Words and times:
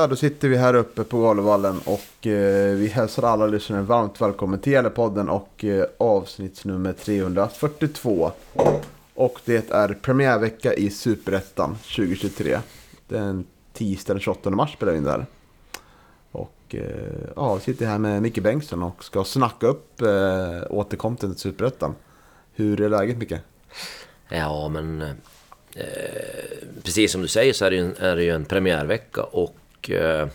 Ja, 0.00 0.06
då 0.06 0.16
sitter 0.16 0.48
vi 0.48 0.56
här 0.56 0.74
uppe 0.74 1.04
på 1.04 1.22
Galovallen 1.22 1.80
och 1.84 2.26
eh, 2.26 2.74
vi 2.74 2.86
hälsar 2.88 3.22
alla 3.22 3.46
lyssnare 3.46 3.82
varmt 3.82 4.20
välkommen 4.20 4.60
till 4.60 4.72
Gävlepodden 4.72 5.28
och 5.28 5.64
eh, 5.64 5.84
avsnittsnummer 5.98 6.92
342. 6.92 8.32
Och 9.14 9.40
det 9.44 9.70
är 9.70 9.88
premiärvecka 10.02 10.74
i 10.74 10.90
Superettan 10.90 11.74
2023. 11.74 12.58
Den 13.08 13.46
tisdag 13.72 14.14
den 14.14 14.20
28 14.20 14.50
mars 14.50 14.72
spelar 14.72 14.92
vi 14.92 14.98
in 14.98 15.04
där. 15.04 15.26
Och 16.32 16.74
eh, 16.74 17.28
ja, 17.36 17.54
vi 17.54 17.60
sitter 17.60 17.86
här 17.86 17.98
med 17.98 18.22
Micke 18.22 18.42
Bengtsson 18.42 18.82
och 18.82 19.04
ska 19.04 19.24
snacka 19.24 19.66
upp 19.66 20.02
eh, 20.02 20.62
återkomsten 20.70 21.30
till 21.32 21.40
Superettan. 21.40 21.94
Hur 22.52 22.80
är 22.80 22.88
läget 22.88 23.18
Micke? 23.18 23.34
Ja, 24.28 24.68
men 24.68 25.02
eh, 25.74 25.84
precis 26.82 27.12
som 27.12 27.22
du 27.22 27.28
säger 27.28 27.52
så 27.52 27.64
är 27.64 27.70
det 27.70 27.76
ju 27.76 27.82
en, 27.82 27.96
är 27.98 28.16
det 28.16 28.22
ju 28.22 28.30
en 28.30 28.44
premiärvecka 28.44 29.22
och 29.22 29.56
eh, 29.88 30.28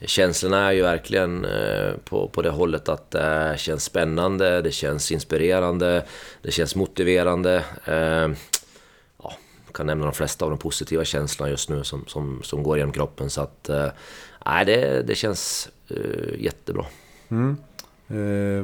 känslorna 0.00 0.68
är 0.68 0.72
ju 0.72 0.82
verkligen 0.82 1.44
eh, 1.44 1.92
på, 2.04 2.28
på 2.28 2.42
det 2.42 2.50
hållet 2.50 2.88
att 2.88 3.10
det 3.10 3.54
känns 3.58 3.84
spännande, 3.84 4.62
det 4.62 4.72
känns 4.72 5.12
inspirerande, 5.12 6.04
det 6.42 6.50
känns 6.50 6.74
motiverande. 6.74 7.64
Eh, 7.84 8.28
ja, 9.22 9.32
jag 9.66 9.74
kan 9.74 9.86
nämna 9.86 10.04
de 10.04 10.14
flesta 10.14 10.44
av 10.44 10.50
de 10.50 10.58
positiva 10.58 11.04
känslorna 11.04 11.50
just 11.50 11.68
nu 11.68 11.84
som, 11.84 12.04
som, 12.06 12.40
som 12.42 12.62
går 12.62 12.78
genom 12.78 12.92
kroppen 12.92 13.30
så 13.30 13.40
att 13.40 13.70
nej, 14.46 14.64
det, 14.64 15.02
det 15.02 15.14
känns 15.14 15.68
jättebra. 16.38 16.84
Mm. 17.28 17.56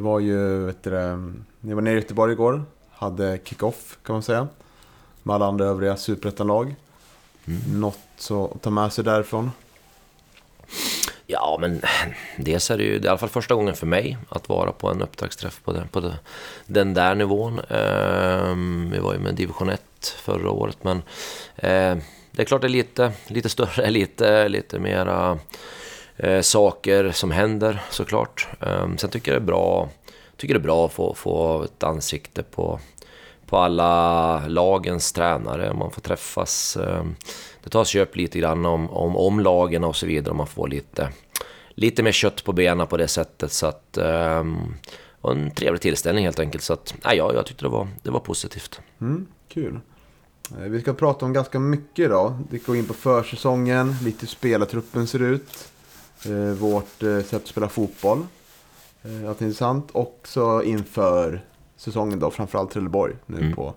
Var 0.03 0.21
ju, 0.21 0.67
vet 0.67 0.83
du, 0.83 0.91
ni 1.61 1.75
var 1.75 1.83
nere 1.83 1.95
i 1.95 1.97
Göteborg 1.97 2.33
igår. 2.33 2.65
Hade 2.91 3.39
kick-off 3.45 3.99
kan 4.03 4.13
man 4.13 4.23
säga. 4.23 4.49
Med 5.23 5.35
alla 5.35 5.47
andra 5.47 5.65
övriga 5.65 5.97
superettanlag. 5.97 6.75
Mm. 7.45 7.81
Något 7.81 7.99
så 8.17 8.53
att 8.55 8.63
ta 8.63 8.71
med 8.71 8.93
sig 8.93 9.05
därifrån? 9.05 9.51
Ja, 11.27 11.59
men 11.61 11.83
dels 12.37 12.71
är 12.71 12.79
det 12.79 12.85
ju 12.85 12.99
det 12.99 13.05
är 13.05 13.07
i 13.07 13.09
alla 13.09 13.19
fall 13.19 13.29
första 13.29 13.55
gången 13.55 13.75
för 13.75 13.87
mig 13.87 14.19
att 14.29 14.49
vara 14.49 14.73
på 14.73 14.89
en 14.89 15.03
upptaktsträff 15.03 15.61
på, 15.65 15.73
den, 15.73 15.89
på 15.89 16.01
den, 16.01 16.15
den 16.67 16.95
där 16.95 17.15
nivån. 17.15 17.61
Ehm, 17.69 18.91
vi 18.93 18.99
var 18.99 19.13
ju 19.13 19.19
med 19.19 19.35
division 19.35 19.69
1 19.69 19.83
förra 20.03 20.51
året, 20.51 20.79
men 20.83 20.97
eh, 21.57 21.97
det 22.31 22.43
är 22.43 22.45
klart 22.45 22.61
det 22.61 22.67
är 22.67 22.69
lite, 22.69 23.13
lite 23.27 23.49
större, 23.49 23.91
lite, 23.91 24.49
lite 24.49 24.79
mera 24.79 25.39
eh, 26.17 26.41
saker 26.41 27.11
som 27.11 27.31
händer 27.31 27.83
såklart. 27.91 28.49
Ehm, 28.61 28.99
sen 28.99 29.11
tycker 29.11 29.33
jag 29.33 29.41
det 29.41 29.45
är 29.45 29.47
bra, 29.47 29.89
tycker 30.37 30.55
det 30.55 30.61
är 30.61 30.65
bra 30.65 30.87
att 30.87 30.93
få, 30.93 31.15
få 31.15 31.63
ett 31.63 31.83
ansikte 31.83 32.43
på, 32.43 32.81
på 33.53 33.59
alla 33.59 34.47
lagens 34.47 35.13
tränare. 35.13 35.75
Man 35.75 35.91
får 35.91 36.01
träffas. 36.01 36.77
Eh, 36.77 37.05
det 37.65 37.71
tas 37.71 37.95
ju 37.95 38.01
upp 38.01 38.17
lite 38.17 38.39
grann 38.39 38.67
om, 38.67 38.91
om, 38.91 39.17
om 39.17 39.41
lagen 39.41 39.85
och 39.85 39.97
så 39.97 40.07
vidare. 40.07 40.31
Och 40.31 40.37
man 40.37 40.47
får 40.47 40.69
lite, 40.69 41.09
lite 41.71 42.03
mer 42.03 42.13
kött 42.13 42.45
på 42.45 42.53
benen 42.53 42.87
på 42.87 42.97
det 42.97 43.09
sättet. 43.09 43.53
Så 43.53 43.67
att, 43.67 43.99
um, 44.01 44.75
och 45.21 45.33
en 45.33 45.51
trevlig 45.51 45.81
tillställning 45.81 46.25
helt 46.25 46.39
enkelt. 46.39 46.65
Så 46.65 46.73
att, 46.73 46.95
nej, 47.05 47.17
ja, 47.17 47.35
jag 47.35 47.47
tyckte 47.47 47.65
det 47.65 47.69
var, 47.69 47.89
det 48.03 48.11
var 48.11 48.21
positivt. 48.21 48.81
Mm, 49.01 49.27
kul. 49.49 49.81
Eh, 50.59 50.65
vi 50.65 50.81
ska 50.81 50.93
prata 50.93 51.27
om 51.27 51.33
ganska 51.33 51.59
mycket 51.59 52.05
idag. 52.05 52.39
Vi 52.51 52.59
går 52.59 52.77
in 52.77 52.87
på 52.87 52.95
försäsongen, 52.95 53.97
lite 54.05 54.21
hur 54.21 54.29
spelartruppen 54.29 55.07
ser 55.07 55.23
ut. 55.23 55.69
Vårt 56.59 56.99
sätt 57.01 57.35
att 57.35 57.47
spela 57.47 57.69
fotboll. 57.69 58.27
Eh, 59.03 59.29
Allt 59.29 59.41
intressant. 59.41 59.91
Och 59.91 60.21
så 60.25 60.63
inför 60.63 61.41
säsongen 61.83 62.19
då, 62.19 62.31
framförallt 62.31 62.71
Trelleborg 62.71 63.15
nu 63.27 63.39
Mm. 63.39 63.53
på, 63.55 63.75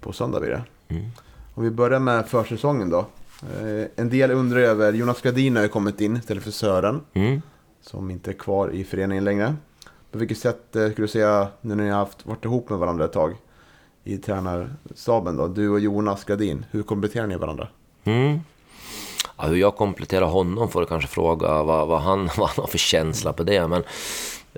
på 0.00 0.12
söndag 0.12 0.40
blir 0.40 0.50
det. 0.50 0.64
Mm. 0.94 1.06
Om 1.54 1.64
vi 1.64 1.70
börjar 1.70 1.98
med 2.00 2.28
försäsongen 2.28 2.90
då. 2.90 2.98
Eh, 3.42 3.86
En 3.96 4.08
del 4.10 4.30
undrar 4.30 4.60
över, 4.60 4.92
Jonas 4.92 5.22
Gradin 5.22 5.56
har 5.56 5.62
ju 5.62 5.68
kommit 5.68 6.00
in 6.00 6.16
istället 6.16 6.44
för 6.44 6.50
Sören. 6.50 7.00
Mm. 7.14 7.42
Som 7.80 8.10
inte 8.10 8.30
är 8.30 8.34
kvar 8.34 8.68
i 8.70 8.84
föreningen 8.84 9.24
längre. 9.24 9.54
På 10.12 10.18
vilket 10.18 10.38
sätt 10.38 10.76
eh, 10.76 10.90
skulle 10.90 11.04
du 11.04 11.08
säga, 11.08 11.48
nu 11.60 11.74
när 11.74 11.84
ni 11.84 11.90
har 11.90 11.98
haft, 11.98 12.26
varit 12.26 12.44
ihop 12.44 12.70
med 12.70 12.78
varandra 12.78 13.04
ett 13.04 13.12
tag. 13.12 13.34
I 14.04 14.18
tränarstaben 14.18 15.36
då, 15.36 15.48
du 15.48 15.68
och 15.68 15.80
Jonas 15.80 16.24
Gradin. 16.24 16.66
Hur 16.70 16.82
kompletterar 16.82 17.26
ni 17.26 17.36
varandra? 17.36 17.68
Mm. 18.04 18.38
Ja, 19.38 19.44
hur 19.46 19.56
jag 19.56 19.76
kompletterar 19.76 20.26
honom 20.26 20.68
får 20.68 20.80
du 20.80 20.86
kanske 20.86 21.08
fråga 21.08 21.62
vad, 21.62 21.88
vad, 21.88 22.00
han, 22.00 22.18
vad 22.36 22.48
han 22.48 22.56
har 22.62 22.66
för 22.66 22.78
känsla 22.78 23.32
på 23.32 23.42
det. 23.42 23.68
Men 23.68 23.82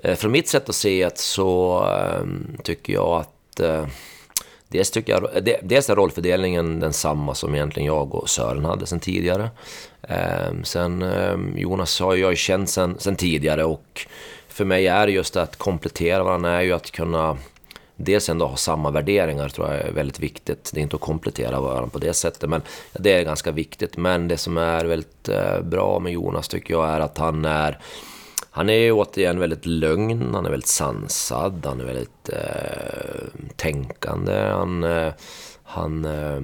Eh, 0.03 0.15
från 0.15 0.31
mitt 0.31 0.47
sätt 0.47 0.69
att 0.69 0.75
se 0.75 1.05
det 1.05 1.17
så 1.17 1.83
ehm, 1.83 2.57
tycker 2.63 2.93
jag 2.93 3.19
att 3.19 3.59
eh, 3.59 3.87
dels, 4.67 4.91
tycker 4.91 5.13
jag, 5.13 5.53
dels 5.63 5.89
är 5.89 5.95
rollfördelningen 5.95 6.79
densamma 6.79 7.35
som 7.35 7.55
egentligen 7.55 7.87
jag 7.87 8.15
och 8.15 8.29
Sören 8.29 8.65
hade 8.65 8.85
sen 8.85 8.99
tidigare. 8.99 9.49
Ehm, 10.01 10.63
sen 10.63 11.01
ehm, 11.01 11.57
Jonas 11.57 11.99
har 11.99 12.15
jag 12.15 12.31
ju 12.31 12.35
känt 12.35 12.69
sen, 12.69 12.95
sen 12.99 13.15
tidigare 13.15 13.63
och 13.63 14.07
för 14.47 14.65
mig 14.65 14.87
är 14.87 15.07
det 15.07 15.13
just 15.13 15.35
att 15.37 15.55
komplettera 15.55 16.23
varandra 16.23 16.51
är 16.51 16.61
ju 16.61 16.73
att 16.73 16.91
kunna 16.91 17.37
dels 17.95 18.29
ändå 18.29 18.45
ha 18.45 18.55
samma 18.55 18.91
värderingar 18.91 19.49
tror 19.49 19.67
jag 19.67 19.77
är 19.77 19.91
väldigt 19.91 20.19
viktigt. 20.19 20.71
Det 20.73 20.79
är 20.79 20.81
inte 20.81 20.95
att 20.95 21.01
komplettera 21.01 21.61
varandra 21.61 21.89
på 21.89 21.99
det 21.99 22.13
sättet, 22.13 22.49
men 22.49 22.61
det 22.93 23.13
är 23.13 23.23
ganska 23.23 23.51
viktigt. 23.51 23.97
Men 23.97 24.27
det 24.27 24.37
som 24.37 24.57
är 24.57 24.85
väldigt 24.85 25.29
eh, 25.29 25.61
bra 25.61 25.99
med 25.99 26.13
Jonas 26.13 26.47
tycker 26.47 26.73
jag 26.73 26.89
är 26.89 26.99
att 26.99 27.17
han 27.17 27.45
är 27.45 27.79
han 28.59 28.69
är 28.69 28.73
ju 28.73 28.91
återigen 28.91 29.39
väldigt 29.39 29.65
lugn, 29.65 30.33
han 30.33 30.45
är 30.45 30.49
väldigt 30.49 30.69
sansad, 30.69 31.65
han 31.65 31.81
är 31.81 31.85
väldigt 31.85 32.29
eh, 32.29 33.21
tänkande. 33.55 34.33
Han, 34.33 34.83
eh, 34.83 35.13
han 35.63 36.05
eh, 36.05 36.41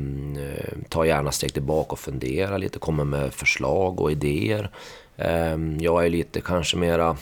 tar 0.90 1.06
gärna 1.06 1.32
steg 1.32 1.54
tillbaka 1.54 1.92
och 1.92 2.00
funderar 2.00 2.58
lite, 2.58 2.80
kommer 2.80 3.04
med 3.04 3.34
förslag 3.34 4.02
och 4.02 4.12
idéer. 4.12 4.72
Eh, 5.18 5.58
jag 5.80 6.06
är 6.06 6.10
lite 6.10 6.42
kanske 6.42 6.78
mera 6.78 7.18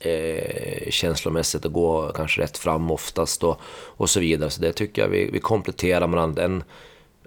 eh, 0.00 0.90
känslomässigt 0.90 1.64
och 1.64 1.72
gå 1.72 2.12
kanske 2.12 2.42
rätt 2.42 2.58
fram 2.58 2.90
oftast 2.90 3.44
och, 3.44 3.60
och 3.96 4.10
så 4.10 4.20
vidare. 4.20 4.50
Så 4.50 4.60
det 4.60 4.72
tycker 4.72 5.02
jag 5.02 5.08
vi, 5.08 5.30
vi 5.30 5.40
kompletterar 5.40 6.08
varandra. 6.08 6.42
En, 6.42 6.62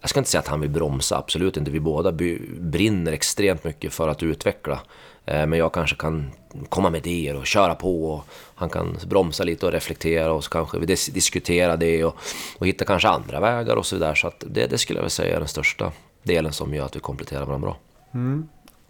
jag 0.02 0.10
ska 0.10 0.20
inte 0.20 0.30
säga 0.30 0.40
att 0.40 0.48
han 0.48 0.62
vill 0.62 0.70
bromsa, 0.70 1.18
absolut 1.18 1.58
inte. 1.58 1.72
Vi 1.72 1.80
båda 1.80 2.12
by, 2.12 2.40
brinner 2.60 3.12
extremt 3.12 3.64
mycket 3.64 3.94
för 3.94 4.08
att 4.08 4.24
utveckla. 4.24 4.80
Eh, 5.26 5.46
men 5.46 5.60
jag 5.60 5.74
kanske 5.74 5.96
kan 5.96 6.32
komma 6.70 6.90
med 6.90 7.08
idéer 7.08 7.36
och 7.36 7.48
köra 7.48 7.76
på. 7.76 8.14
Och 8.14 8.26
han 8.56 8.70
kan 8.70 8.98
bromsa 9.08 9.44
lite 9.44 9.66
och 9.66 9.72
reflektera 9.72 10.34
och 10.34 10.44
så 10.44 10.50
kanske 10.50 10.80
vi 10.80 10.86
dis 10.86 11.06
diskutera 11.06 11.78
det 11.78 12.06
och, 12.06 12.16
och 12.58 12.68
hitta 12.68 12.86
kanske 12.86 13.08
andra 13.08 13.40
vägar 13.40 13.76
och 13.76 13.86
så 13.86 13.96
vidare. 13.96 14.16
Så 14.16 14.32
det, 14.40 14.68
det 14.68 14.78
skulle 14.78 14.98
jag 14.98 15.04
väl 15.04 15.12
säga 15.12 15.36
är 15.36 15.40
den 15.40 15.48
största 15.48 15.92
delen 16.24 16.54
som 16.54 16.74
gör 16.74 16.86
att 16.86 16.96
vi 16.96 17.00
kompletterar 17.00 17.46
varandra 17.46 17.68
bra. 17.68 17.78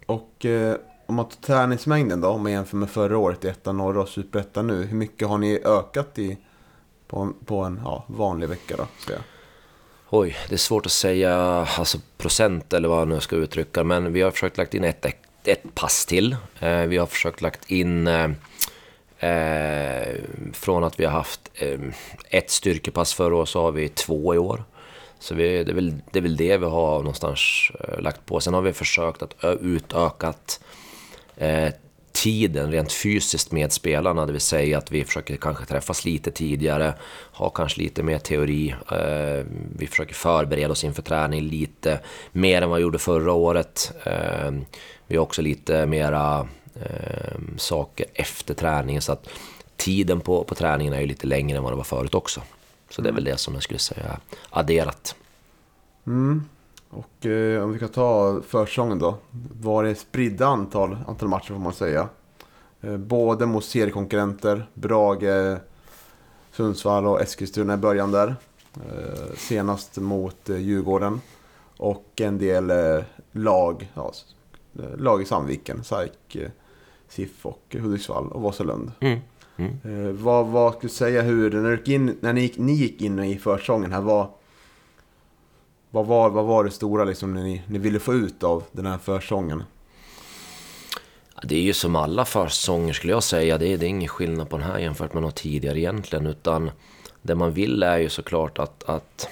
Och 0.06 0.44
eh, 0.44 0.76
om 1.06 1.14
man 1.14 1.28
tar 1.28 1.36
träningsmängden 1.40 2.20
då, 2.20 2.28
om 2.28 2.42
man 2.42 2.52
jämför 2.52 2.76
med 2.76 2.90
förra 2.90 3.18
året 3.18 3.44
i 3.44 3.48
ettan 3.48 3.76
norra 3.76 4.02
och 4.02 4.08
superettan 4.08 4.66
nu. 4.66 4.82
Hur 4.82 4.96
mycket 4.96 5.28
har 5.28 5.38
ni 5.38 5.60
ökat 5.64 6.18
i 6.18 6.38
på 7.06 7.18
en, 7.18 7.34
på 7.44 7.60
en 7.60 7.80
ja, 7.84 8.04
vanlig 8.06 8.48
vecka 8.48 8.76
då? 8.76 8.86
Jag. 9.08 9.20
Oj, 10.10 10.36
det 10.48 10.54
är 10.54 10.58
svårt 10.58 10.86
att 10.86 10.92
säga 10.92 11.36
alltså 11.78 11.98
procent 12.16 12.72
eller 12.72 12.88
vad 12.88 13.00
jag 13.00 13.08
nu 13.08 13.20
ska 13.20 13.36
uttrycka, 13.36 13.84
men 13.84 14.12
vi 14.12 14.22
har 14.22 14.30
försökt 14.30 14.56
lagt 14.56 14.74
in 14.74 14.84
ett, 14.84 15.06
ett 15.48 15.74
pass 15.74 16.06
till. 16.06 16.36
Eh, 16.60 16.80
vi 16.80 16.96
har 16.96 17.06
försökt 17.06 17.42
lagt 17.42 17.70
in 17.70 18.06
eh, 18.06 18.30
eh, 19.18 20.14
från 20.52 20.84
att 20.84 21.00
vi 21.00 21.04
har 21.04 21.12
haft 21.12 21.50
eh, 21.54 21.78
ett 22.30 22.50
styrkepass 22.50 23.14
förra 23.14 23.36
året 23.36 23.48
så 23.48 23.62
har 23.62 23.72
vi 23.72 23.88
två 23.88 24.34
i 24.34 24.38
år. 24.38 24.64
Så 25.18 25.34
vi, 25.34 25.64
det, 25.64 25.72
är 25.72 25.74
väl, 25.74 25.94
det 26.12 26.18
är 26.18 26.22
väl 26.22 26.36
det 26.36 26.56
vi 26.56 26.66
har 26.66 26.98
någonstans 26.98 27.70
eh, 27.80 28.00
lagt 28.00 28.26
på. 28.26 28.40
Sen 28.40 28.54
har 28.54 28.62
vi 28.62 28.72
försökt 28.72 29.22
att 29.22 29.34
utöka 29.42 29.64
utökat 29.64 30.60
eh, 31.36 31.68
tiden 32.14 32.72
rent 32.72 32.92
fysiskt 32.92 33.52
med 33.52 33.72
spelarna, 33.72 34.26
det 34.26 34.32
vill 34.32 34.40
säga 34.40 34.78
att 34.78 34.90
vi 34.90 35.04
försöker 35.04 35.36
kanske 35.36 35.64
träffas 35.64 36.04
lite 36.04 36.30
tidigare, 36.30 36.94
ha 37.32 37.50
kanske 37.50 37.80
lite 37.80 38.02
mer 38.02 38.18
teori. 38.18 38.74
Eh, 38.90 39.44
vi 39.76 39.86
försöker 39.86 40.14
förbereda 40.14 40.72
oss 40.72 40.84
inför 40.84 41.02
träning 41.02 41.40
lite 41.40 42.00
mer 42.32 42.62
än 42.62 42.68
vad 42.68 42.76
vi 42.76 42.82
gjorde 42.82 42.98
förra 42.98 43.32
året. 43.32 43.92
Eh, 44.04 44.52
vi 45.06 45.16
har 45.16 45.22
också 45.22 45.42
lite 45.42 45.86
mera 45.86 46.48
eh, 46.74 47.38
saker 47.56 48.06
efter 48.14 48.54
träningen. 48.54 49.02
Så 49.02 49.12
att 49.12 49.28
tiden 49.76 50.20
på, 50.20 50.44
på 50.44 50.54
träningen 50.54 50.92
är 50.92 51.00
ju 51.00 51.06
lite 51.06 51.26
längre 51.26 51.56
än 51.56 51.62
vad 51.62 51.72
det 51.72 51.76
var 51.76 51.84
förut 51.84 52.14
också. 52.14 52.40
Så 52.90 53.02
det 53.02 53.08
är 53.08 53.12
väl 53.12 53.24
det 53.24 53.36
som 53.36 53.54
jag 53.54 53.62
skulle 53.62 53.78
säga 53.78 54.20
adderat. 54.50 55.14
Mm. 56.06 56.44
Och 56.90 57.26
eh, 57.26 57.62
om 57.62 57.72
vi 57.72 57.78
kan 57.78 57.88
ta 57.88 58.40
försäsongen 58.48 58.98
då. 58.98 59.16
Var 59.60 59.84
det 59.84 59.94
spridda 59.94 60.46
antal, 60.46 60.98
antal 61.08 61.28
matcher 61.28 61.48
får 61.48 61.58
man 61.58 61.72
säga. 61.72 62.08
Eh, 62.80 62.96
både 62.96 63.46
mot 63.46 63.64
seriekonkurrenter, 63.64 64.66
Brage, 64.74 65.58
Sundsvall 66.52 67.06
och 67.06 67.22
Eskilstuna 67.22 67.74
i 67.74 67.76
början 67.76 68.12
där. 68.12 68.36
Eh, 68.74 69.34
senast 69.36 69.96
mot 69.96 70.50
eh, 70.50 70.56
Djurgården. 70.56 71.20
Och 71.76 72.20
en 72.20 72.38
del 72.38 72.70
eh, 72.70 73.04
lag, 73.32 73.90
ja, 73.94 74.12
lag 74.98 75.22
i 75.22 75.24
Sandviken, 75.24 75.84
SAIK, 75.84 76.36
eh, 76.36 76.50
SIF 77.08 77.46
och 77.46 77.76
Hudiksvall 77.78 78.28
och 78.28 78.42
Vasalund. 78.42 78.92
Mm. 79.00 79.18
Mm. 79.56 79.78
Eh, 79.84 80.12
vad, 80.12 80.46
vad 80.46 80.74
skulle 80.74 80.88
du 80.88 80.94
säga 80.94 81.22
hur, 81.22 81.50
när, 81.50 81.70
du 81.70 81.76
gick 81.76 81.88
in, 81.88 82.16
när 82.20 82.32
ni, 82.32 82.40
gick, 82.40 82.58
ni 82.58 82.72
gick 82.72 83.02
in 83.02 83.18
i 83.18 83.38
försäsongen 83.38 83.92
här, 83.92 84.00
vad, 84.00 84.26
vad, 85.90 86.06
var, 86.06 86.30
vad 86.30 86.44
var 86.44 86.64
det 86.64 86.70
stora 86.70 87.04
liksom 87.04 87.34
när 87.34 87.42
ni, 87.42 87.62
ni 87.66 87.78
ville 87.78 87.98
få 87.98 88.14
ut 88.14 88.42
av 88.42 88.64
den 88.72 88.86
här 88.86 88.98
försäsongen? 88.98 89.62
Det 91.42 91.56
är 91.56 91.62
ju 91.62 91.72
som 91.72 91.96
alla 91.96 92.24
försäsonger 92.24 92.92
skulle 92.92 93.12
jag 93.12 93.22
säga. 93.22 93.58
Det 93.58 93.66
är, 93.66 93.78
det 93.78 93.86
är 93.86 93.88
ingen 93.88 94.08
skillnad 94.08 94.50
på 94.50 94.58
den 94.58 94.66
här 94.66 94.78
jämfört 94.78 95.14
med 95.14 95.22
något 95.22 95.36
tidigare 95.36 95.80
egentligen. 95.80 96.26
Utan 96.26 96.70
det 97.22 97.34
man 97.34 97.52
vill 97.52 97.82
är 97.82 97.98
ju 97.98 98.08
såklart 98.08 98.58
att, 98.58 98.84
att 98.84 99.28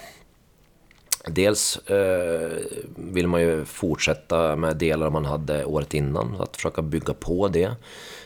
Dels 1.27 1.77
eh, 1.77 2.59
vill 2.97 3.27
man 3.27 3.41
ju 3.41 3.65
fortsätta 3.65 4.57
med 4.57 4.77
delar 4.77 5.11
man 5.11 5.25
hade 5.25 5.65
året 5.65 5.95
innan, 5.95 6.37
att 6.41 6.57
försöka 6.57 6.83
bygga 6.83 7.15
på 7.15 7.49
det. 7.49 7.71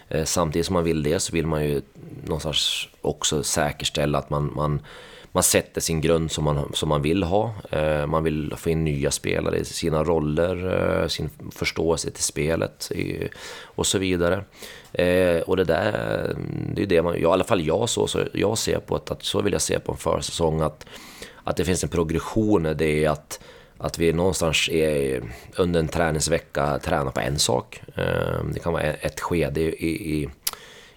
Eh, 0.08 0.24
samtidigt 0.24 0.66
som 0.66 0.74
man 0.74 0.84
vill 0.84 1.02
det 1.02 1.20
så 1.20 1.32
vill 1.32 1.46
man 1.46 1.64
ju 1.64 1.82
någonstans 2.24 2.88
också 3.00 3.42
säkerställa 3.42 4.18
att 4.18 4.30
man, 4.30 4.52
man, 4.56 4.80
man 5.32 5.42
sätter 5.42 5.80
sin 5.80 6.00
grund 6.00 6.30
som 6.30 6.44
man, 6.44 6.70
som 6.74 6.88
man 6.88 7.02
vill 7.02 7.22
ha. 7.22 7.54
Eh, 7.70 8.06
man 8.06 8.24
vill 8.24 8.54
få 8.56 8.70
in 8.70 8.84
nya 8.84 9.10
spelare 9.10 9.58
i 9.58 9.64
sina 9.64 10.04
roller, 10.04 10.56
eh, 11.02 11.08
sin 11.08 11.30
förståelse 11.52 12.10
till 12.10 12.24
spelet 12.24 12.90
i, 12.92 13.28
och 13.62 13.86
så 13.86 13.98
vidare. 13.98 14.44
Eh, 14.92 15.40
och 15.40 15.56
det 15.56 15.64
där, 15.64 15.92
det 16.74 16.82
är 16.82 16.86
det 16.86 17.02
man, 17.02 17.14
ja, 17.14 17.20
i 17.20 17.32
alla 17.32 17.44
fall 17.44 17.66
jag 17.66 17.88
så, 17.88 18.06
så 18.06 18.20
jag 18.32 18.58
ser 18.58 18.78
på 18.78 18.96
att, 18.96 19.10
att 19.10 19.22
så 19.22 19.42
vill 19.42 19.52
jag 19.52 19.62
se 19.62 19.78
på 19.78 19.92
en 19.92 19.98
försäsong 19.98 20.60
att 20.60 20.86
att 21.46 21.56
det 21.56 21.64
finns 21.64 21.82
en 21.82 21.88
progression 21.88 22.74
det 22.76 23.04
är 23.04 23.10
att, 23.10 23.40
att 23.78 23.98
vi 23.98 24.12
någonstans 24.12 24.68
är 24.68 25.22
under 25.56 25.80
en 25.80 25.88
träningsvecka 25.88 26.78
tränar 26.78 27.10
på 27.10 27.20
en 27.20 27.38
sak. 27.38 27.82
Ehm, 27.94 28.52
det 28.52 28.60
kan 28.60 28.72
vara 28.72 28.82
e-, 28.82 28.96
ett 29.00 29.20
skede 29.20 29.60
i, 29.60 29.86
i, 29.86 30.28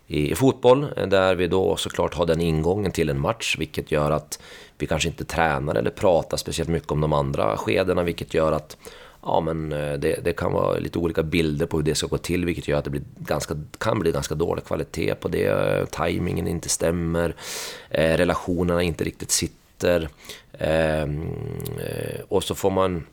i, 0.07 0.31
i 0.31 0.35
fotboll 0.35 0.87
eh, 0.97 1.07
där 1.07 1.35
vi 1.35 1.47
då 1.47 1.75
såklart 1.75 2.13
har 2.13 2.25
den 2.25 2.41
ingången 2.41 2.91
till 2.91 3.09
en 3.09 3.19
match 3.19 3.55
vilket 3.59 3.91
gör 3.91 4.11
att 4.11 4.39
vi 4.77 4.87
kanske 4.87 5.09
inte 5.09 5.25
tränar 5.25 5.75
eller 5.75 5.91
pratar 5.91 6.37
speciellt 6.37 6.69
mycket 6.69 6.91
om 6.91 7.01
de 7.01 7.13
andra 7.13 7.57
skedena 7.57 8.03
vilket 8.03 8.33
gör 8.33 8.51
att 8.51 8.77
Ja, 9.23 9.41
men 9.41 9.71
eh, 9.71 9.93
det, 9.93 10.19
det 10.23 10.33
kan 10.33 10.53
vara 10.53 10.79
lite 10.79 10.99
olika 10.99 11.23
bilder 11.23 11.65
på 11.65 11.77
hur 11.77 11.83
det 11.83 11.95
ska 11.95 12.07
gå 12.07 12.17
till, 12.17 12.45
vilket 12.45 12.67
gör 12.67 12.77
att 12.77 12.83
det 12.83 12.89
blir 12.89 13.03
ganska, 13.17 13.55
kan 13.77 13.99
bli 13.99 14.11
ganska 14.11 14.35
dålig 14.35 14.65
kvalitet 14.65 15.15
på 15.15 15.27
det. 15.27 15.85
Timingen 15.91 16.47
inte 16.47 16.69
stämmer, 16.69 17.35
eh, 17.89 18.17
relationerna 18.17 18.83
inte 18.83 19.03
riktigt 19.03 19.31
sitter 19.31 19.58
efter 19.79 20.09
ehm, 20.59 21.31
eh, 21.79 22.21
och 22.27 22.43
så 22.43 22.55
får 22.55 22.69
man 22.69 23.05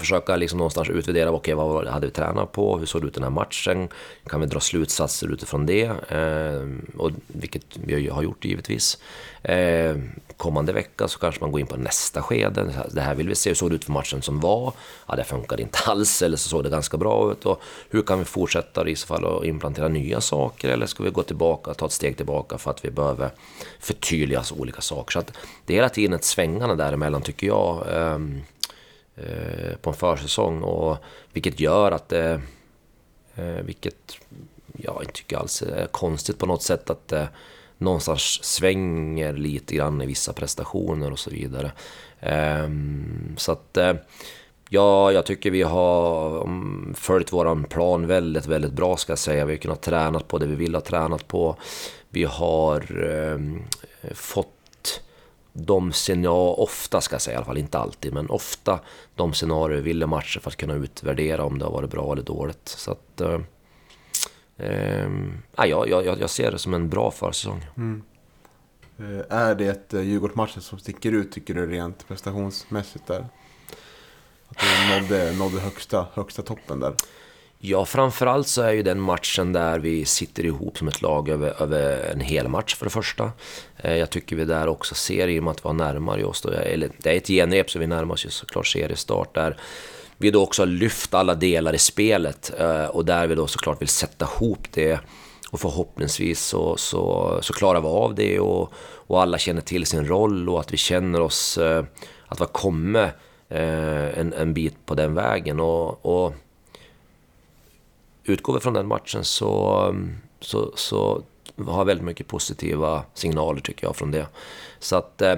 försöka 0.00 0.36
liksom 0.36 0.58
någonstans 0.58 0.90
utvärdera, 0.90 1.30
okej 1.30 1.54
vad 1.54 1.86
hade 1.86 2.06
vi 2.06 2.12
tränat 2.12 2.52
på, 2.52 2.78
hur 2.78 2.86
såg 2.86 3.02
det 3.02 3.06
ut 3.06 3.14
den 3.14 3.22
här 3.22 3.30
matchen, 3.30 3.88
kan 4.26 4.40
vi 4.40 4.46
dra 4.46 4.60
slutsatser 4.60 5.32
utifrån 5.32 5.66
det, 5.66 5.84
eh, 6.08 6.66
och 6.96 7.10
vilket 7.26 7.62
vi 7.84 8.08
har 8.08 8.22
gjort 8.22 8.44
givetvis. 8.44 8.98
Eh, 9.42 9.96
kommande 10.36 10.72
vecka 10.72 11.08
så 11.08 11.18
kanske 11.18 11.40
man 11.40 11.52
går 11.52 11.60
in 11.60 11.66
på 11.66 11.76
nästa 11.76 12.22
skede, 12.22 12.84
det 12.92 13.00
här 13.00 13.14
vill 13.14 13.28
vi 13.28 13.34
se, 13.34 13.50
hur 13.50 13.54
såg 13.54 13.70
det 13.70 13.74
ut 13.74 13.84
för 13.84 13.92
matchen 13.92 14.22
som 14.22 14.40
var, 14.40 14.72
ja 15.08 15.16
det 15.16 15.24
funkade 15.24 15.62
inte 15.62 15.78
alls, 15.86 16.22
eller 16.22 16.36
så 16.36 16.48
såg 16.48 16.64
det 16.64 16.70
ganska 16.70 16.96
bra 16.96 17.32
ut, 17.32 17.46
och 17.46 17.62
hur 17.90 18.02
kan 18.02 18.18
vi 18.18 18.24
fortsätta 18.24 18.88
i 18.88 18.96
så 18.96 19.06
fall 19.06 19.24
att 19.24 19.44
implantera 19.44 19.88
nya 19.88 20.20
saker, 20.20 20.68
eller 20.68 20.86
ska 20.86 21.02
vi 21.02 21.10
gå 21.10 21.22
tillbaka, 21.22 21.74
ta 21.74 21.86
ett 21.86 21.92
steg 21.92 22.16
tillbaka 22.16 22.58
för 22.58 22.70
att 22.70 22.84
vi 22.84 22.90
behöver 22.90 23.30
förtydliga 23.80 24.42
olika 24.58 24.80
saker. 24.80 25.12
Så 25.12 25.18
att 25.18 25.32
det 25.66 25.72
är 25.72 25.74
hela 25.74 25.88
tiden 25.88 26.12
ett 26.12 26.24
svängande 26.24 26.74
däremellan 26.74 27.22
tycker 27.22 27.46
jag. 27.46 27.86
Eh, 27.92 28.18
Eh, 29.26 29.76
på 29.76 29.90
en 29.90 29.96
försäsong 29.96 30.62
och 30.62 30.96
vilket 31.32 31.60
gör 31.60 31.92
att 31.92 32.08
det, 32.08 32.40
vilket 33.62 34.16
jag 34.76 35.02
inte 35.02 35.12
tycker 35.12 35.36
alls 35.36 35.62
är 35.62 35.86
konstigt 35.86 36.38
på 36.38 36.46
något 36.46 36.62
sätt 36.62 36.90
att 36.90 37.08
det 37.08 37.28
någonstans 37.78 38.44
svänger 38.44 39.32
lite 39.32 39.74
grann 39.74 40.02
i 40.02 40.06
vissa 40.06 40.32
prestationer 40.32 41.12
och 41.12 41.18
så 41.18 41.30
vidare. 41.30 41.72
Ehm, 42.20 43.34
så 43.36 43.52
att 43.52 43.78
ja, 44.68 45.12
jag 45.12 45.26
tycker 45.26 45.50
vi 45.50 45.62
har 45.62 46.48
följt 46.94 47.32
våran 47.32 47.64
plan 47.64 48.06
väldigt, 48.06 48.46
väldigt 48.46 48.72
bra 48.72 48.96
ska 48.96 49.12
jag 49.12 49.18
säga. 49.18 49.44
Vi 49.44 49.52
har 49.52 49.58
kunnat 49.58 49.82
träna 49.82 50.20
på 50.20 50.38
det 50.38 50.46
vi 50.46 50.54
vill 50.54 50.74
ha 50.74 50.80
tränat 50.80 51.28
på. 51.28 51.56
Vi 52.08 52.24
har 52.24 53.04
ehm, 53.04 53.62
fått 54.14 54.59
de 55.52 55.92
scenarier, 55.92 56.60
ofta 56.60 57.00
ska 57.00 57.14
jag 57.14 57.22
säga 57.22 57.34
i 57.34 57.36
alla 57.36 57.46
fall, 57.46 57.58
inte 57.58 57.78
alltid, 57.78 58.12
men 58.12 58.30
ofta 58.30 58.80
de 59.14 59.32
scenarier 59.32 59.76
vi 59.76 59.82
ville 59.82 60.06
matcha 60.06 60.40
för 60.40 60.50
att 60.50 60.56
kunna 60.56 60.74
utvärdera 60.74 61.44
om 61.44 61.58
det 61.58 61.64
har 61.64 61.72
varit 61.72 61.90
bra 61.90 62.12
eller 62.12 62.22
dåligt. 62.22 62.68
Så 62.68 62.90
att... 62.90 63.20
Eh, 63.20 63.40
eh, 64.56 65.08
ja, 65.56 65.66
jag, 65.66 65.88
jag, 65.88 66.20
jag 66.20 66.30
ser 66.30 66.50
det 66.50 66.58
som 66.58 66.74
en 66.74 66.88
bra 66.88 67.10
försäsong. 67.10 67.66
Mm. 67.76 68.02
Eh, 68.98 69.36
är 69.36 69.54
det 69.54 69.94
eh, 69.94 70.00
Djurgårdsmatchen 70.00 70.62
som 70.62 70.78
sticker 70.78 71.12
ut 71.12 71.32
tycker 71.32 71.54
du 71.54 71.66
rent 71.66 72.08
prestationsmässigt 72.08 73.06
där? 73.06 73.26
Att 74.48 74.58
du 74.58 75.00
nådde, 75.00 75.32
nådde 75.32 75.60
högsta, 75.60 76.06
högsta 76.14 76.42
toppen 76.42 76.80
där? 76.80 76.94
Ja, 77.62 77.84
framförallt 77.84 78.48
så 78.48 78.62
är 78.62 78.72
ju 78.72 78.82
den 78.82 79.00
matchen 79.00 79.52
där 79.52 79.78
vi 79.78 80.04
sitter 80.04 80.46
ihop 80.46 80.78
som 80.78 80.88
ett 80.88 81.02
lag 81.02 81.28
över, 81.28 81.62
över 81.62 82.10
en 82.12 82.20
hel 82.20 82.48
match 82.48 82.74
för 82.74 82.86
det 82.86 82.90
första. 82.90 83.32
Eh, 83.76 83.96
jag 83.96 84.10
tycker 84.10 84.36
vi 84.36 84.44
där 84.44 84.68
också 84.68 84.94
ser, 84.94 85.28
i 85.28 85.38
och 85.40 85.44
med 85.44 85.50
att 85.50 85.58
vi 85.58 85.64
var 85.64 85.72
närmare 85.72 86.24
oss, 86.24 86.42
då, 86.42 86.50
eller 86.50 86.90
det 86.98 87.10
är 87.10 87.16
ett 87.16 87.26
genrep 87.26 87.70
så 87.70 87.78
vi 87.78 87.86
närmar 87.86 88.14
oss 88.14 88.26
ju 88.26 88.30
såklart 88.30 88.66
seriestart 88.66 89.34
där. 89.34 89.56
Vi 90.16 90.30
då 90.30 90.42
också 90.42 90.62
har 90.62 90.66
lyft 90.66 91.14
alla 91.14 91.34
delar 91.34 91.74
i 91.74 91.78
spelet 91.78 92.52
eh, 92.58 92.84
och 92.84 93.04
där 93.04 93.26
vi 93.26 93.34
då 93.34 93.46
såklart 93.46 93.80
vill 93.80 93.88
sätta 93.88 94.24
ihop 94.24 94.72
det. 94.72 95.00
Och 95.50 95.60
förhoppningsvis 95.60 96.44
så, 96.44 96.76
så, 96.76 97.38
så 97.42 97.52
klarar 97.52 97.80
vi 97.80 97.86
av 97.86 98.14
det 98.14 98.40
och, 98.40 98.72
och 99.06 99.22
alla 99.22 99.38
känner 99.38 99.62
till 99.62 99.86
sin 99.86 100.06
roll 100.06 100.48
och 100.48 100.60
att 100.60 100.72
vi 100.72 100.76
känner 100.76 101.20
oss, 101.20 101.58
eh, 101.58 101.84
att 102.26 102.40
vi 102.40 102.44
har 102.44 102.52
kommit 102.52 103.08
en, 103.52 104.32
en 104.32 104.54
bit 104.54 104.86
på 104.86 104.94
den 104.94 105.14
vägen. 105.14 105.60
Och, 105.60 106.06
och 106.06 106.34
utgår 108.32 108.54
vi 108.54 108.60
från 108.60 108.74
den 108.74 108.88
matchen 108.88 109.24
så, 109.24 109.94
så, 110.40 110.72
så 110.74 111.22
har 111.66 111.78
jag 111.78 111.84
väldigt 111.84 112.06
mycket 112.06 112.26
positiva 112.26 113.04
signaler 113.14 113.60
tycker 113.60 113.86
jag 113.86 113.96
från 113.96 114.10
det. 114.10 114.26
Så 114.78 114.96
att 114.96 115.22
eh, 115.22 115.34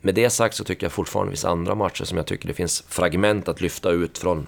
med 0.00 0.14
det 0.14 0.30
sagt 0.30 0.56
så 0.56 0.64
tycker 0.64 0.84
jag 0.84 0.92
fortfarande 0.92 1.30
det 1.30 1.36
finns 1.36 1.44
andra 1.44 1.74
matcher 1.74 2.04
som 2.04 2.16
jag 2.16 2.26
tycker 2.26 2.48
det 2.48 2.54
finns 2.54 2.84
fragment 2.88 3.48
att 3.48 3.60
lyfta 3.60 3.90
ut 3.90 4.18
från, 4.18 4.46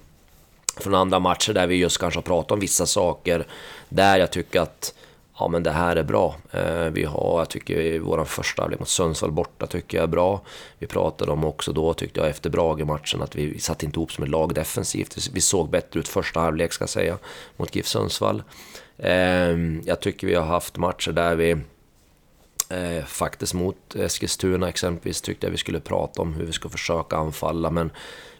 från 0.76 0.94
andra 0.94 1.18
matcher 1.18 1.52
där 1.52 1.66
vi 1.66 1.76
just 1.76 1.98
kanske 1.98 2.18
har 2.18 2.22
pratat 2.22 2.52
om 2.52 2.60
vissa 2.60 2.86
saker 2.86 3.46
där 3.88 4.18
jag 4.18 4.30
tycker 4.30 4.60
att 4.60 4.94
ja 5.38 5.48
men 5.48 5.62
det 5.62 5.70
här 5.70 5.96
är 5.96 6.02
bra. 6.02 6.36
Eh, 6.50 6.84
vi 6.84 7.04
har, 7.04 7.38
jag 7.38 7.48
tycker 7.48 7.98
vår 7.98 8.24
första 8.24 8.62
halvlek 8.62 8.80
mot 8.80 8.88
Sundsvall 8.88 9.32
borta 9.32 9.66
tycker 9.66 9.98
jag 9.98 10.04
är 10.04 10.08
bra. 10.08 10.40
Vi 10.78 10.86
pratade 10.86 11.32
om 11.32 11.44
också 11.44 11.72
då 11.72 11.94
tyckte 11.94 12.20
jag 12.20 12.28
efter 12.28 12.50
Brage-matchen 12.50 13.22
att 13.22 13.34
vi 13.34 13.58
satt 13.58 13.82
inte 13.82 13.98
ihop 13.98 14.12
som 14.12 14.24
ett 14.24 14.30
lag 14.30 14.54
defensivt. 14.54 15.28
Vi 15.32 15.40
såg 15.40 15.70
bättre 15.70 16.00
ut 16.00 16.08
första 16.08 16.40
halvlek 16.40 16.72
ska 16.72 16.82
jag 16.82 16.90
säga 16.90 17.18
mot 17.56 17.76
GIF 17.76 17.86
Sundsvall. 17.86 18.42
Ehm, 18.98 19.82
jag 19.84 20.00
tycker 20.00 20.26
vi 20.26 20.34
har 20.34 20.44
haft 20.44 20.76
matcher 20.76 21.12
där 21.12 21.34
vi 21.34 21.50
eh, 22.68 23.04
faktiskt 23.04 23.54
mot 23.54 23.94
Eskilstuna 23.94 24.68
exempelvis 24.68 25.20
tyckte 25.20 25.46
jag 25.46 25.52
vi 25.52 25.58
skulle 25.58 25.80
prata 25.80 26.22
om 26.22 26.34
hur 26.34 26.44
vi 26.44 26.52
ska 26.52 26.68
försöka 26.68 27.16
anfalla 27.16 27.70
men 27.70 27.90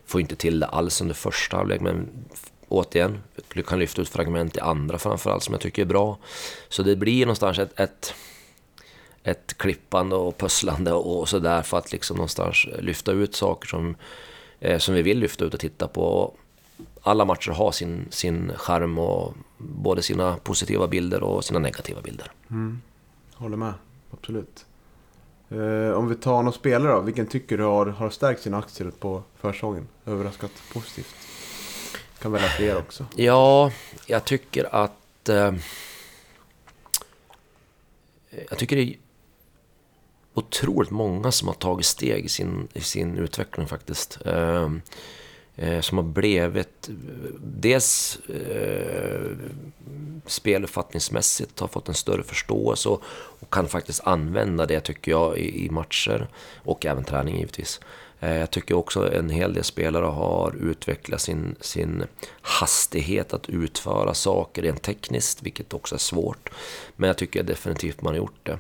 får 0.07 0.21
inte 0.21 0.37
till 0.37 0.61
det 0.61 0.67
alls 0.67 1.01
under 1.01 1.15
första 1.15 1.57
halvlek. 1.57 1.81
Men 1.81 2.09
återigen, 2.73 3.23
vi 3.55 3.63
kan 3.63 3.79
lyfta 3.79 4.03
ut 4.03 4.09
fragment 4.09 4.57
i 4.57 4.61
andra 4.61 4.99
framförallt 4.99 5.43
som 5.43 5.55
jag 5.55 5.61
tycker 5.61 5.83
är 5.83 5.87
bra. 5.87 6.19
Så 6.69 6.83
det 6.83 6.97
blir 6.97 7.27
någonstans 7.27 7.59
ett, 7.59 7.81
ett, 7.81 8.15
ett 9.23 9.59
klippande 9.59 10.17
och 10.17 10.39
pusslande 10.39 10.93
och 10.93 11.29
sådär 11.29 11.63
för 11.63 11.79
att 11.79 11.93
liksom 11.93 12.17
någonstans 12.17 12.67
lyfta 12.79 13.13
ut 13.13 13.35
saker 13.35 13.69
som, 13.69 13.97
eh, 14.61 14.79
som 14.79 14.95
vi 14.95 15.03
vill 15.03 15.19
lyfta 15.19 15.45
ut 15.45 15.55
och 15.55 15.61
titta 15.61 15.89
på. 15.89 16.35
Alla 17.03 17.25
matcher 17.25 17.51
har 17.51 17.73
sin, 17.73 18.07
sin 18.11 18.53
charm 18.57 18.99
och 18.99 19.35
både 19.59 20.03
sina 20.03 20.37
positiva 20.37 20.89
bilder 20.89 21.23
och 21.23 21.45
sina 21.45 21.59
negativa 21.59 22.01
bilder. 22.01 22.33
Mm. 22.51 22.81
Håller 23.35 23.57
med, 23.57 23.73
absolut. 24.11 24.67
Eh, 25.49 25.93
om 25.99 26.09
vi 26.09 26.15
tar 26.15 26.43
någon 26.43 26.53
spelare 26.53 26.93
då, 26.93 27.01
vilken 27.01 27.27
tycker 27.27 27.59
du 27.59 27.65
har, 27.65 27.87
har 27.87 28.11
stärkt 28.11 28.43
sina 28.43 28.59
aktier 28.59 28.91
på 28.91 29.23
försäsongen? 29.41 29.89
Överraskat 30.07 30.51
positivt? 30.73 31.15
Kan 32.23 32.33
välja 32.33 32.49
fler 32.49 32.77
också. 32.77 33.07
Ja, 33.17 33.73
jag 34.07 34.25
tycker 34.25 34.75
att... 34.75 35.29
Eh, 35.29 35.55
jag 38.49 38.59
tycker 38.59 38.77
det 38.77 38.83
är 38.83 38.97
otroligt 40.35 40.91
många 40.91 41.33
som 41.33 41.49
har 41.49 41.55
tagit 41.55 41.87
steg 41.87 42.25
i 42.25 42.29
sin, 42.29 42.69
i 42.73 42.81
sin 42.81 43.19
utveckling 43.19 43.67
faktiskt. 43.67 44.19
Eh, 44.27 44.71
Eh, 45.57 45.81
som 45.81 45.99
har 45.99 46.05
blivit... 46.05 46.91
Dels 47.41 48.19
eh, 48.29 49.31
speluppfattningsmässigt 50.27 51.61
har 51.61 51.69
fått 51.69 51.89
en 51.89 51.95
större 51.95 52.23
förståelse 52.23 52.89
och, 52.89 53.03
och, 53.41 53.53
kan 53.53 53.69
faktiskt 53.69 54.01
använda 54.05 54.67
det 54.67 54.81
tycker 54.81 55.11
jag 55.11 55.39
i, 55.39 55.67
i 55.67 55.71
matcher 55.71 56.29
och 56.57 56.87
även 56.87 57.05
träning 57.05 57.37
givetvis. 57.37 57.81
Eh, 58.21 58.37
jag 58.37 58.51
tycker 58.51 58.75
också 58.75 59.13
en 59.15 59.31
hel 59.31 59.55
del 59.55 59.65
spelare 59.65 60.07
har 60.07 60.57
utvecklat 60.61 61.21
sin, 61.21 61.57
sin 61.61 62.05
hastighet 62.41 63.33
att 63.33 63.49
utföra 63.49 64.15
saker 64.15 64.63
rent 64.63 64.83
tekniskt, 64.83 65.43
vilket 65.43 65.75
också 65.75 65.95
är 65.95 65.99
svårt. 65.99 66.51
Men 66.97 67.07
jag 67.07 67.19
tycker 67.19 67.43
definitivt 67.43 68.03
man 68.03 68.13
har 68.13 68.19
gjort 68.19 68.41
det. 68.43 68.59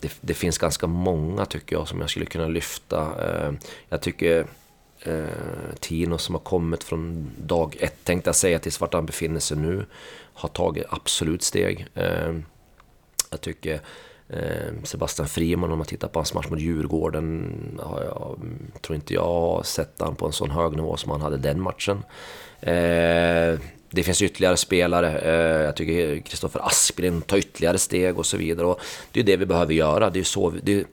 Det, 0.00 0.12
det 0.20 0.34
finns 0.34 0.58
ganska 0.58 0.86
många 0.86 1.44
tycker 1.44 1.76
jag 1.76 1.88
som 1.88 2.00
jag 2.00 2.10
skulle 2.10 2.26
kunna 2.26 2.48
lyfta. 2.48 3.00
Eh, 3.28 3.52
jag 3.88 4.00
tycker 4.00 4.46
eh, 5.04 5.74
Tino 5.80 6.18
som 6.18 6.34
har 6.34 6.42
kommit 6.42 6.84
från 6.84 7.30
dag 7.38 7.76
ett, 7.80 8.04
tänkte 8.04 8.28
jag 8.28 8.36
säga, 8.36 8.58
tills 8.58 8.80
vart 8.80 8.94
han 8.94 9.06
befinner 9.06 9.40
sig 9.40 9.56
nu, 9.56 9.86
har 10.34 10.48
tagit 10.48 10.84
absolut 10.88 11.42
steg. 11.42 11.86
Eh, 11.94 12.34
jag 13.30 13.40
tycker 13.40 13.80
Eh, 14.28 14.72
Sebastian 14.82 15.28
Friman, 15.28 15.72
om 15.72 15.78
man 15.78 15.86
tittar 15.86 16.08
på 16.08 16.18
hans 16.18 16.34
match 16.34 16.46
mot 16.50 16.60
Djurgården, 16.60 17.80
har 17.82 18.02
jag, 18.02 18.38
mm, 18.40 18.70
tror 18.82 18.96
inte 18.96 19.14
jag 19.14 19.24
har 19.24 19.62
sett 19.62 19.94
han 19.98 20.14
på 20.14 20.26
en 20.26 20.32
sån 20.32 20.50
hög 20.50 20.76
nivå 20.76 20.96
som 20.96 21.10
han 21.10 21.20
hade 21.20 21.36
den 21.36 21.60
matchen. 21.60 22.02
Eh, 22.60 23.58
det 23.90 24.02
finns 24.02 24.22
ytterligare 24.22 24.56
spelare. 24.56 25.18
Eh, 25.18 25.64
jag 25.64 25.76
tycker 25.76 26.20
Kristoffer 26.20 26.66
Aspgren 26.66 27.22
tar 27.22 27.36
ytterligare 27.36 27.78
steg 27.78 28.18
och 28.18 28.26
så 28.26 28.36
vidare. 28.36 28.66
Och 28.66 28.80
det 29.12 29.20
är 29.20 29.24
det 29.24 29.36
vi 29.36 29.46
behöver 29.46 29.74
göra. 29.74 30.10
Det 30.10 30.20
är 30.20 30.24
så 30.24 30.50
vi, 30.50 30.60
det, 30.62 30.86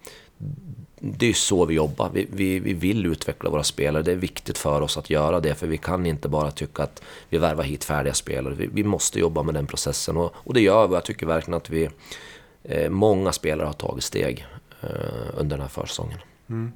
det 1.04 1.26
är 1.26 1.34
så 1.34 1.66
vi 1.66 1.74
jobbar. 1.74 2.10
Vi, 2.14 2.28
vi, 2.32 2.60
vi, 2.60 2.74
vill 2.74 3.06
utveckla 3.06 3.50
våra 3.50 3.64
spelare. 3.64 4.04
Det 4.04 4.12
är 4.12 4.16
viktigt 4.16 4.58
för 4.58 4.82
oss 4.82 4.98
att 4.98 5.10
göra 5.10 5.40
det, 5.40 5.56
för 5.56 5.68
vi 5.68 5.78
kan 5.78 6.06
inte 6.06 6.30
bara 6.30 6.52
tycka 6.52 6.84
att 6.84 7.02
vi 7.30 7.38
värvar 7.38 7.64
hit 7.64 7.84
färdiga 7.84 8.14
spelare. 8.14 8.54
Vi, 8.54 8.70
vi 8.74 8.84
måste 8.84 9.20
jobba 9.20 9.44
med 9.44 9.54
den 9.54 9.68
processen 9.68 10.18
och, 10.18 10.34
och 10.36 10.54
det 10.54 10.62
gör 10.62 10.88
vi. 10.88 10.94
Jag 10.94 11.06
tycker 11.06 11.26
verkligen 11.26 11.58
att 11.58 11.70
vi, 11.70 11.90
eh, 12.64 12.90
många 12.90 13.32
spelare 13.32 13.66
har 13.66 13.74
tagit 13.74 14.04
steg 14.04 14.46
eh, 14.82 14.90
under 15.38 15.58
den 15.58 15.62
här 15.62 15.68
försäsongen. 15.68 16.20
Mm. 16.50 16.72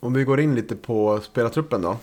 Om 0.00 0.12
vi 0.12 0.24
går 0.24 0.40
in 0.40 0.54
lite 0.54 0.76
på 0.76 1.20
spelartruppen 1.20 1.82
då. 1.82 1.96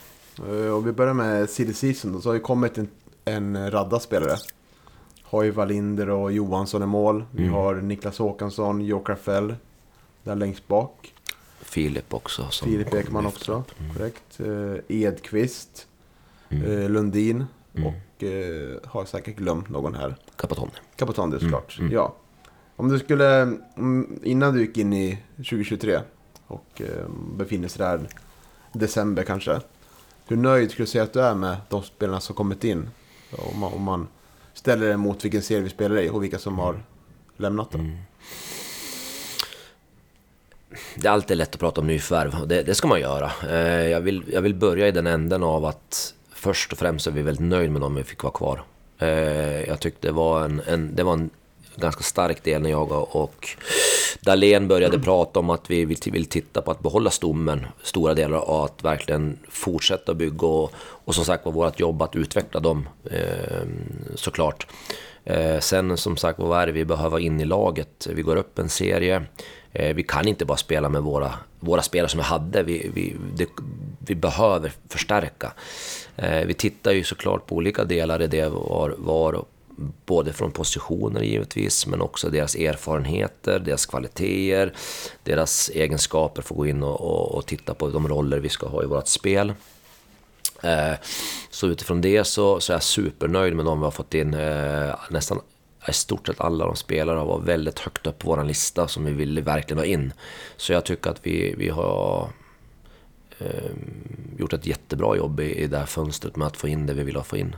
Eh, 0.50 0.74
om 0.74 0.84
vi 0.84 0.92
börjar 0.92 1.14
med 1.14 1.50
CD 1.50 1.74
Season 1.74 2.14
då, 2.14 2.22
så 2.22 2.30
har 2.30 2.34
ju 2.34 2.40
kommit 2.40 2.78
en, 2.78 2.88
en 3.26 3.72
radda 3.72 4.00
spelare. 4.00 4.38
Har 5.24 5.44
ju 5.44 5.52
Wallinder 5.52 6.10
och 6.10 6.32
Johansson 6.32 6.84
i 6.84 6.86
mål. 6.86 7.24
Vi 7.32 7.44
mm. 7.44 7.54
har 7.54 7.76
Niklas 7.76 8.18
Håkansson, 8.18 8.82
Jokrafell 8.82 9.56
där 10.24 10.36
längst 10.36 10.68
bak. 10.68 11.14
Filip 11.62 12.14
också. 12.14 12.50
Filip 12.64 12.94
Ekman 12.94 13.26
också, 13.26 13.64
mm. 13.80 13.94
korrekt. 13.94 14.40
Eh, 14.40 14.98
Edqvist, 15.02 15.88
mm. 16.50 16.72
eh, 16.72 16.90
Lundin 16.90 17.46
mm. 17.76 17.88
och 17.88 18.24
eh, 18.24 18.78
har 18.86 19.06
säkert 19.06 19.36
glömt 19.36 19.70
någon 19.70 19.96
här. 19.96 20.16
Capatone. 20.36 20.72
Capatone 20.96 21.40
såklart, 21.40 21.78
mm. 21.78 21.86
mm. 21.86 21.96
ja. 21.96 22.16
Om 22.76 22.90
du 22.90 23.00
skulle, 23.00 23.42
mm, 23.78 24.20
innan 24.24 24.54
du 24.54 24.62
gick 24.62 24.78
in 24.78 24.94
i 24.94 25.20
2023 25.36 26.00
och 26.48 26.82
befinner 27.38 27.68
sig 27.68 27.80
där 27.80 28.08
december 28.74 29.24
kanske. 29.24 29.62
Hur 30.28 30.38
nöjd 30.38 30.72
skulle 30.72 30.86
du 30.86 30.90
säga 30.92 31.04
att 31.04 31.14
du 31.14 31.22
är 31.22 31.36
med 31.36 31.58
de 31.70 31.84
spelarna 31.84 32.20
som 32.20 32.36
kommit 32.36 32.64
in? 32.64 32.90
Om 33.32 33.60
man, 33.60 33.74
om 33.74 33.84
man 33.84 34.08
ställer 34.54 34.88
det 34.88 34.98
mot 34.98 35.26
vilken 35.26 35.42
serie 35.42 35.62
vi 35.62 35.70
spelar 35.70 36.00
i 36.00 36.10
och 36.10 36.24
vilka 36.24 36.40
som 36.40 36.60
har 36.60 36.84
lämnat 37.38 37.72
den. 37.72 37.98
Det 40.96 41.08
är 41.08 41.12
alltid 41.12 41.38
lätt 41.38 41.54
att 41.54 41.60
prata 41.60 41.82
om 41.82 41.88
nyförvärv 41.88 42.42
och 42.42 42.48
det, 42.48 42.64
det 42.64 42.76
ska 42.76 42.88
man 42.88 43.00
göra. 43.00 43.32
Eh, 43.50 43.88
jag 43.90 44.02
vill, 44.02 44.24
jag 44.34 44.42
vill 44.42 44.56
börja 44.56 44.88
i 44.88 44.92
den 44.92 45.08
änden 45.08 45.44
av 45.44 45.66
att 45.66 46.14
först 46.34 46.72
och 46.72 46.78
främst 46.78 47.08
är 47.08 47.12
vi 47.12 47.22
väldigt 47.22 47.46
nöjda 47.46 47.72
med 47.72 47.82
dem 47.82 47.96
vi 47.96 48.04
fick 48.04 48.24
vara 48.24 48.34
kvar. 48.34 48.64
Eh, 49.00 49.62
jag 49.62 49.80
tyckte 49.80 50.08
det 50.08 50.12
var 50.12 50.46
en, 50.46 50.62
en, 50.68 50.96
det 50.96 51.04
var 51.04 51.14
en 51.14 51.30
ganska 51.76 52.04
stark 52.04 52.44
del 52.44 52.62
när 52.62 52.70
jag 52.70 53.16
och 53.16 53.50
Dahlén 54.22 54.68
började 54.68 54.96
mm. 54.96 55.06
prata 55.06 55.40
om 55.40 55.50
att 55.50 55.70
vi 55.70 55.86
vill, 55.86 56.26
titta 56.26 56.62
på 56.62 56.72
att 56.72 56.80
behålla 56.80 57.10
stommen, 57.10 57.66
stora 57.84 58.14
delar 58.14 58.38
av 58.38 58.64
att 58.64 58.84
verkligen 58.84 59.40
fortsätta 59.50 60.14
bygga 60.14 60.48
och, 60.48 60.72
och 60.78 61.16
som 61.16 61.26
sagt 61.26 61.46
var 61.46 61.52
vårt 61.52 61.80
jobb 61.80 62.02
att 62.02 62.16
utveckla 62.16 62.60
dem 62.60 62.90
eh, 63.12 63.68
såklart. 64.16 64.68
Eh, 65.24 65.60
sen 65.60 65.98
som 65.98 66.18
sagt 66.18 66.40
vad 66.40 66.62
är 66.62 66.66
det 66.66 66.72
vi 66.72 66.86
behöver 66.86 67.20
in 67.20 67.42
i 67.42 67.46
laget? 67.46 68.08
Vi 68.14 68.22
går 68.22 68.36
upp 68.36 68.60
en 68.60 68.70
serie. 68.70 69.24
Eh, 69.74 69.96
vi 69.96 70.04
kan 70.04 70.28
inte 70.28 70.46
bara 70.46 70.58
spela 70.58 70.90
med 70.90 71.02
våra, 71.02 71.34
våra 71.60 71.82
spelare 71.82 72.10
som 72.10 72.18
vi 72.18 72.24
hade. 72.24 72.64
Vi, 72.64 72.92
vi, 72.94 73.16
det, 73.36 73.50
vi 74.00 74.16
behöver 74.16 74.72
förstärka. 74.90 75.54
Eh, 76.16 76.46
vi 76.46 76.54
tittar 76.54 76.92
ju 76.92 77.04
såklart 77.04 77.46
på 77.46 77.56
olika 77.56 77.84
delar 77.84 78.22
i 78.22 78.28
det, 78.28 78.50
var, 78.50 78.96
var, 78.98 79.46
både 80.06 80.34
från 80.34 80.52
positioner 80.52 81.22
givetvis, 81.22 81.88
men 81.88 82.02
också 82.02 82.30
deras 82.30 82.56
erfarenheter, 82.56 83.60
deras 83.60 83.86
kvaliteter, 83.86 84.74
deras 85.24 85.70
egenskaper, 85.70 86.42
får 86.42 86.56
gå 86.56 86.66
in 86.66 86.84
och, 86.84 87.02
och, 87.02 87.36
och 87.36 87.46
titta 87.46 87.74
på 87.74 87.90
de 87.90 88.08
roller 88.08 88.40
vi 88.40 88.50
ska 88.50 88.68
ha 88.68 88.84
i 88.84 88.86
vårt 88.86 89.08
spel. 89.08 89.54
Eh, 90.64 90.94
så 91.50 91.68
utifrån 91.68 92.02
det 92.02 92.24
så, 92.24 92.60
så 92.60 92.74
är 92.74 92.76
jag 92.76 92.84
supernöjd 92.84 93.56
med 93.56 93.66
de 93.66 93.80
vi 93.80 93.84
har 93.84 93.92
fått 93.92 94.14
in. 94.14 94.38
Nästan 95.10 95.40
i 95.88 95.94
stort 95.94 96.28
sett 96.28 96.42
alla 96.42 96.66
de 96.66 96.76
spelare 96.76 97.18
har 97.18 97.26
varit 97.26 97.44
väldigt 97.44 97.80
högt 97.80 98.08
upp 98.08 98.20
på 98.20 98.28
vår 98.28 98.44
lista 98.44 98.88
som 98.88 99.06
vi 99.06 99.12
ville 99.12 99.42
verkligen 99.42 99.78
ha 99.78 99.86
in. 99.86 100.14
Så 100.58 100.74
jag 100.74 100.86
tycker 100.86 101.10
att 101.10 101.20
vi, 101.24 101.56
vi 101.58 101.70
har 101.70 102.30
eh, 103.40 103.72
gjort 104.38 104.54
ett 104.54 104.66
jättebra 104.66 105.16
jobb 105.16 105.40
i, 105.40 105.56
i 105.56 105.68
det 105.68 105.78
här 105.78 105.86
fönstret 105.86 106.36
med 106.36 106.48
att 106.48 106.58
få 106.58 106.68
in 106.68 106.86
det 106.86 106.94
vi 106.94 107.04
vill 107.04 107.16
ha 107.16 107.24
få 107.24 107.38
in. 107.38 107.56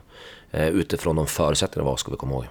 Eh, 0.51 0.67
utifrån 0.67 1.15
de 1.15 1.27
förutsättningarna 1.27 1.89
var, 1.89 1.97
ska 1.97 2.11
vi 2.11 2.17
komma 2.17 2.33
ihåg. 2.33 2.45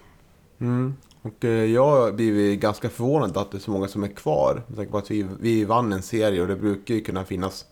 Mm. 0.58 0.96
Och 1.22 1.44
eh, 1.44 1.64
jag 1.64 1.86
har 1.86 2.12
blivit 2.12 2.60
ganska 2.60 2.88
förvånad 2.88 3.36
att 3.36 3.50
det 3.50 3.58
är 3.58 3.60
så 3.60 3.70
många 3.70 3.88
som 3.88 4.02
är 4.02 4.08
kvar. 4.08 4.62
Med 4.66 4.76
tanke 4.76 4.92
på 4.92 4.98
att 4.98 5.10
vi, 5.10 5.26
vi 5.40 5.64
vann 5.64 5.92
en 5.92 6.02
serie 6.02 6.42
och 6.42 6.48
det 6.48 6.56
brukar 6.56 6.94
ju 6.94 7.00
kunna 7.00 7.24
finnas 7.24 7.64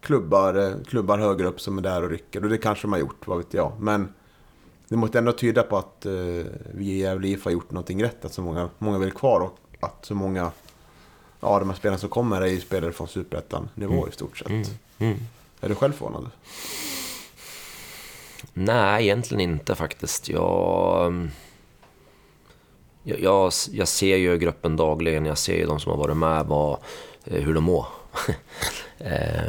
klubbar, 0.00 0.54
eh, 0.54 0.82
klubbar 0.88 1.18
högre 1.18 1.46
upp 1.46 1.60
som 1.60 1.78
är 1.78 1.82
där 1.82 2.02
och 2.02 2.10
rycker. 2.10 2.44
Och 2.44 2.50
det 2.50 2.58
kanske 2.58 2.84
de 2.84 2.92
har 2.92 3.00
gjort, 3.00 3.26
vad 3.26 3.38
vet 3.38 3.54
jag. 3.54 3.72
Men 3.80 4.12
det 4.88 4.96
måste 4.96 5.18
ändå 5.18 5.32
tyda 5.32 5.62
på 5.62 5.76
att 5.76 6.06
eh, 6.06 6.12
vi 6.74 6.84
i 6.84 6.98
Gävle 6.98 7.28
IF 7.28 7.44
har 7.44 7.52
gjort 7.52 7.70
någonting 7.70 8.02
rätt. 8.02 8.24
Att 8.24 8.32
så 8.32 8.42
många, 8.42 8.70
många 8.78 8.98
vill 8.98 9.12
kvar 9.12 9.40
och 9.40 9.58
att 9.80 10.04
så 10.04 10.14
många 10.14 10.50
ja, 11.40 11.58
de 11.58 11.70
här 11.70 11.76
spelarna 11.76 11.98
som 11.98 12.08
kommer 12.08 12.42
är 12.42 12.46
ju 12.46 12.60
spelare 12.60 12.92
från 12.92 13.08
superettan-nivå 13.08 13.94
mm. 13.94 14.08
i 14.08 14.12
stort 14.12 14.38
sett. 14.38 14.48
Mm. 14.48 14.64
Mm. 14.98 15.18
Är 15.60 15.68
du 15.68 15.74
själv 15.74 15.92
förvånad? 15.92 16.30
Nej, 18.52 19.04
egentligen 19.04 19.40
inte 19.40 19.74
faktiskt. 19.74 20.28
Jag, 20.28 21.28
jag, 23.02 23.52
jag, 23.70 23.88
ser 23.88 24.16
ju 24.16 24.38
gruppen 24.38 24.76
dagligen. 24.76 25.26
Jag 25.26 25.38
ser 25.38 25.56
ju 25.56 25.66
de 25.66 25.80
som 25.80 25.90
har 25.90 25.98
varit 25.98 26.16
med, 26.16 26.46
vad, 26.46 26.78
eh, 27.24 27.42
hur 27.42 27.54
de 27.54 27.64
mår. 27.64 27.86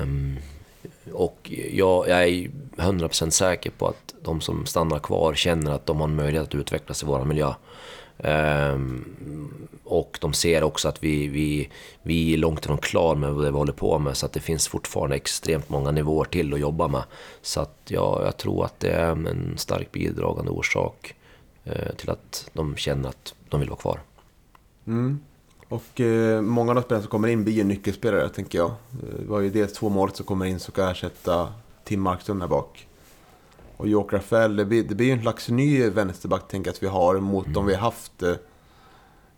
um, 0.02 0.38
och 1.14 1.52
jag, 1.72 2.10
jag 2.10 2.24
är 2.24 2.50
100% 2.78 3.30
säker 3.30 3.72
på 3.72 3.88
att 3.88 4.14
de 4.22 4.42
som 4.42 4.66
stannar 4.66 5.00
kvar 5.00 5.34
känner 5.34 5.72
att 5.72 5.86
de 5.86 5.98
har 5.98 6.08
en 6.08 6.16
möjlighet 6.16 6.48
att 6.48 6.56
utvecklas 6.56 7.04
i 7.04 7.06
vår 7.06 7.26
miljö. 7.26 7.54
Um, 8.18 9.68
och 9.84 10.18
de 10.22 10.34
ser 10.34 10.64
också 10.64 10.88
att 10.90 11.04
vi, 11.04 11.28
vi, 11.28 11.70
vi 12.04 12.34
är 12.34 12.38
långt 12.38 12.66
ifrån 12.66 12.78
klar 12.78 13.16
med 13.16 13.30
det 13.30 13.52
vi 13.52 13.58
håller 13.58 13.74
på 13.74 14.00
med 14.00 14.18
så 14.18 14.26
att 14.26 14.34
det 14.34 14.40
finns 14.40 14.68
fortfarande 14.68 15.16
extremt 15.16 15.70
många 15.70 15.92
nivåer 15.92 16.26
till 16.26 16.54
att 16.54 16.60
jobba 16.60 16.88
med. 16.88 17.04
Så 17.42 17.62
att 17.62 17.78
ja, 17.88 18.22
jag 18.26 18.38
tror 18.38 18.66
att 18.66 18.80
det 18.80 18.92
är 18.92 19.12
en 19.12 19.54
stark 19.58 19.92
bidragande 19.92 20.52
orsak 20.52 21.16
uh, 21.68 21.96
till 21.98 22.10
att 22.10 22.50
de 22.54 22.76
känner 22.76 23.10
att 23.10 23.36
de 23.50 23.60
vill 23.60 23.70
vara 23.70 23.80
kvar. 23.80 24.00
Mm. 24.88 25.20
Och 25.70 26.02
eh, 26.02 26.42
många 26.42 26.72
av 26.72 26.76
de 26.76 26.84
spelarna 26.84 27.02
som 27.02 27.12
kommer 27.12 27.28
in 27.28 27.44
blir 27.44 27.54
ju 27.54 27.64
nyckelspelare, 27.64 28.30
tänker 28.30 28.58
jag. 28.58 28.70
Eh, 28.70 29.20
det 29.20 29.28
var 29.28 29.40
ju 29.40 29.50
dels 29.50 29.74
två 29.74 29.90
mål 29.90 30.12
som 30.12 30.26
kommer 30.26 30.46
in 30.46 30.60
som 30.60 30.72
ska 30.72 30.92
ersätta 30.92 31.54
Tim 31.84 32.02
Markström 32.02 32.40
där 32.40 32.48
bak. 32.48 32.88
Och 33.78 33.88
Joker 33.88 34.18
Rafael, 34.18 34.56
det 34.56 34.66
blir, 34.66 34.84
det 34.84 34.96
blir 34.96 35.14
en 35.14 35.22
slags 35.22 35.50
ny 35.50 35.90
vänsterback, 35.90 36.48
tänker 36.48 36.70
jag 36.70 36.74
att 36.76 36.84
vi 36.84 36.88
har, 36.88 37.20
mot 37.20 37.46
mm. 37.46 37.54
de 37.54 37.66
vi 37.66 37.74
har 37.74 37.82
haft 37.82 38.24
eh, 38.24 38.34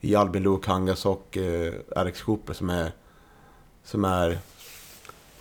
i 0.01 0.15
Albin 0.15 0.43
Lukangas 0.43 1.05
och 1.05 1.37
eh, 1.37 1.73
Alex 1.95 2.21
Cooper 2.21 2.53
som 2.53 2.69
är, 2.69 2.91
som 3.83 4.05
är 4.05 4.39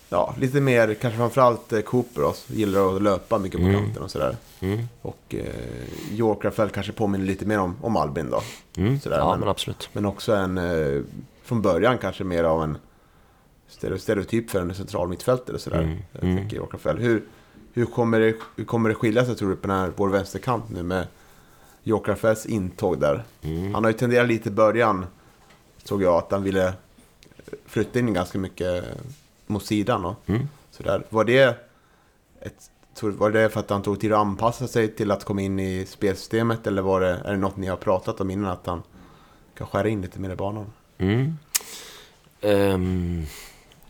ja, 0.09 0.35
lite 0.41 0.61
mer, 0.61 0.95
kanske 0.95 1.19
framförallt 1.19 1.73
eh, 1.73 1.81
Cooper 1.81 2.21
då, 2.21 2.35
gillar 2.47 2.97
att 2.97 3.03
löpa 3.03 3.38
mycket 3.38 3.61
på 3.61 3.67
mm. 3.67 3.81
kanten 3.81 4.03
och 4.03 4.11
sådär. 4.11 4.37
Mm. 4.61 4.88
Och 5.03 5.35
eh, 5.35 6.19
York 6.19 6.45
Rafael 6.45 6.71
kanske 6.71 6.93
påminner 6.93 7.27
lite 7.27 7.47
mer 7.47 7.59
om, 7.59 7.77
om 7.83 7.97
Albin 7.97 8.31
då. 8.31 8.43
Mm. 8.77 9.00
Sådär. 9.00 9.19
Ja, 9.19 9.31
men, 9.31 9.41
men, 9.41 9.49
absolut. 9.49 9.91
Men 9.93 10.07
också 10.07 10.33
en, 10.33 10.59
eh, 10.59 11.03
från 11.43 11.62
början 11.62 11.99
kanske 11.99 12.25
mer 12.25 12.45
av 12.45 12.62
en 12.62 12.79
stereotyp 13.99 14.50
för 14.50 14.61
en 14.61 14.75
central 14.75 15.09
mittfältare 15.09 15.55
och 15.55 15.61
sådär. 15.61 15.83
Mm. 15.83 15.99
Jag 16.12 16.25
mm. 16.25 16.37
tänker 16.37 16.57
York 16.57 16.75
Rafael. 16.75 16.99
Hur, 16.99 17.25
hur 17.73 17.87
kommer 17.87 18.21
det, 18.21 18.35
hur 18.57 18.65
kommer 18.65 18.88
det 18.88 18.95
skilja 18.95 19.25
sig 19.25 19.37
tror 19.37 19.50
du 19.50 19.57
på 19.57 19.69
den 19.69 19.77
här, 19.77 19.93
vår 19.97 20.09
vänsterkant 20.09 20.65
nu 20.71 20.83
med 20.83 21.07
Joker 21.83 22.12
Rafaels 22.12 22.47
intåg 22.47 23.00
där? 23.00 23.25
Han 23.75 23.85
har 23.85 23.91
ju 23.91 23.99
tenderat 23.99 24.29
lite 24.29 24.49
i 24.49 24.53
början, 24.53 25.07
såg 25.85 26.03
jag, 26.03 26.15
att 26.15 26.33
han 26.33 26.43
ville 26.43 26.73
flytta 27.67 27.99
in 27.99 28.15
ganska 28.15 28.38
mycket 28.38 28.85
mot 29.49 29.64
sidan. 29.64 30.05
Och 30.05 30.17
sådär. 30.71 31.02
Var 31.09 31.25
det 31.25 31.57
ett, 32.40 32.71
var 33.02 33.31
det 33.31 33.50
för 33.50 33.61
att 33.61 33.71
han 33.71 33.83
tog 33.83 34.00
tid 34.00 34.12
att 34.12 34.19
anpassa 34.19 34.67
sig 34.67 34.88
till 34.88 35.11
att 35.11 35.25
komma 35.25 35.43
in 35.43 35.59
i 35.59 35.87
spelsystemet 35.87 36.67
eller 36.67 36.83
var 36.83 37.00
det, 37.00 37.23
är 37.25 37.33
det 37.33 37.38
något 37.38 37.57
ni 37.57 37.67
har 37.67 37.76
pratat 37.76 38.21
om 38.21 38.31
innan 38.31 38.50
att 38.50 38.67
han 38.67 38.83
kan 39.55 39.67
skära 39.67 39.88
in 39.88 40.02
lite 40.02 40.21
mer 40.21 40.31
i 40.31 40.37
banan? 40.37 40.73
Mm. 40.99 41.38
Ehm, 42.40 43.26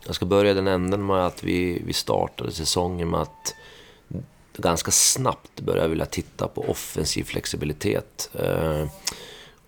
jag 0.05 0.15
ska 0.15 0.25
börja 0.25 0.53
den 0.53 0.67
änden 0.67 1.05
med 1.05 1.25
att 1.25 1.43
vi, 1.43 1.81
vi 1.85 1.93
startade 1.93 2.51
säsongen 2.51 3.09
med 3.09 3.21
att 3.21 3.55
ganska 4.57 4.91
snabbt 4.91 5.61
börja 5.61 5.87
vilja 5.87 6.05
titta 6.05 6.47
på 6.47 6.69
offensiv 6.69 7.23
flexibilitet. 7.23 8.29
Eh, 8.33 8.87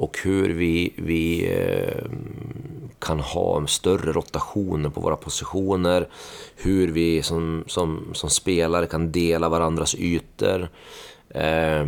och 0.02 0.18
hur 0.24 0.50
vi, 0.50 0.94
vi 0.96 1.52
eh, 1.52 2.06
kan 3.00 3.20
ha 3.20 3.58
en 3.58 3.68
större 3.68 4.12
rotationer 4.12 4.90
på 4.90 5.02
våra 5.02 5.16
positioner. 5.16 6.08
Hur 6.56 6.88
vi 6.92 7.22
som, 7.22 7.64
som, 7.68 8.10
som 8.14 8.30
spelare 8.30 8.86
kan 8.86 9.12
dela 9.12 9.50
varandras 9.50 9.96
ytor. 9.96 10.70
Eh, 11.30 11.86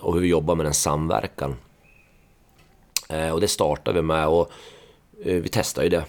och 0.00 0.14
hur 0.14 0.20
vi 0.20 0.28
jobbar 0.28 0.54
med 0.54 0.66
den 0.66 0.74
samverkan. 0.74 1.56
Eh, 3.08 3.30
och 3.30 3.40
det 3.40 3.48
startar 3.48 3.92
vi 3.92 4.02
med 4.02 4.28
och 4.28 4.50
vi 5.24 5.48
testar 5.52 5.82
ju 5.82 5.88
det. 5.88 6.04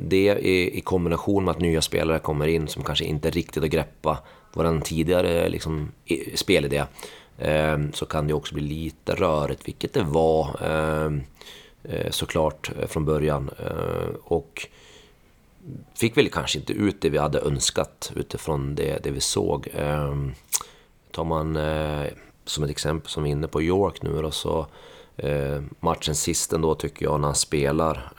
Det 0.00 0.38
i, 0.76 0.80
kombination 0.80 1.44
med 1.44 1.52
att 1.52 1.60
nya 1.60 1.82
spelare 1.82 2.18
kommer 2.18 2.46
in 2.46 2.68
som 2.68 2.82
kanske 2.82 3.04
inte 3.04 3.30
riktigt 3.30 3.62
har 3.62 3.68
greppat 3.68 4.24
vår 4.52 4.80
tidigare 4.80 5.48
liksom, 5.48 5.92
spelidé. 6.34 6.84
Ehm, 7.38 7.92
så 7.92 8.06
kan 8.06 8.26
det 8.26 8.34
också 8.34 8.54
bli 8.54 8.64
lite 8.64 9.14
rörigt, 9.14 9.68
vilket 9.68 9.92
det 9.92 10.02
var 10.02 10.62
ehm, 10.62 11.22
eh, 11.82 12.10
såklart 12.10 12.70
eh, 12.80 12.86
från 12.86 13.04
början. 13.04 13.50
Ehm, 13.58 14.16
och 14.24 14.66
fick 15.94 16.16
väl 16.16 16.28
kanske 16.28 16.58
inte 16.58 16.72
ut 16.72 17.00
det 17.00 17.10
vi 17.10 17.18
hade 17.18 17.40
önskat 17.40 18.12
utifrån 18.16 18.74
det, 18.74 19.04
det 19.04 19.10
vi 19.10 19.20
såg. 19.20 19.68
Tar 21.10 21.24
man 21.24 21.56
eh, 21.56 22.06
som 22.44 22.64
ett 22.64 22.70
exempel 22.70 23.10
som 23.10 23.22
vi 23.22 23.30
är 23.30 23.32
inne 23.32 23.48
på 23.48 23.62
York 23.62 24.02
nu 24.02 24.22
då, 24.22 24.30
så 24.30 24.66
matchen 25.80 26.14
sist 26.14 26.52
ändå 26.52 26.74
tycker 26.74 27.04
jag 27.06 27.20
när 27.20 27.28
han 27.28 27.34
spelar, 27.34 28.12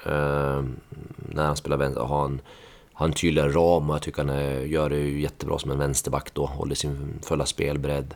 när 1.16 1.46
han 1.46 1.56
spelar 1.56 1.78
vänster, 1.78 2.02
har 2.02 2.22
han, 2.22 2.42
har 2.94 3.06
en 3.06 3.14
tydligare 3.14 3.52
ram 3.52 3.90
och 3.90 3.96
jag 3.96 4.02
tycker 4.02 4.24
han 4.24 4.70
gör 4.70 4.90
det 4.90 4.98
jättebra 4.98 5.60
som 5.60 5.72
en 5.72 5.78
vänsterback 5.78 6.34
då, 6.34 6.46
håller 6.46 6.76
sin 6.76 7.20
fulla 7.24 7.46
spelbredd, 7.46 8.14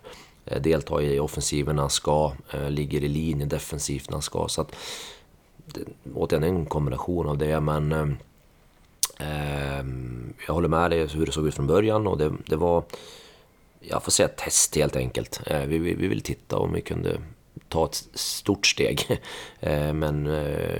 Eh, 0.50 0.62
deltar 0.62 1.01
i 1.01 1.20
offensiven 1.20 1.75
när 1.75 1.84
han 1.84 1.89
ska, 1.89 2.34
eh, 2.51 2.70
ligger 2.70 3.03
i 3.03 3.08
linje 3.08 3.46
defensivt 3.46 4.10
när 4.10 4.15
han 4.15 4.22
ska. 4.22 4.48
Så 4.48 4.62
att, 4.62 4.75
det, 5.65 5.82
återigen 6.13 6.44
en 6.44 6.65
kombination 6.65 7.29
av 7.29 7.38
det, 7.38 7.60
men 7.60 7.91
eh, 7.91 8.08
eh, 9.20 9.86
jag 10.48 10.53
håller 10.53 10.68
med 10.68 10.91
dig 10.91 11.08
hur 11.08 11.25
det 11.25 11.32
såg 11.32 11.48
ut 11.48 11.56
från 11.56 11.68
början 11.68 12.08
och 12.08 12.18
det, 12.18 12.34
det 12.46 12.56
var, 12.56 12.84
jag 13.79 14.03
får 14.03 14.12
säga 14.12 14.29
ett 14.29 14.38
test 14.38 14.75
helt 14.75 14.96
enkelt. 14.96 15.41
Eh, 15.46 15.65
vi, 15.65 15.79
vi, 15.79 15.94
vi 15.94 16.08
ville 16.08 16.22
titta 16.22 16.58
om 16.58 16.74
vi 16.74 16.82
kunde 16.82 17.18
ta 17.68 17.86
ett 17.86 18.03
stort 18.13 18.65
steg. 18.65 19.22
Men 19.94 20.29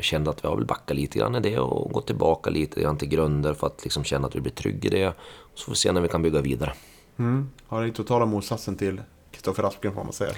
kände 0.02 0.30
att 0.30 0.44
vi 0.44 0.48
har 0.48 0.56
väl 0.56 0.66
backat 0.66 0.98
lite 0.98 1.20
grann 1.20 1.36
i 1.36 1.40
det 1.40 1.60
och 1.60 1.92
gått 1.92 2.08
tillbaka 2.08 2.50
lite 2.50 2.82
grann 2.82 2.98
till 2.98 3.08
grunder 3.08 3.54
för 3.54 3.68
att 3.68 3.84
liksom 3.84 4.04
känna 4.04 4.28
att 4.28 4.36
vi 4.36 4.42
blir 4.42 4.52
trygga 4.52 4.88
i 4.88 5.00
det. 5.00 5.14
Så 5.56 5.66
får 5.66 5.72
vi 5.72 5.76
se 5.76 5.92
när 5.92 6.02
vi 6.02 6.08
kan 6.08 6.22
bygga 6.22 6.42
vidare. 6.42 6.74
Mm. 7.18 7.50
Har 7.68 7.84
det 7.84 7.92
totala 7.92 8.26
motsatsen 8.26 8.76
till 8.76 9.02
Kristoffer 9.32 9.64
Aspgren 9.64 9.94
får 9.94 10.04
man 10.04 10.14
säga. 10.14 10.34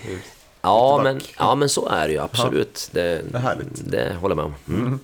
Ja 0.61 1.01
men, 1.03 1.19
ja, 1.37 1.55
men 1.55 1.69
så 1.69 1.87
är 1.87 2.07
det 2.07 2.13
ju 2.13 2.19
absolut. 2.19 2.89
Det, 2.91 3.21
Det 3.31 3.37
är 3.37 3.41
härligt. 3.41 3.91
Det 3.91 4.13
håller 4.13 4.35
jag 4.35 4.37
med 4.37 4.45
om. 4.45 4.99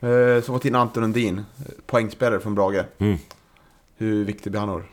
Mm. 0.00 0.36
Eh, 0.36 0.42
Så 0.42 0.52
fått 0.52 0.64
in 0.64 0.74
Anton 0.74 1.02
Lundin, 1.02 1.38
eh, 1.38 1.44
poängspelare 1.86 2.40
från 2.40 2.54
Brage. 2.54 2.84
Mm. 2.98 3.18
Hur 3.96 4.24
viktig 4.24 4.52
blir 4.52 4.60
han 4.60 4.70
år? 4.70 4.84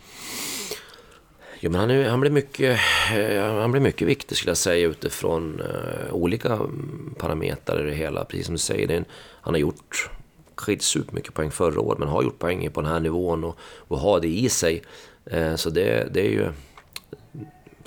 Jo, 1.60 1.71
men 1.71 1.79
han, 1.79 1.91
är, 1.91 2.10
han, 2.10 2.19
blir 2.19 2.32
mycket, 2.32 2.79
eh, 3.13 3.43
han 3.60 3.71
blir 3.71 3.82
mycket 3.82 4.08
viktig 4.08 4.38
skulle 4.38 4.49
jag 4.49 4.58
säga 4.58 4.88
utifrån 4.88 5.62
eh, 5.62 6.13
olika 6.13 6.53
mm, 6.53 7.15
parametrar 7.17 7.88
i 7.88 7.89
det 7.89 7.95
hela. 7.95 8.25
Precis 8.25 8.45
som 8.45 8.55
du 8.55 8.60
säger, 8.60 8.91
en, 8.91 9.05
han 9.41 9.53
har 9.53 9.60
gjort 9.60 10.10
kanske 10.55 10.71
inte 10.71 10.86
supermycket 10.86 11.34
poäng 11.34 11.51
förra 11.51 11.82
året, 11.82 11.99
men 11.99 12.08
har 12.08 12.23
gjort 12.23 12.39
poäng 12.39 12.71
på 12.71 12.82
den 12.82 12.91
här 12.91 12.99
nivån 12.99 13.43
och, 13.43 13.58
och 13.88 13.99
har 13.99 14.19
det 14.19 14.27
i 14.27 14.49
sig. 14.49 14.84
Eh, 15.25 15.55
så 15.55 15.69
det, 15.69 16.13
det 16.13 16.19
är 16.21 16.32
ju 16.32 16.49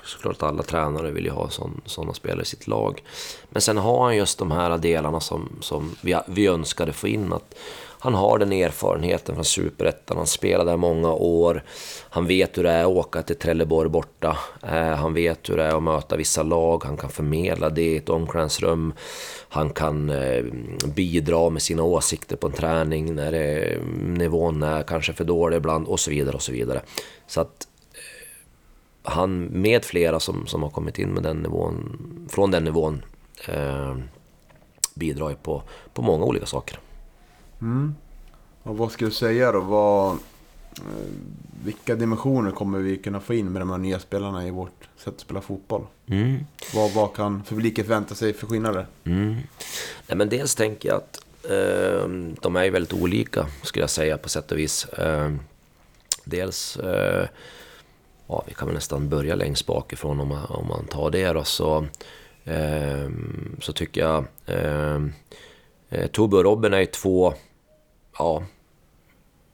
såklart 0.05 0.43
alla 0.43 0.63
tränare 0.63 1.11
vill 1.11 1.25
ju 1.25 1.31
ha 1.31 1.49
sådana 1.85 2.13
spelare 2.13 2.41
i 2.41 2.45
sitt 2.45 2.67
lag. 2.67 3.03
Men 3.49 3.61
sen 3.61 3.77
har 3.77 4.03
han 4.03 4.17
just 4.17 4.39
de 4.39 4.51
här 4.51 4.77
delarna 4.77 5.19
som, 5.19 5.49
som 5.61 5.95
vi, 6.01 6.17
vi 6.27 6.47
önskade 6.47 6.93
få 6.93 7.07
in. 7.07 7.33
Att 7.33 7.55
han 8.05 8.13
har 8.13 8.39
den 8.39 8.51
erfarenheten 8.51 9.35
från 9.35 9.45
Superettan, 9.45 10.17
han 10.17 10.27
spelade 10.27 10.71
där 10.71 10.77
många 10.77 11.13
år. 11.13 11.63
Han 12.09 12.27
vet 12.27 12.57
hur 12.57 12.63
det 12.63 12.71
är 12.71 12.81
att 12.81 12.87
åka 12.87 13.21
till 13.21 13.35
Trelleborg 13.35 13.89
borta. 13.89 14.37
Eh, 14.63 14.93
han 14.95 15.13
vet 15.13 15.49
hur 15.49 15.57
det 15.57 15.63
är 15.63 15.77
att 15.77 15.83
möta 15.83 16.15
vissa 16.17 16.43
lag, 16.43 16.83
han 16.83 16.97
kan 16.97 17.09
förmedla 17.09 17.69
det 17.69 17.81
i 17.81 17.97
ett 17.97 18.09
omklädningsrum. 18.09 18.93
Han 19.49 19.69
kan 19.69 20.09
eh, 20.09 20.43
bidra 20.85 21.49
med 21.49 21.61
sina 21.61 21.83
åsikter 21.83 22.35
på 22.35 22.47
en 22.47 22.53
träning 22.53 23.15
när 23.15 23.31
det, 23.31 23.77
nivån 24.03 24.63
är 24.63 24.83
kanske 24.83 25.13
för 25.13 25.23
dålig 25.23 25.57
ibland 25.57 25.87
och 25.87 25.99
så 25.99 26.11
vidare 26.11 26.35
och 26.35 26.41
så 26.41 26.51
vidare. 26.51 26.81
Så 27.27 27.41
att 27.41 27.67
han 29.05 29.43
med 29.43 29.85
flera 29.85 30.19
som, 30.19 30.47
som 30.47 30.63
har 30.63 30.69
kommit 30.69 30.99
in 30.99 31.09
med 31.09 31.23
den 31.23 31.37
nivån, 31.37 31.99
från 32.29 32.51
den 32.51 32.63
nivån 32.63 33.03
eh, 33.47 33.97
bidrar 34.93 35.29
ju 35.29 35.35
på, 35.35 35.63
på 35.93 36.01
många 36.01 36.25
olika 36.25 36.45
saker. 36.45 36.79
Och 38.63 38.77
vad 38.77 38.91
ska 38.91 39.05
du 39.05 39.11
säga 39.11 39.51
då? 39.51 39.59
Vad, 39.59 40.11
eh, 40.11 40.17
vilka 41.63 41.95
dimensioner 41.95 42.51
kommer 42.51 42.79
vi 42.79 42.97
kunna 42.97 43.19
få 43.19 43.33
in 43.33 43.51
med 43.51 43.61
de 43.61 43.69
här 43.69 43.77
nya 43.77 43.99
spelarna 43.99 44.47
i 44.47 44.51
vårt 44.51 44.89
sätt 44.97 45.13
att 45.13 45.19
spela 45.19 45.41
fotboll? 45.41 45.85
Mm. 46.07 46.39
Vad, 46.75 46.91
vad 46.91 47.13
kan 47.13 47.43
publiken 47.43 47.85
förvänta 47.85 48.15
sig 48.15 48.33
för 48.33 48.47
skillnader? 48.47 48.87
Mm. 49.03 49.33
Nej, 50.07 50.17
men 50.17 50.29
dels 50.29 50.55
tänker 50.55 50.89
jag 50.89 50.97
att 50.97 51.25
eh, 51.43 52.07
de 52.41 52.55
är 52.55 52.63
ju 52.63 52.69
väldigt 52.69 52.93
olika, 52.93 53.45
skulle 53.63 53.83
jag 53.83 53.89
säga 53.89 54.17
på 54.17 54.29
sätt 54.29 54.51
och 54.51 54.57
vis. 54.57 54.85
Eh, 54.85 55.31
dels, 56.23 56.77
eh, 56.77 57.27
ja, 58.27 58.43
vi 58.47 58.53
kan 58.53 58.67
väl 58.67 58.75
nästan 58.75 59.09
börja 59.09 59.35
längst 59.35 59.65
bakifrån 59.65 60.19
om 60.19 60.27
man, 60.27 60.45
om 60.45 60.67
man 60.67 60.85
tar 60.85 61.11
det 61.11 61.33
då, 61.33 61.43
så, 61.43 61.85
eh, 62.43 63.09
så 63.59 63.73
tycker 63.73 64.01
jag 64.01 64.25
ehm, 64.45 65.13
eh, 65.89 66.07
Tobbe 66.07 66.37
och 66.37 66.43
Robin 66.43 66.73
är 66.73 66.79
ju 66.79 66.85
två, 66.85 67.33
ja, 68.17 68.43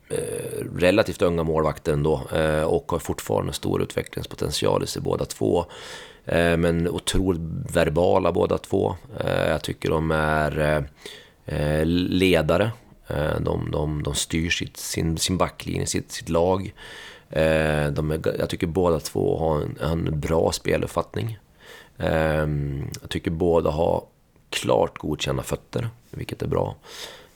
eh, 0.09 0.65
relativt 0.75 1.21
unga 1.21 1.43
målvakter 1.43 1.93
ändå 1.93 2.21
eh, 2.33 2.63
och 2.63 2.91
har 2.91 2.99
fortfarande 2.99 3.53
stor 3.53 3.81
utvecklingspotential 3.81 4.83
i 4.83 4.87
sig 4.87 5.01
båda 5.01 5.25
två. 5.25 5.65
Eh, 6.25 6.57
men 6.57 6.87
otroligt 6.87 7.41
verbala 7.75 8.31
båda 8.31 8.57
två. 8.57 8.95
Eh, 9.19 9.47
jag 9.49 9.63
tycker 9.63 9.89
de 9.89 10.11
är 10.11 10.85
eh, 11.45 11.85
ledare. 11.85 12.71
Eh, 13.07 13.39
de, 13.39 13.71
de, 13.71 14.03
de 14.03 14.15
styr 14.15 14.49
sitt, 14.49 14.77
sin, 14.77 15.17
sin 15.17 15.37
backlinje, 15.37 15.85
sitt, 15.85 16.11
sitt 16.11 16.29
lag. 16.29 16.73
Eh, 17.31 17.91
de 17.91 18.11
är, 18.11 18.35
jag 18.39 18.49
tycker 18.49 18.67
båda 18.67 18.99
två 18.99 19.37
har 19.37 19.61
en, 19.61 19.77
en 19.79 20.19
bra 20.19 20.51
speluppfattning. 20.51 21.37
Eh, 21.97 22.47
jag 23.01 23.09
tycker 23.09 23.31
båda 23.31 23.69
har 23.69 24.03
klart 24.49 24.97
godkända 24.97 25.43
fötter, 25.43 25.89
vilket 26.09 26.41
är 26.41 26.47
bra. 26.47 26.75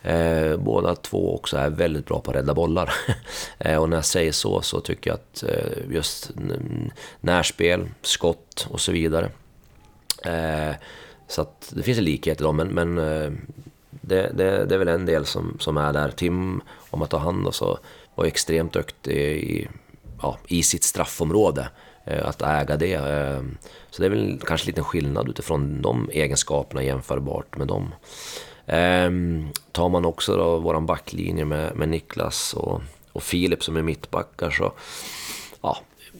Eh, 0.01 0.57
båda 0.57 0.95
två 0.95 1.35
också 1.35 1.57
är 1.57 1.69
väldigt 1.69 2.05
bra 2.05 2.19
på 2.19 2.31
att 2.31 2.37
rädda 2.37 2.53
bollar. 2.53 2.93
eh, 3.59 3.77
och 3.77 3.89
när 3.89 3.97
jag 3.97 4.05
säger 4.05 4.31
så, 4.31 4.61
så 4.61 4.79
tycker 4.79 5.09
jag 5.09 5.15
att 5.15 5.43
eh, 5.43 5.93
just 5.93 6.31
närspel, 7.19 7.87
skott 8.01 8.67
och 8.69 8.81
så 8.81 8.91
vidare. 8.91 9.29
Eh, 10.23 10.75
så 11.27 11.41
att 11.41 11.73
det 11.75 11.83
finns 11.83 11.97
en 11.97 12.03
likhet 12.03 12.41
i 12.41 12.43
dem, 12.43 12.55
men, 12.55 12.67
men 12.67 12.97
eh, 12.97 13.31
det, 13.89 14.31
det, 14.33 14.65
det 14.65 14.75
är 14.75 14.79
väl 14.79 14.87
en 14.87 15.05
del 15.05 15.25
som, 15.25 15.57
som 15.59 15.77
är 15.77 15.93
där. 15.93 16.11
Tim, 16.11 16.61
om 16.89 16.99
man 16.99 17.07
tar 17.07 17.19
hand 17.19 17.47
och 17.47 17.55
så, 17.55 17.79
var 18.15 18.25
extremt 18.25 18.73
duktig 18.73 19.17
i, 19.17 19.67
ja, 20.25 20.37
i 20.47 20.63
sitt 20.63 20.83
straffområde. 20.83 21.69
Eh, 22.05 22.27
att 22.27 22.41
äga 22.41 22.77
det. 22.77 22.93
Eh, 22.93 23.41
så 23.89 24.01
det 24.01 24.05
är 24.05 24.09
väl 24.09 24.39
kanske 24.45 24.67
lite 24.67 24.83
skillnad 24.83 25.29
utifrån 25.29 25.81
de 25.81 26.09
egenskaperna 26.13 26.83
jämförbart 26.83 27.57
med 27.57 27.67
dem. 27.67 27.93
Ehm, 28.65 29.47
tar 29.71 29.89
man 29.89 30.05
också 30.05 30.37
då 30.37 30.59
våran 30.59 30.85
backlinje 30.85 31.45
med, 31.45 31.75
med 31.75 31.89
Niklas 31.89 32.53
och, 32.53 32.81
och 33.11 33.23
Filip 33.23 33.63
som 33.63 33.77
är 33.77 33.81
mittbackar 33.81 34.49
så 34.49 34.73
ja, 35.61 35.77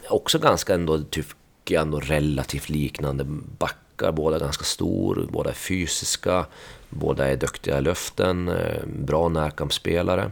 också 0.09 0.39
ganska 0.39 0.73
ändå 0.73 1.03
tycker 1.03 1.75
jag 1.75 1.81
ändå 1.81 1.99
relativt 1.99 2.69
liknande 2.69 3.23
backar. 3.59 4.11
båda 4.11 4.39
ganska 4.39 4.63
stor, 4.63 5.27
båda 5.31 5.49
är 5.49 5.53
fysiska, 5.53 6.45
båda 6.89 7.27
är 7.27 7.35
duktiga 7.35 7.77
i 7.77 7.81
luften, 7.81 8.47
eh, 8.47 8.85
bra 8.85 9.29
närkampsspelare. 9.29 10.31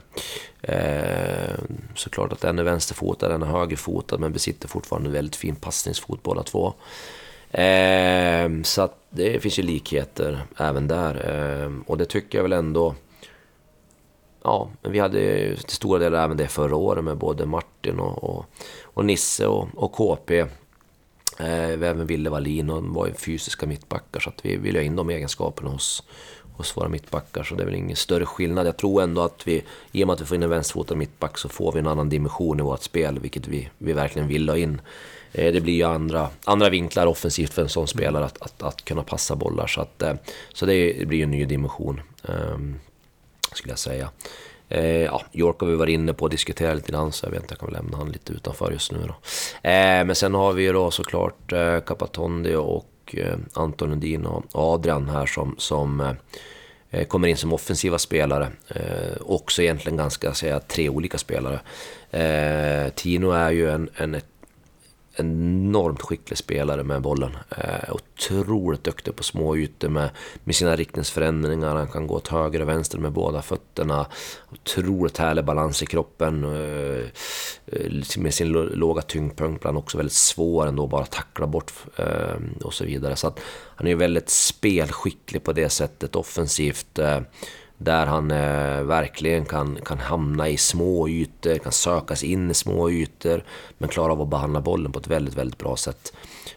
Eh, 0.61 1.53
såklart 1.95 2.33
att 2.33 2.43
en 2.43 2.59
är 2.59 2.63
vänsterfotad, 2.63 3.35
en 3.35 3.41
är 3.41 3.47
högerfotad, 3.47 4.17
men 4.17 4.33
besitter 4.33 4.67
fortfarande 4.67 5.09
väldigt 5.09 5.35
fin 5.35 5.55
passningsfot 5.55 6.23
båda 6.23 6.43
två. 6.43 6.73
Eh, 7.51 8.49
så 8.63 8.81
att 8.81 8.97
det 9.09 9.39
finns 9.39 9.59
ju 9.59 9.63
likheter 9.63 10.45
även 10.57 10.87
där. 10.87 11.71
och 11.85 11.97
det 11.97 12.05
tycker 12.05 12.37
jag 12.37 12.43
väl 12.43 12.53
ändå... 12.53 12.95
Ja, 14.45 14.69
men 14.81 14.91
vi 14.91 14.99
hade 14.99 15.19
till 15.55 15.75
stora 15.75 15.99
delar 15.99 16.23
även 16.23 16.37
det 16.37 16.47
förra 16.47 16.75
året 16.75 17.03
med 17.03 17.17
både 17.17 17.45
Martin 17.45 17.99
och, 17.99 18.23
och, 18.23 18.45
och 18.83 19.05
Nisse 19.05 19.47
och, 19.47 19.67
och 19.75 19.91
KP. 19.91 20.45
Eh, 21.39 21.69
även 21.69 22.07
Ville 22.07 22.29
Wallin 22.29 22.69
och 22.69 22.83
var 22.83 23.07
ju 23.07 23.13
fysiska 23.13 23.65
mittbackar 23.65 24.19
så 24.19 24.29
att 24.29 24.45
vi 24.45 24.57
ville 24.57 24.79
ha 24.79 24.83
in 24.83 24.95
de 24.95 25.09
egenskaperna 25.09 25.69
hos, 25.69 26.03
hos 26.57 26.77
våra 26.77 26.89
mittbackar. 26.89 27.43
Så 27.43 27.55
det 27.55 27.63
är 27.63 27.65
väl 27.65 27.75
ingen 27.75 27.95
större 27.95 28.25
skillnad. 28.25 28.67
Jag 28.67 28.77
tror 28.77 29.01
ändå 29.01 29.21
att 29.21 29.47
vi, 29.47 29.63
i 29.91 30.03
och 30.03 30.07
med 30.07 30.13
att 30.13 30.21
vi 30.21 30.25
får 30.25 30.35
in 30.35 30.43
en 30.43 30.49
vänsterfotad 30.49 30.95
mittback 30.95 31.37
så 31.37 31.49
får 31.49 31.71
vi 31.71 31.79
en 31.79 31.87
annan 31.87 32.09
dimension 32.09 32.59
i 32.59 32.63
vårt 32.63 32.83
spel, 32.83 33.19
vilket 33.19 33.47
vi, 33.47 33.69
vi 33.77 33.93
verkligen 33.93 34.27
vill 34.27 34.49
ha 34.49 34.57
in. 34.57 34.81
Eh, 35.33 35.53
det 35.53 35.61
blir 35.61 35.73
ju 35.73 35.83
andra, 35.83 36.29
andra 36.43 36.69
vinklar 36.69 37.07
offensivt 37.07 37.53
för 37.53 37.61
en 37.61 37.69
sån 37.69 37.87
spelare 37.87 38.25
att, 38.25 38.41
att, 38.41 38.63
att 38.63 38.85
kunna 38.85 39.03
passa 39.03 39.35
bollar. 39.35 39.67
Så, 39.67 39.81
att, 39.81 40.01
eh, 40.01 40.13
så 40.53 40.65
det 40.65 41.07
blir 41.07 41.17
ju 41.17 41.23
en 41.23 41.31
ny 41.31 41.45
dimension, 41.45 42.01
ehm, 42.27 42.79
skulle 43.51 43.71
jag 43.71 43.79
säga. 43.79 44.09
Eh, 44.69 44.85
ja, 44.85 45.21
York 45.31 45.59
har 45.59 45.67
vi 45.67 45.75
varit 45.75 45.93
inne 45.93 46.13
på 46.13 46.23
och 46.23 46.29
diskuterat 46.29 46.75
lite 46.75 46.91
grann, 46.91 47.11
så 47.11 47.25
jag 47.25 47.31
vet 47.31 47.41
inte, 47.41 47.51
jag 47.51 47.59
kan 47.59 47.67
väl 47.67 47.75
lämna 47.75 47.97
han 47.97 48.11
lite 48.11 48.33
utanför 48.33 48.71
just 48.71 48.91
nu 48.91 49.07
då. 49.07 49.15
men 50.05 50.15
sen 50.15 50.33
har 50.33 50.53
vi 50.53 50.63
ju 50.63 50.73
då 50.73 50.91
såklart 50.91 51.53
Capatondi 51.85 52.55
och 52.55 52.85
Eh, 53.11 53.37
Anton 53.53 53.89
Lundin 53.89 54.25
och 54.25 54.45
Adrian 54.51 55.09
här 55.09 55.25
som, 55.25 55.55
som 55.57 56.01
eh, 56.01 56.11
eh, 56.89 57.07
kommer 57.07 57.27
in 57.27 57.37
som 57.37 57.53
offensiva 57.53 57.99
spelare. 57.99 58.47
också 59.19 59.61
egentligen 59.61 59.97
ganska, 59.97 60.33
säga, 60.33 60.59
tre 60.59 60.89
olika 60.89 61.17
spelare. 61.17 61.59
Tino 62.95 63.31
är 63.31 63.51
ju 63.51 63.71
en, 63.71 63.89
en 63.95 64.15
ett 64.15 64.32
enormt 65.15 66.01
skicklig 66.01 66.37
spelare 66.37 66.83
med 66.83 67.01
bollen. 67.01 67.37
Eh, 67.49 67.93
otroligt 67.93 68.83
duktig 68.83 69.15
på 69.15 69.23
små 69.23 69.57
ytor 69.57 69.89
med, 69.89 70.09
med 70.43 70.55
sina 70.55 70.75
riktningsförändringar. 70.75 71.75
Han 71.75 71.87
kan 71.87 72.07
gå 72.07 72.15
åt 72.15 72.27
höger 72.27 72.61
och 72.61 72.69
vänster 72.69 72.99
med 72.99 73.11
båda 73.11 73.41
fötterna. 73.41 74.05
Otroligt 74.51 75.17
härlig 75.17 75.45
balans 75.45 75.83
i 75.83 75.85
kroppen. 75.85 76.43
Eh, 76.43 77.07
med 78.17 78.33
sin 78.33 78.51
låga 78.51 79.01
tyngdpunkt 79.01 79.61
bland 79.61 79.77
också 79.77 79.97
väldigt 79.97 80.13
svår 80.13 80.67
ändå 80.67 80.87
bara 80.87 81.05
tackla 81.05 81.47
bort 81.47 81.73
eh, 81.95 82.63
och 82.63 82.73
så 82.73 82.85
vidare. 82.85 83.15
Så 83.15 83.27
att 83.27 83.39
han 83.75 83.87
är 83.87 83.95
väldigt 83.95 84.29
spelskicklig 84.29 85.43
på 85.43 85.53
det 85.53 85.69
sättet 85.69 86.15
offensivt. 86.15 86.99
Eh, 86.99 87.19
där 87.77 88.05
han 88.05 88.31
eh, 88.31 88.81
verkligen 88.81 89.45
kan, 89.45 89.79
kan 89.85 89.99
hamna 89.99 90.49
i 90.49 90.57
små 90.57 91.09
ytor, 91.09 91.57
kan 91.57 91.71
sökas 91.71 92.23
in 92.23 92.51
i 92.51 92.53
små 92.53 92.89
ytor, 92.89 93.43
men 93.77 93.89
klarar 93.89 94.11
av 94.11 94.21
att 94.21 94.27
behandla 94.27 94.61
bollen 94.61 94.91
på 94.91 94.99
ett 94.99 95.07
väldigt, 95.07 95.35
väldigt 95.35 95.57
bra 95.57 95.77
sätt. 95.77 96.13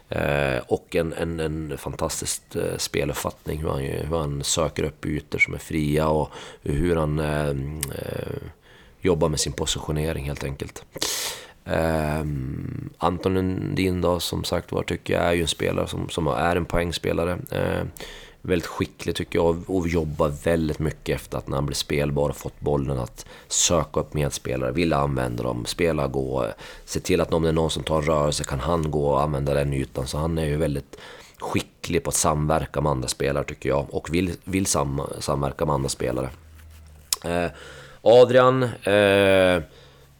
Eh, 0.09 0.57
och 0.67 0.95
en, 0.95 1.13
en, 1.13 1.39
en 1.39 1.77
fantastisk 1.77 2.55
eh, 2.55 2.77
speluppfattning, 2.77 3.61
hur 3.61 3.69
han, 3.69 3.79
hur 3.81 4.17
han 4.17 4.43
söker 4.43 4.83
upp 4.83 5.05
ytor 5.05 5.39
som 5.39 5.53
är 5.53 5.57
fria 5.57 6.07
och 6.07 6.29
hur 6.61 6.95
han 6.95 7.19
eh, 7.19 7.49
eh, 7.49 8.37
jobbar 9.01 9.29
med 9.29 9.39
sin 9.39 9.53
positionering 9.53 10.25
helt 10.25 10.43
enkelt. 10.43 10.85
Eh, 11.65 12.25
Anton 12.97 13.33
Lundin 13.33 14.01
då, 14.01 14.19
som 14.19 14.43
sagt 14.43 14.71
var, 14.71 14.83
tycker 14.83 15.13
jag 15.13 15.23
är 15.23 15.33
ju 15.33 15.41
en 15.41 15.47
spelare 15.47 15.87
som, 15.87 16.09
som 16.09 16.27
är 16.27 16.55
en 16.55 16.65
poängspelare. 16.65 17.37
Eh, 17.51 17.83
väldigt 18.41 18.67
skicklig 18.67 19.15
tycker 19.15 19.39
jag 19.39 19.69
och 19.69 19.87
jobbar 19.87 20.29
väldigt 20.43 20.79
mycket 20.79 21.15
efter 21.15 21.37
att 21.37 21.47
när 21.47 21.57
han 21.57 21.65
blir 21.65 21.75
spelbar 21.75 22.29
och 22.29 22.35
fått 22.35 22.59
bollen 22.59 22.99
att 22.99 23.25
söka 23.47 23.99
upp 23.99 24.13
medspelare, 24.13 24.71
vilja 24.71 24.97
använda 24.97 25.43
dem, 25.43 25.65
spela, 25.65 26.07
gå, 26.07 26.47
se 26.85 26.99
till 26.99 27.21
att 27.21 27.33
om 27.33 27.43
det 27.43 27.49
är 27.49 27.53
någon 27.53 27.71
som 27.71 27.83
tar 27.83 27.97
en 27.97 28.05
rörelse 28.07 28.43
kan 28.43 28.59
han 28.59 28.91
gå 28.91 29.09
och 29.09 29.21
använda 29.21 29.53
den 29.53 29.73
ytan. 29.73 30.07
Så 30.07 30.17
han 30.17 30.37
är 30.37 30.45
ju 30.45 30.57
väldigt 30.57 30.97
skicklig 31.37 32.03
på 32.03 32.09
att 32.09 32.15
samverka 32.15 32.81
med 32.81 32.91
andra 32.91 33.07
spelare 33.07 33.43
tycker 33.43 33.69
jag 33.69 33.85
och 33.89 34.13
vill, 34.13 34.31
vill 34.43 34.65
sam, 34.65 35.01
samverka 35.19 35.65
med 35.65 35.75
andra 35.75 35.89
spelare. 35.89 36.29
Eh, 37.25 37.51
Adrian 38.01 38.63
eh, 38.63 39.61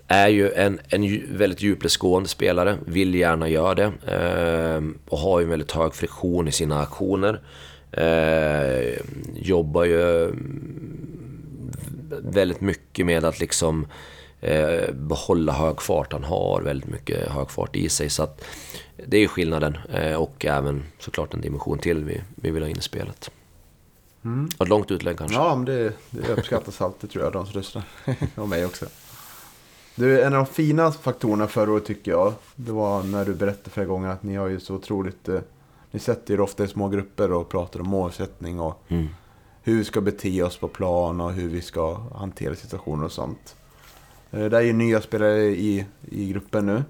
är 0.08 0.28
ju 0.28 0.52
en, 0.52 0.80
en 0.90 1.38
väldigt 1.38 1.62
djupledsgående 1.62 2.30
spelare, 2.30 2.78
vill 2.86 3.16
gärna 3.16 3.50
göra 3.50 3.76
det 3.76 3.84
eh, 3.86 4.82
och 5.10 5.18
har 5.18 5.40
ju 5.40 5.44
en 5.44 5.50
väldigt 5.50 5.72
hög 5.72 5.96
friktion 5.96 6.48
i 6.48 6.52
sina 6.52 6.82
aktioner. 6.82 7.42
Eh, 7.92 9.00
jobbar 9.36 9.84
ju 9.84 10.32
väldigt 12.10 12.62
mycket 12.62 13.06
med 13.06 13.26
att 13.26 13.40
liksom 13.40 13.88
eh, 14.42 14.94
behålla 14.94 15.54
hög 15.54 15.82
fart. 15.82 16.14
Han 16.14 16.24
har 16.24 16.62
väldigt 16.62 16.90
mycket 16.90 17.30
hög 17.30 17.52
fart 17.52 17.76
i 17.76 17.90
sig. 17.90 18.10
Så 18.10 18.24
att 18.24 18.44
det 19.06 19.18
är 19.18 19.22
ju 19.22 19.28
skillnaden 19.28 19.78
eh, 19.94 20.14
och 20.14 20.46
även 20.46 20.84
såklart 21.00 21.34
en 21.34 21.42
dimension 21.42 21.80
till 21.80 22.04
vi, 22.04 22.22
vi 22.36 22.52
vill 22.52 22.64
ha 22.64 22.70
in 22.70 22.78
i 22.78 22.82
spelet. 22.82 23.32
Mm. 24.24 24.50
Ett 24.60 24.68
långt 24.68 24.92
utlägg 24.92 25.18
kanske. 25.18 25.38
Ja, 25.38 25.56
men 25.56 25.66
det, 25.66 25.94
det 26.10 26.30
uppskattas 26.30 26.82
alltid 26.82 27.10
tror 27.10 27.24
jag, 27.24 27.34
de 27.34 27.46
som 27.46 27.60
lyssnar. 27.60 27.84
och 28.36 28.50
mig 28.50 28.66
också. 28.66 28.86
Du, 29.96 30.22
en 30.22 30.34
av 30.34 30.46
de 30.46 30.54
fina 30.54 30.92
faktorerna 30.92 31.48
förra 31.48 31.72
året 31.72 31.86
tycker 31.86 32.12
jag, 32.12 32.34
det 32.56 32.72
var 32.72 33.04
när 33.04 33.26
du 33.26 33.34
berättade 33.34 33.70
förra 33.70 33.86
gången 33.86 34.12
att 34.12 34.24
ni 34.24 34.36
har 34.36 34.48
ju 34.48 34.60
så 34.60 34.76
otroligt 34.76 35.30
eh, 35.30 35.40
ni 35.92 36.00
sätter 36.00 36.34
er 36.34 36.40
ofta 36.40 36.64
i 36.64 36.68
små 36.68 36.90
grupper 36.90 37.32
och 37.32 37.50
pratar 37.50 37.80
om 37.80 37.88
målsättning 37.88 38.60
och 38.60 38.84
mm. 38.88 39.08
hur 39.64 39.78
vi 39.78 39.84
ska 39.84 40.02
bete 40.02 40.44
oss 40.44 40.58
på 40.58 40.68
plan 40.68 41.22
och 41.22 41.34
hur 41.34 41.50
vi 41.50 41.62
ska 41.62 41.94
hantera 41.94 42.56
situationer 42.56 43.06
och 43.06 43.12
sånt. 43.12 43.56
Eh, 44.32 44.46
det 44.46 44.58
är 44.58 44.62
ju 44.62 44.74
nya 44.74 45.02
spelare 45.02 45.42
i, 45.44 45.86
i 46.02 46.30
gruppen 46.30 46.66
nu. 46.66 46.84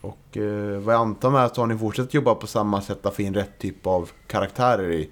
Och 0.00 0.36
eh, 0.36 0.78
vad 0.78 0.94
jag 0.94 1.00
antar 1.00 1.30
med 1.30 1.50
så 1.54 1.62
har 1.62 1.66
ni 1.66 1.78
fortsatt 1.78 2.14
jobba 2.14 2.34
på 2.34 2.46
samma 2.46 2.80
sätt, 2.80 3.06
att 3.06 3.14
få 3.14 3.22
in 3.22 3.34
rätt 3.34 3.58
typ 3.58 3.86
av 3.86 4.10
karaktärer 4.26 4.90
i, 4.90 5.00
i 5.00 5.10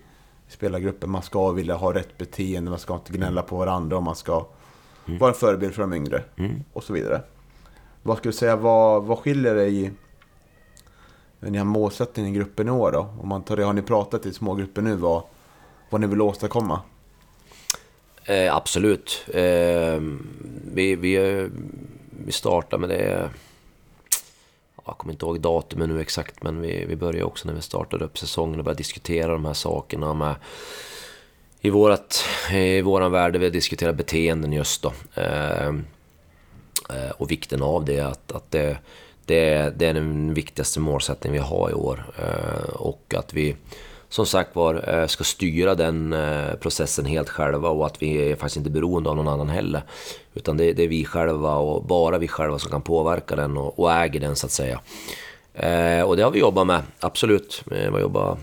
spelargruppen. 0.48 1.10
Man 1.10 1.22
ska 1.22 1.50
vilja 1.50 1.74
ha 1.74 1.94
rätt 1.94 2.18
beteende, 2.18 2.70
man 2.70 2.78
ska 2.78 2.94
inte 2.94 3.12
gnälla 3.12 3.42
på 3.42 3.56
varandra 3.56 3.96
och 3.96 4.02
man 4.02 4.16
ska 4.16 4.46
mm. 5.06 5.18
vara 5.18 5.30
en 5.30 5.36
förebild 5.36 5.74
för 5.74 5.82
de 5.82 5.92
yngre. 5.92 6.22
Mm. 6.36 6.64
Och 6.72 6.84
så 6.84 6.92
vidare. 6.92 7.22
Vad 8.02 8.18
skulle 8.18 8.32
du 8.32 8.36
säga, 8.36 8.56
vad, 8.56 9.04
vad 9.04 9.18
skiljer 9.18 9.54
det 9.54 9.66
i 9.66 9.90
ni 11.50 11.58
har 11.58 11.64
målsättning 11.64 12.26
i 12.26 12.32
gruppen 12.32 12.68
i 12.68 12.70
år 12.70 12.92
då? 12.92 13.14
Om 13.20 13.28
man 13.28 13.42
tar 13.42 13.56
det, 13.56 13.64
har 13.64 13.72
ni 13.72 13.82
pratat 13.82 14.26
i 14.26 14.32
smågrupper 14.32 14.82
nu 14.82 14.96
vad, 14.96 15.22
vad 15.90 16.00
ni 16.00 16.06
vill 16.06 16.22
åstadkomma? 16.22 16.80
Eh, 18.24 18.56
absolut. 18.56 19.24
Eh, 19.28 20.00
vi, 20.72 20.96
vi, 20.96 21.48
vi 22.10 22.32
startar 22.32 22.78
med 22.78 22.88
det... 22.88 23.30
Jag 24.86 24.98
kommer 24.98 25.12
inte 25.12 25.26
ihåg 25.26 25.40
datumet 25.40 25.88
nu 25.88 26.00
exakt, 26.00 26.42
men 26.42 26.60
vi, 26.60 26.84
vi 26.84 26.96
började 26.96 27.24
också 27.24 27.48
när 27.48 27.54
vi 27.54 27.62
startade 27.62 28.04
upp 28.04 28.18
säsongen 28.18 28.58
och 28.58 28.64
började 28.64 28.78
diskutera 28.78 29.32
de 29.32 29.44
här 29.44 29.54
sakerna 29.54 30.14
med 30.14 30.34
i, 31.60 31.70
vårat, 31.70 32.24
i 32.52 32.82
våran 32.82 33.12
värld, 33.12 33.36
vi 33.36 33.50
diskuterar 33.50 33.92
beteenden 33.92 34.52
just 34.52 34.82
då. 34.82 34.92
Eh, 35.14 35.68
eh, 36.90 37.10
och 37.16 37.30
vikten 37.30 37.62
av 37.62 37.84
det, 37.84 38.00
att, 38.00 38.32
att 38.32 38.50
det 38.50 38.78
det, 39.26 39.72
det 39.78 39.86
är 39.86 39.94
den 39.94 40.34
viktigaste 40.34 40.80
målsättningen 40.80 41.42
vi 41.42 41.48
har 41.48 41.70
i 41.70 41.74
år. 41.74 42.04
Eh, 42.18 42.74
och 42.74 43.14
att 43.16 43.34
vi 43.34 43.56
som 44.08 44.26
sagt 44.26 44.56
var 44.56 44.94
eh, 44.94 45.06
ska 45.06 45.24
styra 45.24 45.74
den 45.74 46.12
eh, 46.12 46.54
processen 46.54 47.04
helt 47.04 47.28
själva 47.28 47.68
och 47.68 47.86
att 47.86 48.02
vi 48.02 48.30
är 48.30 48.36
faktiskt 48.36 48.56
inte 48.56 48.70
beroende 48.70 49.10
av 49.10 49.16
någon 49.16 49.28
annan 49.28 49.48
heller. 49.48 49.82
Utan 50.34 50.56
det, 50.56 50.72
det 50.72 50.82
är 50.82 50.88
vi 50.88 51.04
själva 51.04 51.56
och 51.56 51.84
bara 51.84 52.18
vi 52.18 52.28
själva 52.28 52.58
som 52.58 52.70
kan 52.70 52.82
påverka 52.82 53.36
den 53.36 53.56
och, 53.56 53.78
och 53.78 53.92
äger 53.92 54.20
den 54.20 54.36
så 54.36 54.46
att 54.46 54.52
säga. 54.52 54.80
och 56.06 56.16
det 56.16 56.22
har 56.22 56.30
vi 56.30 56.40
jobbat 56.40 56.66
med, 56.66 56.82
absolut. 57.00 57.62
Vi 57.66 57.86
har 57.86 58.00
jobbat 58.00 58.38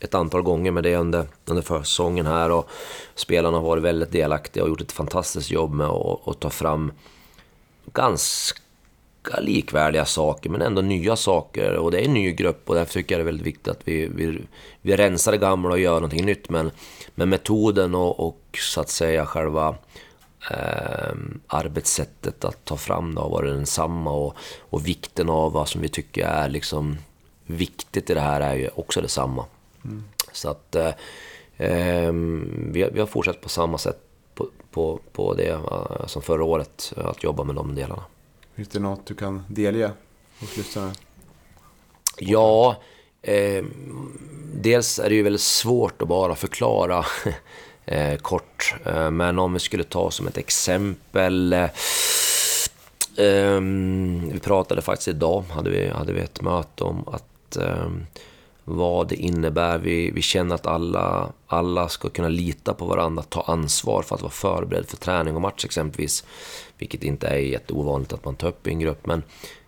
ett 0.00 0.14
antal 0.14 0.42
gånger 0.42 0.70
med 0.70 0.82
det 0.82 0.96
under, 0.96 1.26
under 1.44 1.62
försäsongen 1.62 2.26
här 2.26 2.50
och 2.50 2.68
spelarna 3.14 3.56
har 3.56 3.64
varit 3.64 3.82
väldigt 3.82 4.12
delaktiga 4.12 4.62
och 4.62 4.68
gjort 4.68 4.80
ett 4.80 4.92
fantastiskt 4.92 5.50
jobb 5.50 5.74
med 5.74 5.86
att, 5.86 6.28
att 6.28 6.40
ta 6.40 6.50
fram 6.50 6.92
ganska 7.92 8.60
likvärdiga 9.40 10.04
saker 10.04 10.50
men 10.50 10.62
ändå 10.62 10.82
nya 10.82 11.16
saker. 11.16 11.76
Och 11.76 11.90
det 11.90 12.00
är 12.00 12.04
en 12.04 12.14
ny 12.14 12.32
grupp 12.32 12.68
och 12.68 12.74
därför 12.74 12.92
tycker 12.92 13.14
jag 13.14 13.18
det 13.18 13.22
är 13.22 13.32
väldigt 13.32 13.46
viktigt 13.46 13.68
att 13.68 13.80
vi, 13.84 14.08
vi, 14.14 14.40
vi 14.82 14.96
rensar 14.96 15.32
det 15.32 15.38
gamla 15.38 15.70
och 15.70 15.78
gör 15.78 15.94
någonting 15.94 16.26
nytt. 16.26 16.48
Men, 16.48 16.70
men 17.14 17.28
metoden 17.28 17.94
och, 17.94 18.26
och 18.26 18.58
så 18.74 18.80
att 18.80 18.88
säga 18.88 19.26
själva 19.26 19.74
eh, 20.50 21.14
arbetssättet 21.46 22.44
att 22.44 22.64
ta 22.64 22.76
fram 22.76 23.14
det 23.14 23.20
har 23.20 23.30
varit 23.30 23.54
densamma. 23.54 24.12
Och, 24.12 24.34
och 24.60 24.86
vikten 24.86 25.30
av 25.30 25.52
vad 25.52 25.68
som 25.68 25.80
vi 25.80 25.88
tycker 25.88 26.26
är 26.26 26.48
liksom 26.48 26.98
viktigt 27.46 28.10
i 28.10 28.14
det 28.14 28.20
här 28.20 28.40
är 28.40 28.54
ju 28.54 28.68
också 28.74 29.00
detsamma. 29.00 29.44
Mm. 29.84 30.04
Så 30.32 30.50
att 30.50 30.74
eh, 30.76 30.92
vi, 32.72 32.88
vi 32.92 33.00
har 33.00 33.06
fortsatt 33.06 33.40
på 33.40 33.48
samma 33.48 33.78
sätt 33.78 33.98
på, 34.34 34.48
på, 34.70 35.00
på 35.12 35.34
det 35.34 35.52
uh, 35.52 36.06
som 36.06 36.22
förra 36.22 36.44
året, 36.44 36.92
att 36.96 37.22
jobba 37.22 37.44
med 37.44 37.54
de 37.54 37.74
delarna. 37.74 38.04
Finns 38.60 38.68
det 38.68 38.78
något 38.78 39.06
du 39.06 39.14
kan 39.14 39.42
delge 39.48 39.90
hos 40.40 40.56
lyssnarna? 40.56 40.92
Ja, 42.18 42.82
eh, 43.22 43.64
dels 44.54 44.98
är 44.98 45.08
det 45.08 45.14
ju 45.14 45.22
väldigt 45.22 45.40
svårt 45.40 46.02
att 46.02 46.08
bara 46.08 46.34
förklara 46.34 47.04
eh, 47.84 48.16
kort. 48.16 48.74
Eh, 48.84 49.10
men 49.10 49.38
om 49.38 49.52
vi 49.52 49.58
skulle 49.58 49.84
ta 49.84 50.10
som 50.10 50.26
ett 50.26 50.36
exempel. 50.38 51.52
Eh, 51.52 51.70
ehm, 53.16 54.30
vi 54.32 54.38
pratade 54.38 54.82
faktiskt 54.82 55.08
idag, 55.08 55.44
hade 55.50 55.70
vi, 55.70 55.88
hade 55.88 56.12
vi 56.12 56.20
ett 56.20 56.42
möte 56.42 56.84
om 56.84 57.08
att 57.08 57.56
ehm, 57.56 58.06
vad 58.76 59.08
det 59.08 59.16
innebär. 59.16 59.78
Vi, 59.78 60.10
vi 60.10 60.22
känner 60.22 60.54
att 60.54 60.66
alla, 60.66 61.32
alla 61.46 61.88
ska 61.88 62.08
kunna 62.08 62.28
lita 62.28 62.74
på 62.74 62.84
varandra, 62.84 63.22
ta 63.22 63.42
ansvar 63.42 64.02
för 64.02 64.14
att 64.14 64.22
vara 64.22 64.32
förberedd 64.32 64.88
för 64.88 64.96
träning 64.96 65.34
och 65.34 65.40
match 65.40 65.64
exempelvis. 65.64 66.24
Vilket 66.78 67.02
inte 67.02 67.28
är 67.28 67.36
jätteovanligt 67.36 68.12
att 68.12 68.24
man 68.24 68.36
tar 68.36 68.48
upp 68.48 68.66
i 68.66 68.70
en 68.70 68.80
grupp. 68.80 69.06
Men 69.06 69.22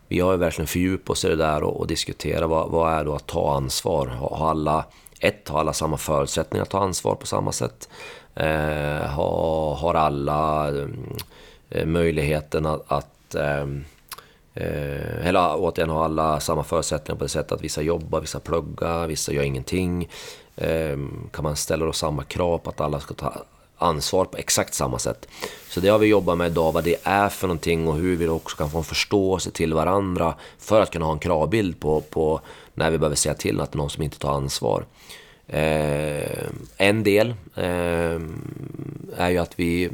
vi 0.08 0.20
har 0.20 0.32
ju 0.32 0.38
verkligen 0.38 0.66
fördjupat 0.66 1.10
oss 1.10 1.24
i 1.24 1.28
det 1.28 1.36
där 1.36 1.62
och, 1.62 1.80
och 1.80 1.86
diskuterat 1.86 2.50
vad, 2.50 2.70
vad 2.70 2.92
är 2.92 3.04
då 3.04 3.14
att 3.14 3.26
ta 3.26 3.56
ansvar? 3.56 4.06
Har 4.06 4.50
alla, 4.50 4.84
ett, 5.20 5.48
har 5.48 5.60
alla 5.60 5.72
samma 5.72 5.96
förutsättningar 5.96 6.62
att 6.62 6.70
ta 6.70 6.78
ansvar 6.78 7.14
på 7.14 7.26
samma 7.26 7.52
sätt? 7.52 7.88
Eh, 8.34 9.06
har, 9.06 9.74
har 9.74 9.94
alla 9.94 10.68
mm, 10.68 11.16
eh, 11.70 11.86
möjligheten 11.86 12.66
att, 12.66 12.92
att 12.92 13.34
eh, 13.34 13.66
Eh, 14.54 15.26
eller 15.26 15.56
återigen 15.56 15.90
har 15.90 16.04
alla 16.04 16.40
samma 16.40 16.64
förutsättningar 16.64 17.18
på 17.18 17.24
det 17.24 17.28
sättet 17.28 17.52
att 17.52 17.64
vissa 17.64 17.82
jobbar, 17.82 18.20
vissa 18.20 18.40
pluggar, 18.40 19.06
vissa 19.06 19.32
gör 19.32 19.42
ingenting. 19.42 20.08
Eh, 20.56 20.98
kan 21.30 21.42
man 21.42 21.56
ställa 21.56 21.86
då 21.86 21.92
samma 21.92 22.24
krav 22.24 22.58
på 22.58 22.70
att 22.70 22.80
alla 22.80 23.00
ska 23.00 23.14
ta 23.14 23.32
ansvar 23.78 24.24
på 24.24 24.36
exakt 24.36 24.74
samma 24.74 24.98
sätt. 24.98 25.28
Så 25.68 25.80
det 25.80 25.88
har 25.88 25.98
vi 25.98 26.06
jobbat 26.06 26.38
med 26.38 26.50
idag, 26.50 26.72
vad 26.72 26.84
det 26.84 26.96
är 27.02 27.28
för 27.28 27.46
någonting 27.46 27.88
och 27.88 27.94
hur 27.94 28.16
vi 28.16 28.28
också 28.28 28.56
kan 28.56 28.70
få 28.70 28.78
en 28.78 28.84
förståelse 28.84 29.50
till 29.50 29.74
varandra 29.74 30.34
för 30.58 30.80
att 30.80 30.90
kunna 30.90 31.04
ha 31.04 31.12
en 31.12 31.18
kravbild 31.18 31.80
på, 31.80 32.00
på 32.00 32.40
när 32.74 32.90
vi 32.90 32.98
behöver 32.98 33.16
säga 33.16 33.34
till 33.34 33.60
att 33.60 33.72
det 33.72 33.76
är 33.76 33.78
någon 33.78 33.90
som 33.90 34.02
inte 34.02 34.18
tar 34.18 34.32
ansvar. 34.32 34.84
Eh, 35.46 36.46
en 36.76 37.02
del 37.02 37.34
eh, 37.54 38.20
är 39.16 39.30
ju 39.30 39.38
att 39.38 39.60
vi 39.60 39.90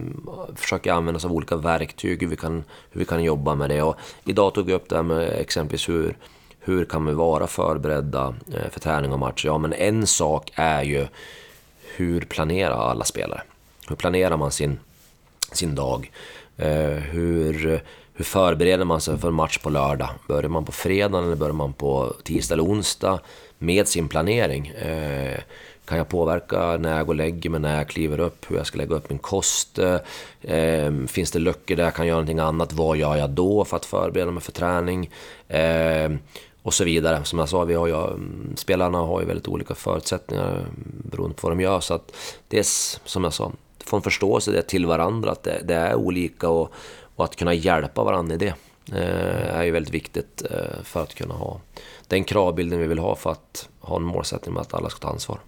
försöker 0.57 0.93
använda 0.93 1.17
oss 1.17 1.25
av 1.25 1.33
olika 1.33 1.57
verktyg, 1.57 2.23
hur 2.23 2.29
vi 2.29 2.37
kan, 2.37 2.65
hur 2.91 2.99
vi 2.99 3.05
kan 3.05 3.25
jobba 3.25 3.55
med 3.55 3.71
det. 3.71 3.83
Och 3.83 3.97
idag 4.25 4.55
tog 4.55 4.67
vi 4.67 4.73
upp 4.73 4.89
det 4.89 4.97
här 4.97 5.03
med 5.03 5.29
exempelvis 5.29 5.89
hur, 5.89 6.17
hur 6.61 6.85
kan 6.85 7.07
vi 7.07 7.13
vara 7.13 7.47
förberedda 7.47 8.35
eh, 8.55 8.71
för 8.71 8.81
träning 8.81 9.13
och 9.13 9.19
match? 9.19 9.45
Ja, 9.45 9.59
men 9.59 9.73
en 9.73 10.07
sak 10.07 10.51
är 10.55 10.83
ju 10.83 11.07
hur 11.97 12.21
planerar 12.21 12.91
alla 12.91 13.05
spelare? 13.05 13.43
Hur 13.89 13.97
planerar 13.97 14.37
man 14.37 14.53
sin, 14.53 14.79
sin 15.53 15.75
dag? 15.75 16.11
Eh, 16.57 16.91
hur, 16.91 17.83
hur 18.15 18.25
förbereder 18.25 18.85
man 18.85 19.01
sig 19.01 19.19
för 19.19 19.29
en 19.29 19.35
match 19.35 19.59
på 19.59 19.71
lördag? 19.71 20.09
Börjar 20.29 20.49
man 20.49 20.65
på 20.65 20.73
fredag 20.73 21.19
eller 21.19 21.37
börjar 21.37 21.55
man 21.55 21.73
på 21.73 22.15
tisdag 22.25 22.55
eller 22.55 22.65
onsdag 22.65 23.21
med 23.59 23.89
sin 23.89 24.09
planering? 24.09 24.69
Eh, 24.69 25.39
kan 25.89 25.99
jag 25.99 26.09
påverka 26.09 26.77
när 26.77 26.97
jag 26.97 27.07
går 27.07 27.13
och 27.13 27.17
lägger 27.17 27.51
mig, 27.51 27.61
när 27.61 27.77
jag 27.77 27.89
kliver 27.89 28.21
upp, 28.21 28.51
hur 28.51 28.57
jag 28.57 28.67
ska 28.67 28.79
lägga 28.79 28.95
upp 28.95 29.11
min 29.11 29.19
kost? 29.19 29.79
Eh, 30.43 30.93
finns 31.07 31.31
det 31.31 31.39
luckor 31.39 31.77
där 31.77 31.85
jag 31.85 31.95
kan 31.95 32.07
göra 32.07 32.17
någonting 32.17 32.39
annat? 32.39 32.73
Vad 32.73 32.97
gör 32.97 33.17
jag 33.17 33.31
då 33.31 33.65
för 33.65 33.77
att 33.77 33.85
förbereda 33.85 34.31
mig 34.31 34.43
för 34.43 34.53
träning? 34.53 35.11
Eh, 35.49 36.11
och 36.63 36.75
så 36.75 36.85
vidare. 36.85 37.25
Som 37.25 37.39
jag 37.39 37.49
sa, 37.49 37.65
vi 37.65 37.75
har 37.75 37.87
ju, 37.87 37.95
mm, 37.95 38.53
spelarna 38.57 38.99
har 38.99 39.21
ju 39.21 39.27
väldigt 39.27 39.49
olika 39.49 39.75
förutsättningar 39.75 40.49
mm, 40.49 40.67
beroende 41.05 41.37
på 41.37 41.47
vad 41.49 41.57
de 41.57 41.63
gör. 41.63 41.81
Så 41.81 41.95
att 41.95 42.17
det 42.49 42.59
är 42.59 42.67
som 43.09 43.25
jag 43.25 43.33
sa, 43.33 43.53
få 43.85 43.97
en 43.97 44.03
förståelse 44.03 44.51
det 44.51 44.63
till 44.63 44.87
varandra, 44.87 45.31
att 45.31 45.43
det, 45.43 45.63
det 45.65 45.75
är 45.75 45.95
olika 45.95 46.49
och, 46.49 46.73
och, 47.17 47.25
att 47.25 47.37
kunna 47.37 47.55
hjälpa 47.55 48.05
varandra 48.05 48.35
i 48.35 48.39
det 48.39 48.55
eh, 48.93 49.57
är 49.57 49.63
ju 49.63 49.71
väldigt 49.71 49.95
viktigt 49.95 50.43
eh, 50.51 50.83
för 50.83 51.03
att 51.03 51.15
kunna 51.15 51.35
ha 51.35 51.61
den 52.09 52.25
kravbilden 52.25 52.79
vi 52.79 52.87
vill 52.87 52.99
ha 52.99 53.17
för 53.17 53.31
att 53.31 53.69
ha 53.81 53.97
en 53.97 54.03
målsättning 54.03 54.55
med 54.55 54.61
att 54.61 54.75
alla 54.75 54.91
ska 54.91 55.01
ta 55.01 55.09
ansvar. 55.09 55.39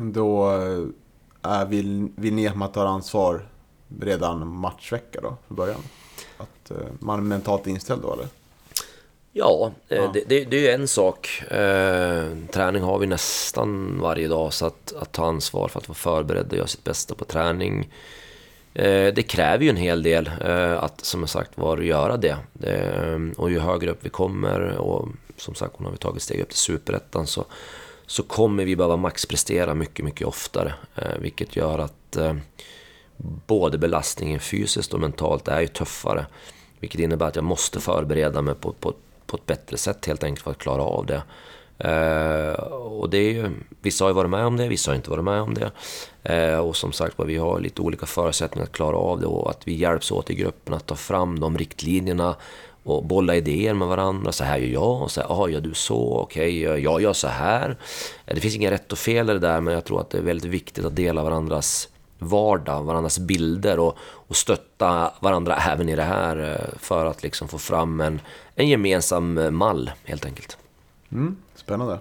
Då 0.00 0.50
eh, 0.50 1.50
är, 1.50 2.54
man 2.54 2.72
tar 2.72 2.86
ansvar 2.86 3.48
redan 4.00 4.48
matchvecka 4.48 5.20
då, 5.20 5.36
från 5.46 5.56
början? 5.56 5.80
Att 6.38 6.72
man 6.98 7.18
är 7.18 7.22
mentalt 7.22 7.66
inställd 7.66 8.02
då 8.02 8.12
eller? 8.12 8.26
Ja, 9.32 9.72
ja. 9.88 10.10
Det, 10.14 10.24
det, 10.28 10.44
det, 10.44 10.56
är 10.56 10.60
ju 10.60 10.68
en 10.68 10.88
sak. 10.88 11.42
Eh, 11.50 12.26
träning 12.52 12.82
har 12.82 12.98
vi 12.98 13.06
nästan 13.06 14.00
varje 14.00 14.28
dag, 14.28 14.52
så 14.52 14.66
att, 14.66 14.94
att 15.00 15.12
ta 15.12 15.26
ansvar 15.26 15.68
för 15.68 15.80
att 15.80 15.88
vara 15.88 15.96
förberedd 15.96 16.46
och 16.50 16.56
göra 16.56 16.66
sitt 16.66 16.84
bästa 16.84 17.14
på 17.14 17.24
träning. 17.24 17.92
Eh, 18.74 19.14
det 19.14 19.22
kräver 19.28 19.64
ju 19.64 19.70
en 19.70 19.76
hel 19.76 20.02
del 20.02 20.30
eh, 20.44 20.82
att, 20.82 21.04
som 21.04 21.26
sagt 21.26 21.58
var, 21.58 21.78
göra 21.78 22.16
det. 22.16 22.36
och 23.36 23.50
ju 23.50 23.58
högre 23.58 23.90
upp 23.90 23.98
vi 24.00 24.08
kommer, 24.10 24.60
och 24.60 25.08
som 25.36 25.54
sagt, 25.54 25.78
nu 25.78 25.84
har 25.84 25.92
vi 25.92 25.98
tagit 25.98 26.22
steg 26.22 26.40
upp 26.40 26.48
till 26.48 26.58
superettan, 26.58 27.26
så, 27.26 27.44
så 28.08 28.22
kommer 28.22 28.64
vi 28.64 28.76
behöva 28.76 28.96
maxprestera 28.96 29.74
mycket, 29.74 30.04
mycket 30.04 30.26
oftare. 30.26 30.74
Eh, 30.96 31.18
vilket 31.18 31.56
gör 31.56 31.78
att 31.78 32.16
eh, 32.16 32.34
både 33.46 33.78
belastningen 33.78 34.40
fysiskt 34.40 34.94
och 34.94 35.00
mentalt 35.00 35.48
är 35.48 35.60
ju 35.60 35.66
tuffare. 35.66 36.26
Vilket 36.80 37.00
innebär 37.00 37.26
att 37.26 37.36
jag 37.36 37.44
måste 37.44 37.80
förbereda 37.80 38.42
mig 38.42 38.54
på, 38.54 38.72
på 38.72 38.94
på 39.28 39.36
ett 39.36 39.46
bättre 39.46 39.76
sätt 39.76 40.06
helt 40.06 40.24
enkelt 40.24 40.44
för 40.44 40.50
att 40.50 40.58
klara 40.58 40.82
av 40.82 41.06
det. 41.06 41.22
Eh, 41.78 42.52
och 42.72 43.10
det 43.10 43.18
är 43.18 43.32
ju, 43.32 43.50
vissa 43.82 44.04
har 44.04 44.10
ju 44.10 44.14
varit 44.14 44.30
med 44.30 44.46
om 44.46 44.56
det, 44.56 44.68
vissa 44.68 44.90
har 44.90 44.96
inte 44.96 45.10
varit 45.10 45.24
med 45.24 45.40
om 45.40 45.54
det. 45.54 45.70
Eh, 46.22 46.58
och 46.58 46.76
som 46.76 46.92
sagt 46.92 47.14
vi 47.26 47.36
har 47.36 47.60
lite 47.60 47.82
olika 47.82 48.06
förutsättningar 48.06 48.66
att 48.66 48.72
klara 48.72 48.96
av 48.96 49.20
det 49.20 49.26
och 49.26 49.50
att 49.50 49.68
vi 49.68 49.74
hjälps 49.74 50.10
åt 50.10 50.30
i 50.30 50.34
gruppen 50.34 50.74
att 50.74 50.86
ta 50.86 50.96
fram 50.96 51.40
de 51.40 51.58
riktlinjerna 51.58 52.36
och 52.88 53.04
bolla 53.04 53.36
idéer 53.36 53.74
med 53.74 53.88
varandra. 53.88 54.32
Så 54.32 54.44
här 54.44 54.58
gör 54.58 54.72
jag, 54.72 55.02
och 55.02 55.10
så 55.10 55.20
här, 55.20 55.42
ah, 55.42 55.48
gör 55.48 55.60
du 55.60 55.74
så, 55.74 56.18
okej, 56.18 56.68
okay, 56.68 56.82
jag 56.82 57.02
gör 57.02 57.12
så 57.12 57.28
här. 57.28 57.76
Det 58.24 58.40
finns 58.40 58.54
inga 58.56 58.70
rätt 58.70 58.92
och 58.92 58.98
fel 58.98 59.30
i 59.30 59.32
det 59.32 59.38
där, 59.38 59.60
men 59.60 59.74
jag 59.74 59.84
tror 59.84 60.00
att 60.00 60.10
det 60.10 60.18
är 60.18 60.22
väldigt 60.22 60.50
viktigt 60.50 60.84
att 60.84 60.96
dela 60.96 61.22
varandras 61.22 61.88
vardag, 62.18 62.82
varandras 62.82 63.18
bilder 63.18 63.78
och, 63.78 63.96
och 64.00 64.36
stötta 64.36 65.12
varandra 65.20 65.56
även 65.56 65.88
i 65.88 65.96
det 65.96 66.02
här 66.02 66.52
eh, 66.52 66.78
för 66.78 67.06
att 67.06 67.22
liksom 67.22 67.48
få 67.48 67.58
fram 67.58 68.00
en, 68.00 68.20
en 68.54 68.68
gemensam 68.68 69.38
eh, 69.38 69.50
mall 69.50 69.90
helt 70.04 70.24
enkelt. 70.24 70.58
Mm, 71.12 71.36
spännande. 71.54 71.98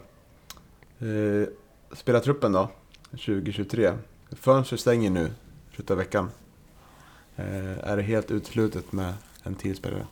Eh, 1.00 1.48
spelartruppen 1.96 2.52
då, 2.52 2.70
2023. 3.12 3.94
Fönstret 4.32 4.80
stänger 4.82 5.10
nu, 5.10 5.32
slutet 5.76 5.92
av 5.92 5.98
veckan. 5.98 6.30
Eh, 7.36 7.90
är 7.90 7.98
det 7.98 8.04
helt 8.04 8.32
uteslutet 8.32 8.92
med 8.92 9.14
en 9.44 9.56
till 9.56 9.76
spelare? 9.76 10.06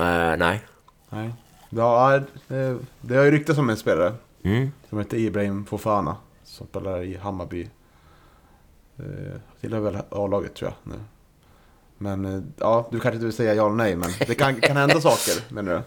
Uh, 0.00 0.36
nej. 0.38 0.60
Nej. 1.10 1.32
Ja, 1.70 2.20
det, 2.48 2.78
det 3.00 3.16
har 3.16 3.24
ju 3.24 3.30
ryktats 3.30 3.58
om 3.58 3.70
en 3.70 3.76
spelare. 3.76 4.14
Mm. 4.42 4.72
Som 4.88 4.98
heter 4.98 5.16
Ibrahim 5.16 5.66
Fofana. 5.66 6.16
Som 6.44 6.66
spelar 6.66 7.02
i 7.02 7.16
Hammarby. 7.16 7.68
Eh, 8.98 9.40
tillhör 9.60 9.80
väl 9.80 9.96
A-laget 10.10 10.54
tror 10.54 10.70
jag 10.70 10.92
nu. 10.92 11.00
Men 11.98 12.24
eh, 12.24 12.42
ja, 12.56 12.88
du 12.90 13.00
kanske 13.00 13.16
inte 13.16 13.26
vill 13.26 13.34
säga 13.34 13.54
ja 13.54 13.66
eller 13.66 13.76
nej, 13.76 13.96
men 13.96 14.10
det 14.26 14.34
kan, 14.34 14.60
kan 14.60 14.76
hända 14.76 15.00
saker 15.00 15.34
menar 15.54 15.74
du? 15.74 15.82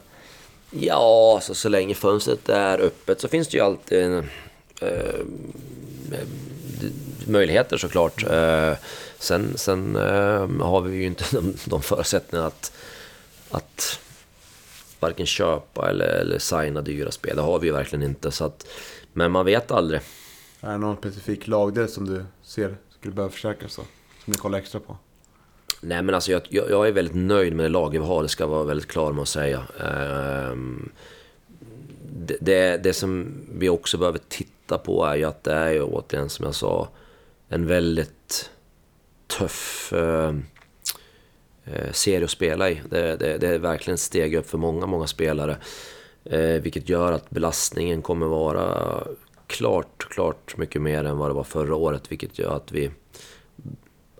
Ja, 0.85 1.33
alltså, 1.35 1.55
så 1.55 1.69
länge 1.69 1.95
fönstret 1.95 2.49
är 2.49 2.79
öppet 2.79 3.21
så 3.21 3.27
finns 3.27 3.47
det 3.47 3.57
ju 3.57 3.63
alltid 3.63 4.23
eh, 4.81 5.19
möjligheter 7.27 7.77
såklart. 7.77 8.23
Eh, 8.31 8.73
sen 9.19 9.57
sen 9.57 9.95
eh, 9.95 10.65
har 10.65 10.81
vi 10.81 10.97
ju 10.97 11.05
inte 11.05 11.23
de, 11.31 11.53
de 11.65 11.81
förutsättningarna 11.81 12.47
att, 12.47 12.71
att 13.51 13.99
varken 14.99 15.25
köpa 15.25 15.89
eller, 15.89 16.05
eller 16.05 16.39
signa 16.39 16.81
dyra 16.81 17.11
spel. 17.11 17.35
Det 17.35 17.41
har 17.41 17.59
vi 17.59 17.67
ju 17.67 17.73
verkligen 17.73 18.03
inte. 18.03 18.31
Så 18.31 18.45
att, 18.45 18.67
men 19.13 19.31
man 19.31 19.45
vet 19.45 19.71
aldrig. 19.71 20.01
Är 20.61 20.71
det 20.71 20.77
någon 20.77 20.97
specifik 20.97 21.47
lagdel 21.47 21.89
som 21.89 22.05
du 22.07 22.25
ser 22.43 22.77
skulle 22.99 23.13
behöva 23.13 23.31
förstärkas 23.31 23.75
då? 23.75 23.81
Som 24.23 24.31
ni 24.31 24.37
kollar 24.37 24.57
extra 24.57 24.79
på? 24.79 24.97
Nej 25.81 26.01
men 26.01 26.15
alltså 26.15 26.31
jag, 26.31 26.41
jag 26.49 26.87
är 26.87 26.91
väldigt 26.91 27.15
nöjd 27.15 27.55
med 27.55 27.65
det 27.65 27.69
laget 27.69 28.01
vi 28.01 28.05
har, 28.05 28.23
det 28.23 28.29
ska 28.29 28.43
jag 28.43 28.49
vara 28.49 28.63
väldigt 28.63 28.87
klar 28.87 29.11
med 29.11 29.21
att 29.21 29.27
säga. 29.27 29.63
Ehm, 29.79 30.89
det, 32.09 32.37
det, 32.41 32.77
det, 32.83 32.93
som 32.93 33.33
vi 33.53 33.69
också 33.69 33.97
behöver 33.97 34.19
titta 34.27 34.77
på 34.77 35.05
är 35.05 35.15
ju 35.15 35.23
att 35.23 35.43
det 35.43 35.53
är 35.53 35.71
ju 35.71 35.81
återigen 35.81 36.29
som 36.29 36.45
jag 36.45 36.55
sa 36.55 36.89
en 37.49 37.67
väldigt 37.67 38.49
tuff 39.27 39.93
eh, 39.93 40.27
eh, 40.27 40.35
Eh, 41.73 41.91
serie 41.91 42.23
att 42.23 42.31
spela 42.31 42.69
i. 42.69 42.81
Det, 42.89 43.15
det, 43.15 43.37
det 43.37 43.47
är 43.47 43.59
verkligen 43.59 43.93
ett 43.93 43.99
steg 43.99 44.35
upp 44.35 44.49
för 44.49 44.57
många, 44.57 44.85
många 44.85 45.07
spelare. 45.07 45.57
Eh, 46.25 46.61
vilket 46.61 46.89
gör 46.89 47.11
att 47.11 47.29
belastningen 47.29 48.01
kommer 48.01 48.25
vara 48.25 49.03
klart, 49.47 50.07
klart 50.09 50.57
mycket 50.57 50.81
mer 50.81 51.03
än 51.03 51.17
vad 51.17 51.29
det 51.29 51.33
var 51.33 51.43
förra 51.43 51.75
året. 51.75 52.11
Vilket 52.11 52.39
gör 52.39 52.55
att 52.55 52.71
vi 52.71 52.91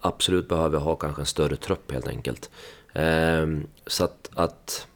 absolut 0.02 0.50
behöver 0.50 0.80
ha 0.80 0.96
kanske 0.96 1.22
en 1.22 1.26
större 1.26 1.56
trupp 1.56 1.92
helt 1.92 2.08
enkelt. 2.08 2.50
Ehm, 2.94 3.68
så 3.88 4.04
att, 4.04 4.30
att 4.34 4.88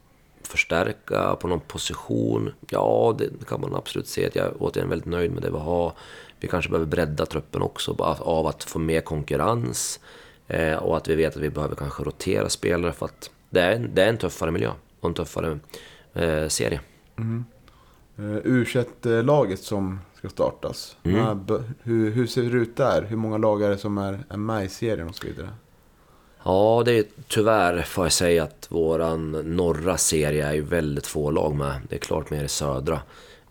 förstärka 0.42 1.36
på 1.36 1.48
någon 1.48 1.60
position, 1.60 2.52
ja 2.70 3.16
det 3.18 3.46
kan 3.48 3.60
man 3.60 3.74
absolut 3.74 4.08
se. 4.08 4.26
Att 4.26 4.36
jag 4.36 4.46
är 4.46 4.54
återigen 4.58 4.88
väldigt 4.88 5.08
nöjd 5.08 5.32
med 5.32 5.42
det 5.42 5.50
vi 5.50 5.58
har. 5.58 5.92
Vi 6.40 6.48
kanske 6.48 6.70
behöver 6.70 6.86
bredda 6.86 7.26
truppen 7.26 7.62
också 7.62 7.96
av 7.98 8.46
att 8.46 8.64
få 8.64 8.78
mer 8.78 9.00
konkurrens. 9.00 10.00
Eh, 10.52 10.76
och 10.76 10.96
att 10.96 11.08
vi 11.08 11.14
vet 11.14 11.36
att 11.36 11.42
vi 11.42 11.50
behöver 11.50 11.74
kanske 11.74 12.02
rotera 12.02 12.48
spelare 12.48 12.92
för 12.92 13.06
att 13.06 13.30
det 13.50 13.60
är, 13.60 13.78
det 13.78 14.02
är 14.02 14.08
en 14.08 14.18
tuffare 14.18 14.50
miljö 14.50 14.70
och 15.00 15.08
en 15.08 15.14
tuffare 15.14 15.58
eh, 16.14 16.48
serie. 16.48 16.80
Mm. 17.18 17.44
Uh, 18.18 18.36
U21-laget 18.36 19.60
som 19.60 20.00
ska 20.14 20.28
startas. 20.28 20.96
Mm. 21.02 21.46
Hur, 21.82 22.10
hur 22.10 22.26
ser 22.26 22.42
det 22.42 22.58
ut 22.58 22.76
där? 22.76 23.02
Hur 23.02 23.16
många 23.16 23.38
lag 23.38 23.62
är 23.62 23.70
det 23.70 23.78
som 23.78 23.98
är, 23.98 24.24
är 24.28 24.36
med 24.36 24.64
i 24.64 24.68
serien 24.68 25.08
och 25.08 25.14
så 25.14 25.26
vidare? 25.26 25.48
Ja, 26.44 26.82
det 26.84 26.98
är 26.98 27.04
tyvärr 27.28 27.82
får 27.82 28.04
jag 28.04 28.12
säga 28.12 28.42
att 28.42 28.66
våran 28.70 29.30
norra 29.56 29.96
serie 29.96 30.46
är 30.46 30.52
ju 30.52 30.62
väldigt 30.62 31.06
få 31.06 31.30
lag 31.30 31.54
med. 31.54 31.80
Det 31.88 31.94
är 31.94 32.00
klart 32.00 32.30
mer 32.30 32.44
i 32.44 32.48
södra. 32.48 33.00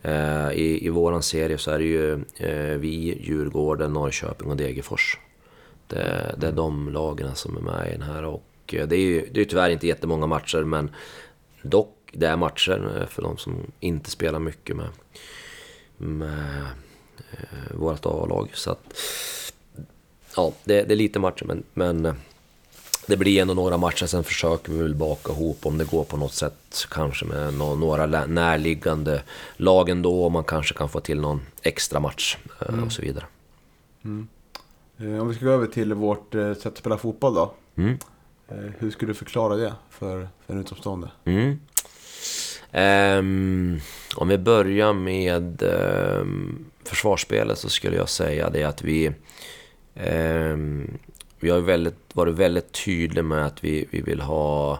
Eh, 0.02 0.52
I, 0.52 0.86
I 0.86 0.90
våran 0.90 1.24
serie 1.24 1.58
så 1.58 1.72
är 1.72 1.80
det 1.80 1.86
ju 1.86 2.14
eh, 2.38 2.78
vi, 2.78 3.18
Djurgården, 3.22 3.94
Norrköping 3.94 4.50
och 4.50 4.58
Degerfors. 4.58 5.18
Det, 5.92 6.36
det 6.38 6.48
är 6.48 6.52
de 6.52 6.90
lagen 6.90 7.36
som 7.36 7.58
är 7.58 7.62
med 7.62 7.88
i 7.88 7.92
den 7.92 8.02
här 8.02 8.24
och 8.24 8.44
eh, 8.74 8.88
det 8.88 8.96
är 8.96 9.00
ju 9.00 9.30
det 9.32 9.42
är 9.42 9.46
tyvärr 9.46 9.70
inte 9.70 9.88
jättemånga 9.88 10.28
matcher 10.28 10.64
men 10.64 10.90
dock 11.62 11.98
det 12.12 12.28
är 12.28 12.38
matcher 12.38 13.08
för 13.10 13.22
de 13.22 13.38
som 13.38 13.72
inte 13.80 14.12
spelar 14.12 14.40
mycket 14.40 14.76
med, 14.76 14.90
med 15.98 16.66
eh, 17.32 17.76
vårt 17.76 18.06
A-lag. 18.06 18.50
Så 18.54 18.72
att, 18.72 18.94
ja, 20.36 20.54
det, 20.64 20.84
det, 20.84 20.94
är 20.94 20.96
lite 20.96 21.20
matcher 21.20 21.46
men, 21.46 21.64
men 21.74 22.16
det 23.08 23.18
blir 23.18 23.42
ändå 23.42 23.54
några 23.54 23.78
matcher, 23.78 24.06
sen 24.06 24.24
försöker 24.24 24.72
vi 24.72 24.78
väl 24.78 24.96
baka 24.96 25.32
ihop 25.32 25.66
om 25.66 25.78
det 25.78 25.86
går 25.86 26.04
på 26.04 26.18
något 26.18 26.34
sätt. 26.34 26.88
Kanske 26.90 27.26
med 27.26 27.54
några 27.54 28.26
närliggande 28.26 29.24
lagen 29.58 30.02
då, 30.02 30.24
och 30.24 30.32
man 30.32 30.44
kanske 30.44 30.74
kan 30.74 30.90
få 30.90 31.00
till 31.00 31.22
någon 31.22 31.42
extra 31.62 32.00
match 32.00 32.38
eh, 32.62 32.70
mm. 32.70 32.84
och 32.84 32.92
så 32.92 33.02
vidare. 33.02 33.26
Mm. 34.04 34.28
Eh, 35.02 35.22
om 35.22 35.28
vi 35.28 35.36
ska 35.36 35.46
gå 35.46 35.52
över 35.52 35.68
till 35.68 35.94
vårt 35.94 36.36
eh, 36.36 36.54
sätt 36.54 36.66
att 36.66 36.78
spela 36.78 36.98
fotboll 36.98 37.34
då. 37.34 37.54
Mm. 37.76 37.98
Hur 38.78 38.92
skulle 38.92 39.10
du 39.10 39.16
förklara 39.16 39.56
det 39.56 39.74
för, 39.90 40.28
för 40.46 40.54
en 40.54 40.60
utomstående? 40.60 41.12
Mm. 41.26 41.60
Um, 42.74 43.80
om 44.16 44.28
vi 44.28 44.38
börjar 44.38 44.94
med 44.94 45.64
um, 45.64 46.66
försvarsspelet 46.84 47.58
så 47.58 47.70
skulle 47.70 47.98
jag 47.98 48.10
säga 48.10 48.50
det 48.50 48.64
att 48.64 48.82
vi 48.82 49.12
um, 49.96 50.98
vi 51.42 51.50
har 51.50 51.60
väldigt, 51.60 52.16
varit 52.16 52.36
väldigt 52.36 52.72
tydliga 52.86 53.24
med 53.24 53.46
att 53.46 53.64
vi, 53.64 53.88
vi 53.92 54.02
vill 54.02 54.22
ha 54.22 54.80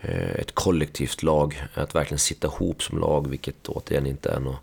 eh, 0.00 0.30
ett 0.30 0.54
kollektivt 0.54 1.22
lag. 1.22 1.62
Att 1.74 1.94
verkligen 1.94 2.18
sitta 2.18 2.46
ihop 2.48 2.82
som 2.82 2.98
lag, 2.98 3.28
vilket 3.28 3.68
återigen 3.68 4.06
inte 4.06 4.30
är 4.30 4.40
något 4.40 4.60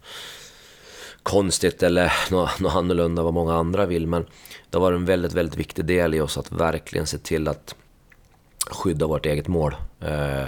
konstigt 1.25 1.83
eller 1.83 2.13
något, 2.31 2.59
något 2.59 2.75
annorlunda 2.75 3.23
vad 3.23 3.33
många 3.33 3.53
andra 3.53 3.85
vill. 3.85 4.07
Men 4.07 4.25
det 4.69 4.77
har 4.77 4.81
varit 4.81 4.95
en 4.95 5.05
väldigt, 5.05 5.33
väldigt 5.33 5.59
viktig 5.59 5.85
del 5.85 6.13
i 6.13 6.21
oss 6.21 6.37
att 6.37 6.51
verkligen 6.51 7.07
se 7.07 7.17
till 7.17 7.47
att 7.47 7.75
skydda 8.71 9.07
vårt 9.07 9.25
eget 9.25 9.47
mål. 9.47 9.75
Eh, 10.01 10.45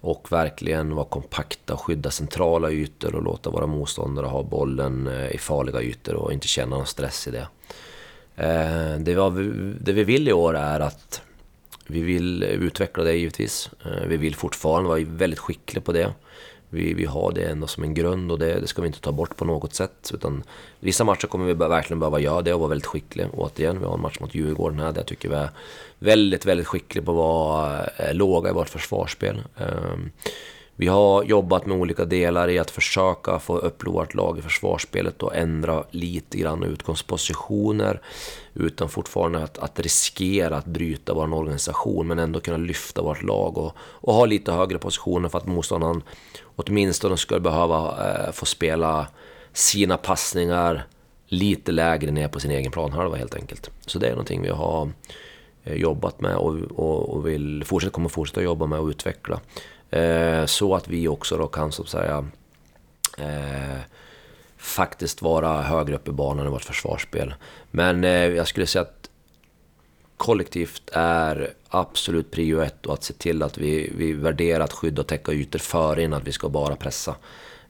och 0.00 0.32
verkligen 0.32 0.94
vara 0.94 1.06
kompakta, 1.06 1.76
skydda 1.76 2.10
centrala 2.10 2.70
ytor 2.70 3.14
och 3.14 3.22
låta 3.22 3.50
våra 3.50 3.66
motståndare 3.66 4.26
ha 4.26 4.42
bollen 4.42 5.06
eh, 5.06 5.30
i 5.30 5.38
farliga 5.38 5.82
ytor 5.82 6.14
och 6.14 6.32
inte 6.32 6.48
känna 6.48 6.76
någon 6.76 6.86
stress 6.86 7.28
i 7.28 7.30
det. 7.30 7.48
Eh, 8.36 8.98
det, 8.98 9.30
vi, 9.30 9.74
det 9.80 9.92
vi 9.92 10.04
vill 10.04 10.28
i 10.28 10.32
år 10.32 10.56
är 10.56 10.80
att 10.80 11.22
vi 11.86 12.02
vill 12.02 12.42
utveckla 12.42 13.04
det 13.04 13.14
givetvis. 13.14 13.70
Eh, 13.84 14.06
vi 14.06 14.16
vill 14.16 14.34
fortfarande 14.34 14.88
vara 14.88 15.00
väldigt 15.04 15.38
skickliga 15.38 15.82
på 15.82 15.92
det. 15.92 16.14
Vi, 16.70 16.94
vi 16.94 17.04
har 17.04 17.32
det 17.32 17.44
ändå 17.44 17.66
som 17.66 17.82
en 17.82 17.94
grund 17.94 18.32
och 18.32 18.38
det, 18.38 18.60
det, 18.60 18.66
ska 18.66 18.82
vi 18.82 18.86
inte 18.86 19.00
ta 19.00 19.12
bort 19.12 19.36
på 19.36 19.44
något 19.44 19.74
sätt. 19.74 20.10
Utan 20.14 20.42
vissa 20.80 21.04
matcher 21.04 21.26
kommer 21.26 21.46
vi 21.46 21.54
verkligen 21.54 22.00
behöva 22.00 22.20
göra 22.20 22.42
det 22.42 22.54
och 22.54 22.60
vara 22.60 22.68
väldigt 22.68 22.86
skickliga. 22.86 23.28
Återigen, 23.32 23.78
vi 23.78 23.84
har 23.84 23.94
en 23.94 24.00
match 24.00 24.20
mot 24.20 24.34
Djurgården 24.34 24.78
här 24.78 24.92
där 24.92 24.98
jag 24.98 25.06
tycker 25.06 25.28
vi 25.28 25.34
är 25.34 25.50
väldigt, 25.98 26.46
väldigt 26.46 26.66
skickliga 26.66 27.04
på 27.04 27.10
att 27.10 27.16
vara 27.16 27.84
eh, 27.86 28.14
låga 28.14 28.50
i 28.50 28.52
vårt 28.52 28.68
försvarsspel. 28.68 29.42
Ehm, 29.56 30.10
vi 30.80 30.86
har 30.86 31.24
jobbat 31.24 31.66
med 31.66 31.76
olika 31.76 32.04
delar 32.04 32.48
i 32.48 32.58
att 32.58 32.70
försöka 32.70 33.38
få 33.38 33.58
upp 33.58 33.86
vårt 33.86 34.14
lag 34.14 34.38
i 34.38 34.42
försvarsspelet 34.42 35.22
och 35.22 35.36
ändra 35.36 35.84
lite 35.90 36.38
grann 36.38 36.62
utgångspositioner 36.62 38.00
utan 38.54 38.88
fortfarande 38.88 39.42
att, 39.42 39.58
att 39.58 39.80
riskera 39.80 40.56
att 40.56 40.66
bryta 40.66 41.14
vår 41.14 41.34
organisation 41.34 42.06
men 42.06 42.18
ändå 42.18 42.40
kunna 42.40 42.56
lyfta 42.56 43.02
vårt 43.02 43.22
lag 43.22 43.58
och, 43.58 43.76
och 43.78 44.14
ha 44.14 44.26
lite 44.26 44.52
högre 44.52 44.78
positioner 44.78 45.28
för 45.28 45.38
att 45.38 45.46
motståndaren 45.46 46.02
åtminstone 46.56 47.16
skulle 47.16 47.40
behöva 47.40 48.08
eh, 48.08 48.32
få 48.32 48.46
spela 48.46 49.06
sina 49.52 49.96
passningar 49.96 50.86
lite 51.26 51.72
lägre 51.72 52.10
ner 52.10 52.28
på 52.28 52.40
sin 52.40 52.50
egen 52.50 52.72
planhalva 52.72 53.16
helt 53.16 53.34
enkelt. 53.34 53.70
Så 53.86 53.98
det 53.98 54.06
är 54.06 54.10
någonting 54.10 54.42
vi 54.42 54.48
har 54.48 54.90
eh, 55.64 55.74
jobbat 55.74 56.20
med 56.20 56.36
och, 56.36 56.56
och, 56.56 57.08
och 57.08 57.26
vill 57.26 57.64
fortsätta, 57.64 57.92
kommer 57.92 58.08
fortsätta 58.08 58.42
jobba 58.42 58.66
med 58.66 58.78
och 58.78 58.88
utveckla. 58.88 59.40
Eh, 59.90 60.44
så 60.46 60.74
att 60.74 60.88
vi 60.88 61.08
också 61.08 61.36
då 61.36 61.46
kan 61.46 61.72
så 61.72 61.82
att 61.82 61.88
säga 61.88 62.28
eh, 63.18 63.80
faktiskt 64.56 65.22
vara 65.22 65.62
högre 65.62 65.94
upp 65.94 66.08
i 66.08 66.12
banan 66.12 66.46
i 66.46 66.50
vårt 66.50 66.64
försvarsspel. 66.64 67.34
Men 67.70 68.04
eh, 68.04 68.10
jag 68.10 68.48
skulle 68.48 68.66
säga 68.66 68.82
att 68.82 68.99
kollektivt 70.20 70.90
är 70.92 71.50
absolut 71.68 72.30
prio 72.30 72.60
ett 72.60 72.86
och 72.86 72.94
att 72.94 73.04
se 73.04 73.12
till 73.12 73.42
att 73.42 73.58
vi, 73.58 73.92
vi 73.96 74.12
värderar 74.12 74.64
att 74.64 74.72
skydda 74.72 75.02
och 75.02 75.06
täcka 75.06 75.32
ytor 75.32 75.58
före 75.58 76.02
innan 76.02 76.22
vi 76.24 76.32
ska 76.32 76.48
bara 76.48 76.76
pressa. 76.76 77.14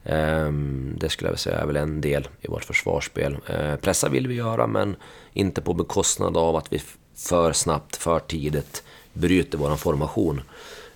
Ehm, 0.03 0.95
det 0.99 1.09
skulle 1.09 1.29
jag 1.29 1.39
säga 1.39 1.57
är 1.57 1.65
väl 1.65 1.75
en 1.75 2.01
del 2.01 2.27
i 2.41 2.47
vårt 2.47 2.63
försvarsspel. 2.63 3.37
Eh, 3.47 3.75
pressa 3.75 4.09
vill 4.09 4.27
vi 4.27 4.35
göra 4.35 4.67
men 4.67 4.95
inte 5.33 5.61
på 5.61 5.73
bekostnad 5.73 6.37
av 6.37 6.55
att 6.55 6.73
vi 6.73 6.81
för 7.15 7.53
snabbt, 7.53 7.95
för 7.95 8.19
tidigt 8.19 8.83
bryter 9.13 9.57
vår 9.57 9.75
formation. 9.75 10.41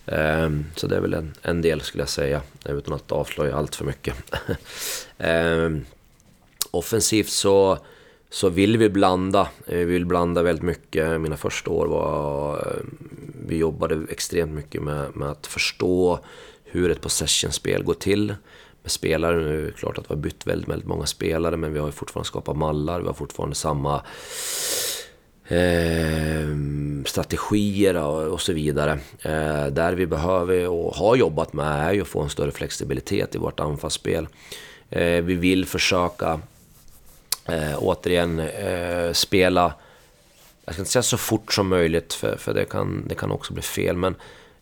Ehm, 0.06 0.66
så 0.76 0.88
det 0.88 0.96
är 0.96 1.02
väl 1.02 1.14
en, 1.14 1.34
en 1.42 1.62
del 1.62 1.82
skulle 1.82 2.02
jag 2.02 2.10
säga, 2.10 2.42
utan 2.66 2.94
att 2.94 3.12
avslöja 3.12 3.56
allt 3.56 3.76
för 3.76 3.86
mycket. 3.86 4.16
Ehm, 5.18 5.86
offensivt 6.72 7.30
så, 7.30 7.78
så 8.36 8.50
vill 8.50 8.78
vi 8.78 8.90
blanda. 8.90 9.42
Eh, 9.66 9.78
vi 9.78 9.86
vill 9.86 10.06
blanda 10.06 10.44
väldigt 10.44 10.64
mycket. 10.64 11.22
Mina 11.22 11.38
första 11.38 11.72
år 11.72 11.88
var... 11.88 12.58
Eh, 12.58 12.84
vi 13.48 13.58
jobbade 13.58 14.06
extremt 14.10 14.52
mycket 14.52 14.82
med, 14.82 15.16
med 15.16 15.30
att 15.30 15.48
förstå 15.48 16.20
hur 16.64 16.92
ett 16.92 17.02
possession-spel 17.02 17.84
går 17.84 17.94
till 17.94 18.36
med 18.84 18.92
spelare. 18.92 19.36
Nu 19.36 19.62
är 19.62 19.66
det 19.66 19.72
klart 19.72 19.98
att 19.98 20.04
vi 20.04 20.14
har 20.14 20.22
bytt 20.22 20.48
väldigt, 20.48 20.70
väldigt 20.70 20.88
många 20.88 21.06
spelare 21.06 21.58
men 21.58 21.74
vi 21.74 21.80
har 21.80 21.86
ju 21.86 21.92
fortfarande 21.92 22.28
skapat 22.28 22.58
mallar. 22.58 23.02
Vi 23.02 23.08
har 23.08 23.14
fortfarande 23.14 23.56
samma 23.56 23.96
eh, 25.48 26.48
strategier 27.06 27.96
och 28.32 28.42
så 28.42 28.54
vidare. 28.54 28.92
Eh, 29.22 29.68
där 29.68 29.94
vi 29.94 30.06
behöver 30.06 30.68
och 30.68 30.96
har 30.96 31.16
jobbat 31.16 31.54
med 31.54 31.88
är 31.88 31.94
ju 31.94 32.02
att 32.02 32.08
få 32.08 32.22
en 32.22 32.30
större 32.30 32.52
flexibilitet 32.52 33.36
i 33.36 33.38
vårt 33.38 33.60
anfallsspel. 33.60 34.28
Eh, 34.90 35.22
vi 35.24 35.34
vill 35.36 35.66
försöka 35.66 36.40
eh, 37.46 37.78
återigen 37.78 38.40
eh, 38.40 39.12
spela, 39.14 39.74
jag 40.66 40.74
ska 40.74 40.82
inte 40.82 40.92
säga 40.92 41.04
så 41.04 41.18
fort 41.18 41.54
som 41.54 41.68
möjligt 41.68 42.14
för, 42.14 42.38
för 42.38 42.54
det, 42.54 42.66
kan, 42.66 43.08
det 43.08 43.16
kan 43.16 43.32
också 43.32 43.54
bli 43.54 43.62
fel, 43.62 43.98
men 43.98 44.16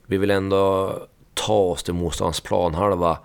vi 0.05 0.17
vill 0.17 0.31
ändå 0.31 0.93
ta 1.33 1.57
oss 1.57 1.83
till 1.83 1.93
motståndarens 1.93 2.41
planhalva 2.41 3.17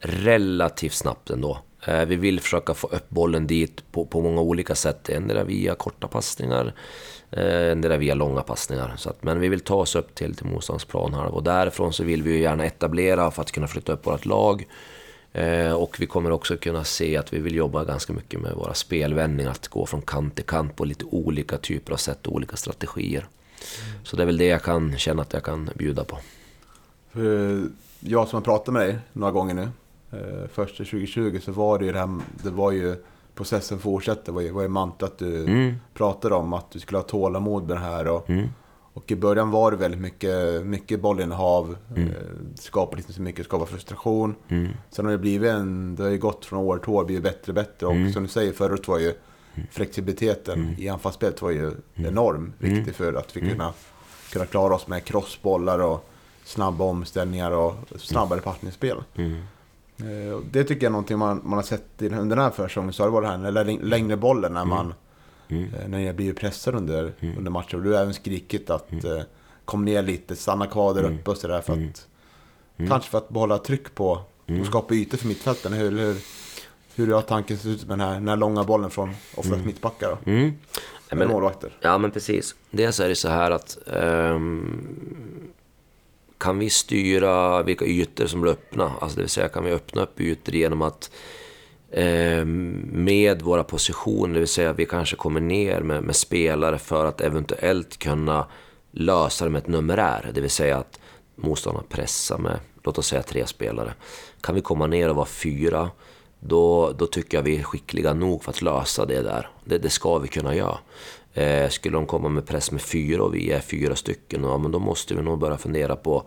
relativt 0.00 0.92
snabbt 0.92 1.30
ändå. 1.30 1.58
Eh, 1.86 2.04
vi 2.04 2.16
vill 2.16 2.40
försöka 2.40 2.74
få 2.74 2.86
upp 2.86 3.08
bollen 3.08 3.46
dit 3.46 3.92
på, 3.92 4.06
på 4.06 4.20
många 4.20 4.40
olika 4.40 4.74
sätt. 4.74 5.08
Endera 5.08 5.44
via 5.44 5.74
korta 5.74 6.08
passningar, 6.08 6.74
eh, 7.30 7.72
endera 7.72 7.96
via 7.96 8.14
långa 8.14 8.42
passningar. 8.42 8.94
Så 8.96 9.10
att, 9.10 9.22
men 9.22 9.40
vi 9.40 9.48
vill 9.48 9.60
ta 9.60 9.74
oss 9.74 9.94
upp 9.94 10.14
till, 10.14 10.34
till 10.34 10.46
motståndarens 10.46 10.84
planhalva 10.84 11.30
och 11.30 11.42
därifrån 11.42 11.92
så 11.92 12.04
vill 12.04 12.22
vi 12.22 12.40
gärna 12.40 12.64
etablera 12.64 13.30
för 13.30 13.42
att 13.42 13.52
kunna 13.52 13.66
flytta 13.66 13.92
upp 13.92 14.06
vårt 14.06 14.26
lag. 14.26 14.66
Eh, 15.32 15.72
och 15.72 15.96
vi 16.00 16.06
kommer 16.06 16.30
också 16.30 16.56
kunna 16.56 16.84
se 16.84 17.16
att 17.16 17.32
vi 17.32 17.38
vill 17.38 17.54
jobba 17.54 17.84
ganska 17.84 18.12
mycket 18.12 18.40
med 18.40 18.52
våra 18.52 18.74
spelvändningar, 18.74 19.50
att 19.50 19.68
gå 19.68 19.86
från 19.86 20.02
kant 20.02 20.34
till 20.34 20.44
kant 20.44 20.76
på 20.76 20.84
lite 20.84 21.04
olika 21.04 21.58
typer 21.58 21.92
av 21.92 21.96
sätt 21.96 22.26
och 22.26 22.34
olika 22.34 22.56
strategier. 22.56 23.20
Mm. 23.20 24.04
Så 24.04 24.16
det 24.16 24.22
är 24.22 24.26
väl 24.26 24.38
det 24.38 24.46
jag 24.46 24.62
kan 24.62 24.98
känna 24.98 25.22
att 25.22 25.32
jag 25.32 25.44
kan 25.44 25.70
bjuda 25.74 26.04
på. 26.04 26.18
Jag 28.00 28.28
som 28.28 28.36
har 28.36 28.44
pratat 28.44 28.74
med 28.74 28.82
dig 28.82 28.98
några 29.12 29.32
gånger 29.32 29.54
nu, 29.54 29.68
eh, 30.12 30.48
först 30.52 30.76
2020 30.76 31.38
så 31.42 31.52
var 31.52 31.78
det 31.78 31.84
ju 31.84 31.92
det 31.92 31.98
här, 31.98 32.18
det 32.42 32.50
var 32.50 32.72
ju 32.72 32.96
processen 33.34 33.78
fortsätter, 33.78 34.32
var 34.32 34.42
ju, 34.42 34.50
var 34.50 34.62
ju 34.62 34.68
mantrat 34.68 35.18
du 35.18 35.44
mm. 35.44 35.74
pratade 35.94 36.34
om, 36.34 36.52
att 36.52 36.70
du 36.70 36.80
skulle 36.80 36.98
ha 36.98 37.02
tålamod 37.02 37.68
med 37.68 37.76
det 37.76 37.80
här. 37.80 38.08
Och, 38.08 38.30
mm. 38.30 38.48
Och 38.94 39.10
i 39.10 39.16
början 39.16 39.50
var 39.50 39.70
det 39.70 39.76
väldigt 39.76 40.00
mycket, 40.00 40.66
mycket 40.66 41.00
bollinnehav, 41.00 41.76
mm. 41.96 42.08
eh, 42.08 42.14
skapade 42.54 43.00
inte 43.02 43.12
så 43.12 43.22
mycket, 43.22 43.46
skapade 43.46 43.70
frustration. 43.70 44.34
Mm. 44.48 44.68
Sen 44.90 45.04
har 45.04 45.12
det 45.12 45.18
blivit 45.18 45.50
en, 45.50 45.96
det 45.96 46.02
har 46.02 46.10
ju 46.10 46.18
gått 46.18 46.44
från 46.44 46.58
år 46.58 46.78
till 46.78 46.90
år, 46.90 47.04
blivit 47.04 47.24
bättre 47.24 47.50
och 47.50 47.54
bättre. 47.54 47.86
Och 47.86 47.92
mm. 47.92 48.12
som 48.12 48.22
du 48.22 48.28
säger, 48.28 48.52
förut 48.52 48.88
var 48.88 48.98
ju 48.98 49.12
mm. 49.54 49.66
flexibiliteten 49.70 50.60
mm. 50.62 50.74
i 50.78 50.88
anfallsspelet 50.88 51.42
var 51.42 51.50
ju 51.50 51.66
mm. 51.66 51.80
enorm 51.94 52.52
viktig 52.58 52.94
för 52.94 53.14
att 53.14 53.36
vi 53.36 53.40
kunna, 53.40 53.72
kunna 54.32 54.46
klara 54.46 54.74
oss 54.74 54.86
med 54.86 55.04
crossbollar 55.04 55.78
och 55.78 56.10
snabba 56.44 56.84
omställningar 56.84 57.50
och 57.50 57.74
snabbare 57.96 58.40
passningsspel. 58.40 58.96
Eh, 59.16 60.40
det 60.50 60.64
tycker 60.64 60.82
jag 60.86 60.90
är 60.90 60.92
någonting 60.92 61.18
man, 61.18 61.40
man 61.44 61.58
har 61.58 61.62
sett 61.62 62.02
under 62.02 62.36
den 62.36 62.44
här 62.44 62.50
försäsongen. 62.50 62.92
Så 62.92 63.02
har 63.02 63.08
det 63.08 63.12
varit 63.12 63.42
det 63.42 63.60
här 63.60 63.64
den 63.64 63.76
längre 63.76 64.16
bollen 64.16 64.54
när 64.54 64.64
man 64.64 64.94
mm. 65.50 65.74
mm. 65.74 65.90
när 65.90 65.98
jag 65.98 66.16
blir 66.16 66.32
pressad 66.32 66.74
under, 66.74 67.12
mm. 67.20 67.38
under 67.38 67.50
matchen. 67.50 67.78
Och 67.78 67.84
du 67.84 67.92
har 67.92 68.00
även 68.00 68.14
skrikit 68.14 68.70
att 68.70 68.92
mm. 68.92 69.16
eh, 69.16 69.22
kom 69.64 69.84
ner 69.84 70.02
lite, 70.02 70.36
stanna 70.36 70.66
kvar 70.66 70.94
där 70.94 71.04
mm. 71.04 71.18
uppe 71.18 71.30
och 71.30 71.36
sådär. 71.36 71.60
För 71.60 71.72
att, 71.72 72.06
mm. 72.76 72.90
Kanske 72.90 73.10
för 73.10 73.18
att 73.18 73.28
behålla 73.28 73.58
tryck 73.58 73.94
på, 73.94 74.20
mm. 74.46 74.64
skapa 74.64 74.94
ytor 74.94 75.18
för 75.18 75.26
mittfälten. 75.26 75.72
Hur, 75.72 75.90
hur, 75.90 76.16
hur 76.94 77.12
har 77.12 77.22
tanken 77.22 77.56
sett 77.56 77.66
ut 77.66 77.88
med 77.88 77.98
den 77.98 78.08
här, 78.08 78.14
den 78.14 78.28
här 78.28 78.36
långa 78.36 78.64
bollen 78.64 78.90
från 78.90 79.10
oftast 79.30 79.54
mm. 79.54 79.66
mittbackar? 79.66 80.08
Då? 80.24 80.30
Mm. 80.30 80.52
men, 81.12 81.28
målvakter. 81.28 81.76
Ja, 81.80 81.98
men 81.98 82.10
precis. 82.10 82.54
Dels 82.70 83.00
är 83.00 83.08
det 83.08 83.14
så 83.14 83.28
här 83.28 83.50
att 83.50 83.78
um, 83.86 85.52
kan 86.38 86.58
vi 86.58 86.70
styra 86.70 87.62
vilka 87.62 87.84
ytor 87.84 88.26
som 88.26 88.40
blir 88.40 88.52
öppna, 88.52 88.92
alltså 89.00 89.16
det 89.16 89.22
vill 89.22 89.30
säga 89.30 89.48
kan 89.48 89.64
vi 89.64 89.70
öppna 89.70 90.02
upp 90.02 90.20
ytor 90.20 90.54
genom 90.54 90.82
att 90.82 91.10
eh, 91.12 91.39
Ehm, 91.92 92.88
med 92.92 93.42
våra 93.42 93.64
positioner, 93.64 94.34
det 94.34 94.40
vill 94.40 94.48
säga 94.48 94.72
vi 94.72 94.86
kanske 94.86 95.16
kommer 95.16 95.40
ner 95.40 95.80
med, 95.80 96.02
med, 96.02 96.16
spelare 96.16 96.78
för 96.78 97.04
att 97.04 97.20
eventuellt 97.20 97.98
kunna 97.98 98.46
lösa 98.90 99.44
det 99.44 99.50
med 99.50 99.58
ett 99.58 99.68
numerär, 99.68 100.30
det 100.34 100.40
vill 100.40 100.50
säga 100.50 100.78
att 100.78 101.00
motståndarna 101.36 101.86
pressar 101.88 102.38
med, 102.38 102.58
låt 102.82 102.98
oss 102.98 103.06
säga 103.06 103.22
tre 103.22 103.46
spelare. 103.46 103.94
Kan 104.40 104.54
vi 104.54 104.60
komma 104.60 104.86
ner 104.86 105.08
och 105.08 105.16
vara 105.16 105.26
fyra, 105.26 105.90
då, 106.40 106.92
då 106.92 107.06
tycker 107.06 107.38
jag 107.38 107.42
vi 107.42 107.56
är 107.56 107.62
skickliga 107.62 108.12
nog 108.12 108.44
för 108.44 108.50
att 108.50 108.62
lösa 108.62 109.06
det 109.06 109.22
där. 109.22 109.48
Det, 109.64 109.78
det 109.78 109.90
ska 109.90 110.18
vi 110.18 110.28
kunna 110.28 110.54
göra. 110.54 110.78
Eh, 111.34 111.68
skulle 111.68 111.96
de 111.96 112.06
komma 112.06 112.28
med 112.28 112.46
press 112.46 112.70
med 112.70 112.82
fyra 112.82 113.22
och 113.22 113.34
vi 113.34 113.50
är 113.50 113.60
fyra 113.60 113.96
stycken, 113.96 114.44
ja, 114.44 114.58
men 114.58 114.70
då 114.70 114.78
måste 114.78 115.14
vi 115.14 115.22
nog 115.22 115.38
börja 115.38 115.58
fundera 115.58 115.96
på 115.96 116.22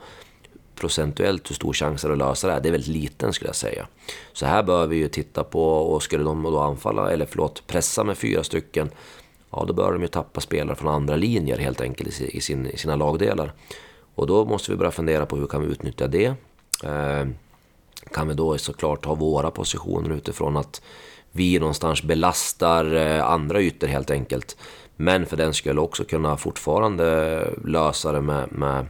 procentuellt 0.76 1.50
hur 1.50 1.56
stor 1.56 1.74
chans 1.74 2.04
är 2.04 2.10
att 2.10 2.18
lösa 2.18 2.48
det 2.48 2.54
här? 2.54 2.62
Det 2.62 2.70
är 2.70 2.72
väldigt 2.72 2.96
liten 2.96 3.34
skulle 3.34 3.50
jag 3.50 3.56
säga. 3.56 3.88
Så 4.34 4.46
här 4.46 4.64
bör 4.64 4.88
vi 4.88 4.96
ju 4.96 5.08
titta 5.08 5.44
på, 5.44 5.64
och 5.64 6.04
skulle 6.04 6.24
de 6.24 6.44
då 6.44 6.60
anfalla, 6.60 7.12
eller 7.12 7.26
förlåt, 7.26 7.68
pressa 7.68 8.04
med 8.04 8.18
fyra 8.18 8.44
stycken, 8.44 8.90
ja 9.52 9.66
då 9.68 9.74
bör 9.74 9.94
de 9.94 10.02
ju 10.02 10.08
tappa 10.08 10.42
spelare 10.42 10.76
från 10.76 10.94
andra 10.94 11.16
linjer 11.16 11.58
helt 11.58 11.82
enkelt 11.82 12.22
i, 12.22 12.42
sin, 12.42 12.66
i 12.68 12.78
sina 12.78 12.96
lagdelar. 12.96 13.54
Och 14.16 14.28
då 14.28 14.46
måste 14.46 14.72
vi 14.72 14.78
börja 14.78 14.92
fundera 14.92 15.26
på 15.26 15.36
hur 15.36 15.48
kan 15.48 15.62
vi 15.62 15.68
utnyttja 15.68 16.08
det? 16.08 16.34
Eh, 16.84 17.28
kan 18.12 18.28
vi 18.28 18.34
då 18.34 18.58
såklart 18.58 19.06
ha 19.06 19.16
våra 19.16 19.52
positioner 19.52 20.10
utifrån 20.10 20.58
att 20.58 20.82
vi 21.32 21.60
någonstans 21.60 22.04
belastar 22.04 22.96
eh, 22.96 23.26
andra 23.26 23.62
ytor 23.62 23.88
helt 23.88 24.12
enkelt. 24.12 24.58
Men 24.96 25.26
för 25.26 25.38
den 25.38 25.54
skulle 25.54 25.82
också 25.82 26.04
kunna 26.04 26.38
fortfarande 26.38 27.48
lösa 27.66 28.12
det 28.12 28.22
med, 28.22 28.52
med, 28.52 28.86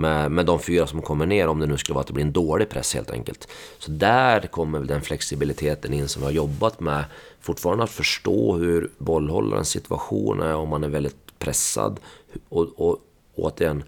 med, 0.00 0.30
med 0.30 0.46
de 0.46 0.58
fyra 0.58 0.86
som 0.86 1.02
kommer 1.02 1.26
ner 1.26 1.48
om 1.48 1.60
det 1.60 1.66
nu 1.66 1.78
skulle 1.78 1.94
vara 1.94 2.00
att 2.00 2.06
det 2.06 2.12
blir 2.12 2.24
en 2.24 2.32
dålig 2.32 2.68
press 2.68 2.94
helt 2.94 3.10
enkelt. 3.10 3.48
Så 3.78 3.90
där 3.90 4.40
kommer 4.40 4.80
den 4.80 5.02
flexibiliteten 5.02 5.92
in 5.92 6.08
som 6.08 6.22
vi 6.22 6.26
har 6.26 6.32
jobbat 6.32 6.80
med. 6.80 7.04
Fortfarande 7.40 7.84
att 7.84 7.90
förstå 7.90 8.56
hur 8.56 8.90
bollhållarens 8.98 9.68
situation 9.68 10.40
är 10.40 10.54
om 10.54 10.68
man 10.68 10.84
är 10.84 10.88
väldigt 10.88 11.38
pressad. 11.38 12.00
Och, 12.48 12.68
och 12.76 12.98
återigen, 13.34 13.82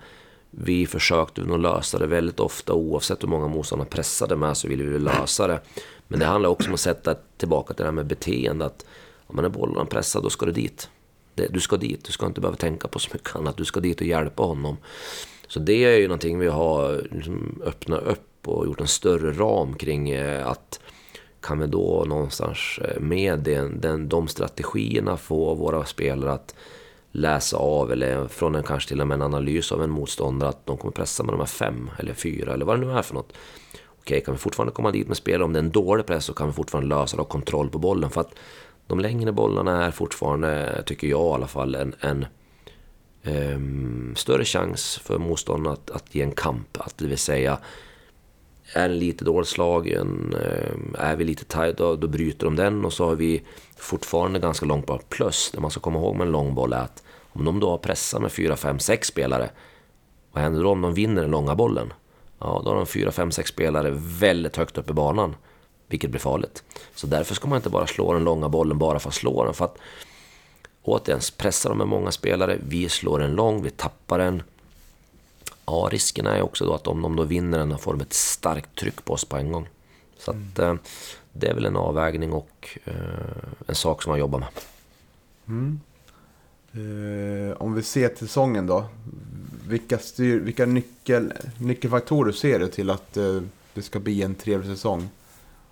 vi 0.50 0.86
försökte 0.86 1.40
nog 1.40 1.58
lösa 1.58 1.98
det 1.98 2.06
väldigt 2.06 2.40
ofta 2.40 2.72
oavsett 2.72 3.22
hur 3.22 3.28
många 3.28 3.48
motståndare 3.48 3.88
pressade 3.88 4.36
med 4.36 4.56
så 4.56 4.68
ville 4.68 4.84
vi 4.84 4.98
lösa 4.98 5.46
det. 5.46 5.60
Men 6.08 6.20
det 6.20 6.26
handlar 6.26 6.50
också 6.50 6.68
om 6.68 6.74
att 6.74 6.80
sätta 6.80 7.14
tillbaka 7.36 7.74
till 7.74 7.82
det 7.82 7.86
här 7.86 7.92
med 7.92 8.06
beteende. 8.06 8.64
Att 8.64 8.84
om 9.26 9.36
man 9.36 9.44
är 9.44 9.48
bollen 9.48 9.86
pressad, 9.86 10.22
då 10.22 10.30
ska 10.30 10.46
du 10.46 10.52
dit. 10.52 10.88
Du 11.34 11.60
ska 11.60 11.76
dit, 11.76 12.04
du 12.04 12.12
ska 12.12 12.26
inte 12.26 12.40
behöva 12.40 12.56
tänka 12.56 12.88
på 12.88 12.98
så 12.98 13.10
mycket 13.12 13.36
annat. 13.36 13.56
Du 13.56 13.64
ska 13.64 13.80
dit 13.80 14.00
och 14.00 14.06
hjälpa 14.06 14.42
honom. 14.42 14.76
Så 15.52 15.60
det 15.60 15.84
är 15.84 15.98
ju 15.98 16.08
någonting 16.08 16.38
vi 16.38 16.48
har 16.48 17.06
liksom 17.10 17.62
öppnat 17.64 18.02
upp 18.02 18.48
och 18.48 18.66
gjort 18.66 18.80
en 18.80 18.86
större 18.86 19.32
ram 19.32 19.74
kring 19.74 20.10
eh, 20.10 20.48
att 20.48 20.80
kan 21.40 21.58
vi 21.58 21.66
då 21.66 22.04
någonstans 22.08 22.78
eh, 22.84 23.00
med 23.00 23.38
den, 23.38 23.80
den, 23.80 24.08
de 24.08 24.28
strategierna 24.28 25.16
få 25.16 25.54
våra 25.54 25.84
spelare 25.84 26.32
att 26.32 26.54
läsa 27.10 27.56
av 27.56 27.92
eller 27.92 28.28
från 28.28 28.54
en 28.54 28.62
kanske 28.62 28.88
till 28.88 29.00
och 29.00 29.06
med 29.06 29.14
en 29.14 29.22
analys 29.22 29.72
av 29.72 29.82
en 29.82 29.90
motståndare 29.90 30.48
att 30.48 30.66
de 30.66 30.76
kommer 30.76 30.92
pressa 30.92 31.22
med 31.22 31.32
de 31.32 31.38
här 31.38 31.46
fem 31.46 31.90
eller 31.98 32.14
fyra 32.14 32.54
eller 32.54 32.64
vad 32.64 32.80
det 32.80 32.86
nu 32.86 32.92
är 32.92 33.02
för 33.02 33.14
något. 33.14 33.32
Okej, 34.00 34.20
kan 34.20 34.34
vi 34.34 34.38
fortfarande 34.38 34.72
komma 34.72 34.90
dit 34.90 35.08
med 35.08 35.16
spelare 35.16 35.44
om 35.44 35.52
det 35.52 35.58
är 35.58 35.62
en 35.62 35.70
dålig 35.70 36.06
press 36.06 36.24
så 36.24 36.34
kan 36.34 36.46
vi 36.46 36.52
fortfarande 36.52 36.96
lösa 36.96 37.16
det 37.16 37.22
och 37.22 37.28
ha 37.28 37.32
kontroll 37.32 37.70
på 37.70 37.78
bollen. 37.78 38.10
För 38.10 38.20
att 38.20 38.34
de 38.86 39.00
längre 39.00 39.32
bollarna 39.32 39.86
är 39.86 39.90
fortfarande, 39.90 40.82
tycker 40.86 41.06
jag 41.06 41.30
i 41.30 41.34
alla 41.34 41.46
fall, 41.46 41.74
en, 41.74 41.94
en 42.00 42.26
Ehm, 43.24 44.14
större 44.16 44.44
chans 44.44 45.00
för 45.04 45.18
motståndaren 45.18 45.72
att, 45.72 45.90
att 45.90 46.14
ge 46.14 46.22
en 46.22 46.32
kamp. 46.32 46.78
Att 46.80 46.98
det 46.98 47.06
vill 47.06 47.18
säga, 47.18 47.58
är 48.72 48.88
den 48.88 48.98
lite 48.98 49.24
dåligt 49.24 49.48
slagen, 49.48 50.34
ehm, 50.34 50.96
är 50.98 51.16
vi 51.16 51.24
lite 51.24 51.44
tight, 51.44 51.76
då, 51.76 51.96
då 51.96 52.06
bryter 52.08 52.44
de 52.44 52.56
den 52.56 52.84
och 52.84 52.92
så 52.92 53.04
har 53.04 53.14
vi 53.14 53.42
fortfarande 53.76 54.38
ganska 54.38 54.66
långt 54.66 54.86
boll. 54.86 55.00
Plus, 55.08 55.50
det 55.54 55.60
man 55.60 55.70
ska 55.70 55.80
komma 55.80 55.98
ihåg 55.98 56.16
med 56.16 56.26
en 56.26 56.32
lång 56.32 56.54
boll 56.54 56.72
är 56.72 56.78
att 56.78 57.02
om 57.32 57.44
de 57.44 57.60
då 57.60 57.70
har 57.70 57.78
pressat 57.78 58.22
med 58.22 58.32
4, 58.32 58.56
5, 58.56 58.78
6 58.78 59.08
spelare, 59.08 59.50
vad 60.32 60.42
händer 60.42 60.62
då 60.62 60.70
om 60.70 60.80
de 60.80 60.94
vinner 60.94 61.22
den 61.22 61.30
långa 61.30 61.54
bollen? 61.54 61.92
Ja, 62.38 62.62
då 62.64 62.70
har 62.70 62.76
de 62.76 62.86
4, 62.86 63.10
5, 63.10 63.30
6 63.30 63.50
spelare 63.50 63.90
väldigt 63.94 64.56
högt 64.56 64.78
upp 64.78 64.90
i 64.90 64.92
banan 64.92 65.34
vilket 65.92 66.10
blir 66.10 66.20
farligt. 66.20 66.64
Så 66.94 67.06
därför 67.06 67.34
ska 67.34 67.48
man 67.48 67.56
inte 67.56 67.70
bara 67.70 67.86
slå 67.86 68.12
den 68.12 68.24
långa 68.24 68.48
bollen 68.48 68.78
bara 68.78 68.98
för 68.98 69.08
att 69.08 69.14
slå 69.14 69.44
den. 69.44 69.54
För 69.54 69.64
att 69.64 69.78
återigen, 70.82 71.20
pressar 71.36 71.70
de 71.70 71.78
med 71.78 71.88
många 71.88 72.12
spelare, 72.12 72.58
vi 72.68 72.88
slår 72.88 73.18
den 73.18 73.34
lång, 73.34 73.62
vi 73.62 73.70
tappar 73.70 74.18
den. 74.18 74.42
Ja, 75.66 75.88
risken 75.92 76.26
är 76.26 76.42
också 76.42 76.64
då 76.64 76.74
att 76.74 76.86
om 76.86 77.02
de 77.02 77.16
då 77.16 77.24
vinner 77.24 77.58
den, 77.58 77.78
får 77.78 77.92
de 77.92 78.00
ett 78.00 78.12
starkt 78.12 78.78
tryck 78.78 79.04
på 79.04 79.12
oss 79.12 79.24
på 79.24 79.36
en 79.36 79.52
gång. 79.52 79.68
Så 80.18 80.30
att, 80.30 80.58
mm. 80.58 80.78
det 81.32 81.46
är 81.46 81.54
väl 81.54 81.66
en 81.66 81.76
avvägning 81.76 82.32
och 82.32 82.78
eh, 82.84 82.94
en 83.66 83.74
sak 83.74 84.02
som 84.02 84.10
man 84.10 84.18
jobbar 84.18 84.38
med. 84.38 84.48
Mm. 85.48 85.80
Eh, 86.72 87.56
om 87.56 87.74
vi 87.74 87.82
ser 87.82 88.08
till 88.08 88.28
säsongen 88.28 88.66
då. 88.66 88.84
Vilka, 89.68 89.98
styr, 89.98 90.40
vilka 90.40 90.66
nyckel, 90.66 91.32
nyckelfaktorer 91.58 92.32
ser 92.32 92.58
du 92.58 92.68
till 92.68 92.90
att 92.90 93.16
eh, 93.16 93.40
det 93.74 93.82
ska 93.82 94.00
bli 94.00 94.22
en 94.22 94.34
trevlig 94.34 94.76
säsong? 94.76 95.08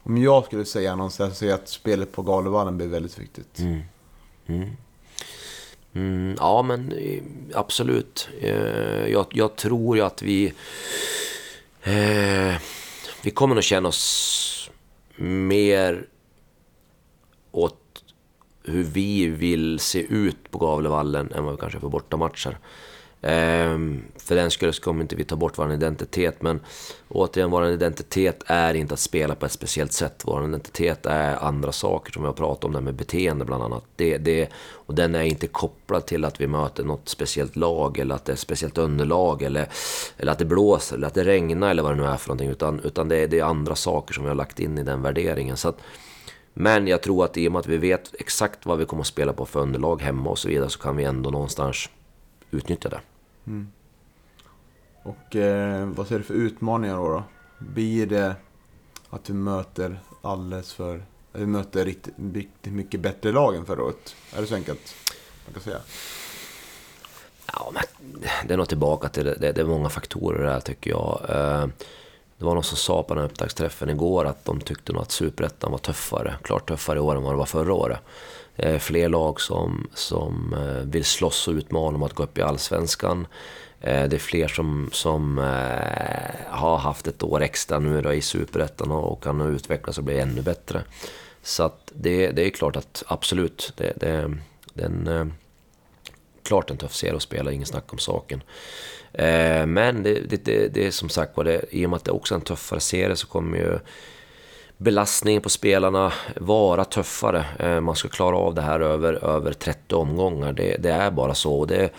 Om 0.02 0.18
jag 0.18 0.44
skulle 0.44 0.64
säga 0.64 0.96
någonstans 0.96 1.38
så 1.38 1.44
är 1.44 1.54
att 1.54 1.68
spelet 1.68 2.12
på 2.12 2.22
Galevallen 2.22 2.76
blir 2.76 2.86
väldigt 2.86 3.18
viktigt. 3.18 3.58
Mm. 3.58 3.80
Mm. 4.46 4.70
Mm, 5.94 6.36
ja, 6.38 6.62
men 6.62 6.92
eh, 6.92 7.22
absolut. 7.54 8.28
Eh, 8.40 9.06
jag, 9.08 9.26
jag 9.30 9.56
tror 9.56 9.96
ju 9.96 10.02
att 10.02 10.22
vi... 10.22 10.52
Eh, 11.82 12.54
vi 13.22 13.30
kommer 13.30 13.54
nog 13.54 13.64
känna 13.64 13.88
oss 13.88 14.70
mer 15.16 16.06
åt 17.50 18.04
hur 18.64 18.84
vi 18.84 19.26
vill 19.26 19.78
se 19.78 20.00
ut 20.00 20.50
på 20.50 20.58
Gavlevallen 20.58 21.32
än 21.32 21.44
vad 21.44 21.52
vi 21.54 21.60
kanske 21.60 21.80
får 21.80 21.88
bortamatcher. 21.88 22.58
Ehm, 23.22 24.02
för 24.16 24.34
den 24.34 24.50
skulle 24.50 24.72
kommer 24.72 25.02
inte 25.02 25.16
vi 25.16 25.24
ta 25.24 25.36
bort 25.36 25.58
vår 25.58 25.72
identitet, 25.72 26.42
men 26.42 26.60
återigen, 27.08 27.50
vår 27.50 27.66
identitet 27.66 28.42
är 28.46 28.74
inte 28.74 28.94
att 28.94 29.00
spela 29.00 29.34
på 29.34 29.46
ett 29.46 29.52
speciellt 29.52 29.92
sätt. 29.92 30.22
Vår 30.24 30.44
identitet 30.44 31.06
är 31.06 31.36
andra 31.36 31.72
saker 31.72 32.12
som 32.12 32.22
vi 32.22 32.26
har 32.26 32.34
pratat 32.34 32.64
om, 32.64 32.72
det 32.72 32.80
med 32.80 32.94
beteende 32.94 33.44
bland 33.44 33.62
annat. 33.62 33.84
Det, 33.96 34.18
det, 34.18 34.48
och 34.72 34.94
den 34.94 35.14
är 35.14 35.22
inte 35.22 35.46
kopplad 35.46 36.06
till 36.06 36.24
att 36.24 36.40
vi 36.40 36.46
möter 36.46 36.84
något 36.84 37.08
speciellt 37.08 37.56
lag 37.56 37.98
eller 37.98 38.14
att 38.14 38.24
det 38.24 38.32
är 38.32 38.34
ett 38.34 38.40
speciellt 38.40 38.78
underlag 38.78 39.42
eller, 39.42 39.68
eller 40.16 40.32
att 40.32 40.38
det 40.38 40.44
blåser 40.44 40.96
eller 40.96 41.06
att 41.06 41.14
det 41.14 41.24
regnar 41.24 41.70
eller 41.70 41.82
vad 41.82 41.92
det 41.92 42.02
nu 42.02 42.08
är 42.08 42.16
för 42.16 42.28
någonting. 42.28 42.50
Utan, 42.50 42.80
utan 42.80 43.08
det, 43.08 43.26
det 43.26 43.38
är 43.38 43.44
andra 43.44 43.74
saker 43.74 44.14
som 44.14 44.24
vi 44.24 44.28
har 44.28 44.36
lagt 44.36 44.60
in 44.60 44.78
i 44.78 44.82
den 44.82 45.02
värderingen. 45.02 45.56
Så 45.56 45.68
att, 45.68 45.78
men 46.54 46.86
jag 46.86 47.02
tror 47.02 47.24
att 47.24 47.36
i 47.36 47.48
och 47.48 47.52
med 47.52 47.60
att 47.60 47.66
vi 47.66 47.76
vet 47.76 48.14
exakt 48.18 48.66
vad 48.66 48.78
vi 48.78 48.84
kommer 48.84 49.00
att 49.00 49.06
spela 49.06 49.32
på 49.32 49.46
för 49.46 49.60
underlag 49.60 50.02
hemma 50.02 50.30
och 50.30 50.38
så 50.38 50.48
vidare 50.48 50.70
så 50.70 50.78
kan 50.78 50.96
vi 50.96 51.04
ändå 51.04 51.30
någonstans 51.30 51.88
utnyttja 52.50 52.88
det. 52.88 53.00
Mm. 53.46 53.68
Och 55.02 55.36
eh, 55.36 55.86
vad 55.86 56.06
ser 56.06 56.18
du 56.18 56.24
för 56.24 56.34
utmaningar 56.34 56.96
då, 56.96 57.08
då? 57.08 57.22
Blir 57.58 58.06
det 58.06 58.34
att 59.10 59.30
vi 59.30 59.34
möter 59.34 60.00
alldeles 60.22 60.72
för... 60.72 61.02
Vi 61.32 61.46
möter 61.46 61.84
riktigt, 61.84 62.14
riktigt 62.34 62.72
mycket 62.72 63.00
bättre 63.00 63.32
lag 63.32 63.56
än 63.56 63.66
förra 63.66 63.82
året? 63.82 64.14
Är 64.36 64.40
det 64.40 64.46
så 64.46 64.54
enkelt 64.54 64.94
man 65.46 65.54
kan 65.54 65.62
säga? 65.62 65.78
Ja, 67.52 67.72
men 67.74 67.82
det 68.48 68.54
är 68.54 68.58
nog 68.58 68.68
tillbaka 68.68 69.08
till 69.08 69.24
det. 69.24 69.52
Det 69.52 69.58
är 69.58 69.64
många 69.64 69.88
faktorer 69.88 70.46
där 70.46 70.60
tycker 70.60 70.90
jag. 70.90 71.20
Eh, 71.28 71.66
det 72.38 72.44
var 72.44 72.54
någon 72.54 72.64
som 72.64 72.76
sa 72.76 73.02
på 73.02 73.14
den 73.14 73.24
upptaktsträffen 73.24 73.90
igår 73.90 74.24
att 74.24 74.44
de 74.44 74.60
tyckte 74.60 74.92
nog 74.92 75.02
att 75.02 75.10
Superettan 75.10 75.70
var 75.70 75.78
tuffare. 75.78 76.34
Klart 76.42 76.68
tuffare 76.68 76.98
i 76.98 77.00
år 77.00 77.16
än 77.16 77.22
vad 77.22 77.32
det 77.32 77.38
var 77.38 77.46
förra 77.46 77.72
året. 77.74 78.00
Eh, 78.62 78.78
fler 78.78 79.08
lag 79.08 79.40
som, 79.40 79.88
som 79.94 80.54
eh, 80.54 80.90
vill 80.90 81.04
slåss 81.04 81.48
och 81.48 81.54
utmana 81.54 81.96
om 81.96 82.02
att 82.02 82.12
gå 82.12 82.22
upp 82.22 82.38
i 82.38 82.42
Allsvenskan. 82.42 83.26
Eh, 83.80 84.08
det 84.08 84.16
är 84.16 84.20
fler 84.20 84.48
som, 84.48 84.90
som 84.92 85.38
har 86.48 86.76
haft 86.78 87.06
ett 87.06 87.22
år 87.22 87.42
extra 87.42 87.78
nu 87.78 88.02
då 88.02 88.12
i 88.12 88.20
Superettan 88.20 88.90
och 88.90 89.22
kan 89.22 89.40
utvecklas 89.40 89.98
och 89.98 90.04
bli 90.04 90.20
ännu 90.20 90.42
bättre. 90.42 90.82
Så 91.42 91.62
att 91.62 91.92
det, 91.94 92.30
det 92.30 92.46
är 92.46 92.50
klart 92.50 92.76
att 92.76 93.02
absolut, 93.06 93.72
det, 93.76 93.92
det, 93.96 94.36
det 94.74 94.82
är 94.82 94.86
en, 94.86 95.32
klart 96.42 96.70
en 96.70 96.76
tuff 96.76 96.94
serie 96.94 97.16
att 97.16 97.22
spela, 97.22 97.52
ingen 97.52 97.66
snack 97.66 97.92
om 97.92 97.98
saken. 97.98 98.42
Men 99.66 100.02
det, 100.02 100.44
det, 100.44 100.68
det, 100.74 100.86
är 100.86 100.90
som 100.90 101.08
sagt 101.08 101.36
var, 101.36 101.64
i 101.74 101.86
och 101.86 101.90
med 101.90 101.96
att 101.96 102.04
det 102.04 102.10
också 102.10 102.34
är 102.34 102.38
en 102.38 102.44
tuffare 102.44 102.80
serie 102.80 103.16
så 103.16 103.26
kommer 103.26 103.58
ju 103.58 103.78
belastningen 104.80 105.42
på 105.42 105.48
spelarna 105.48 106.12
vara 106.36 106.84
tuffare. 106.84 107.46
Eh, 107.58 107.80
man 107.80 107.96
ska 107.96 108.08
klara 108.08 108.36
av 108.36 108.54
det 108.54 108.62
här 108.62 108.80
över, 108.80 109.24
över 109.24 109.52
30 109.52 109.94
omgångar. 109.94 110.52
Det, 110.52 110.76
det 110.76 110.90
är 110.90 111.10
bara 111.10 111.34
så. 111.34 111.64
Det, 111.64 111.90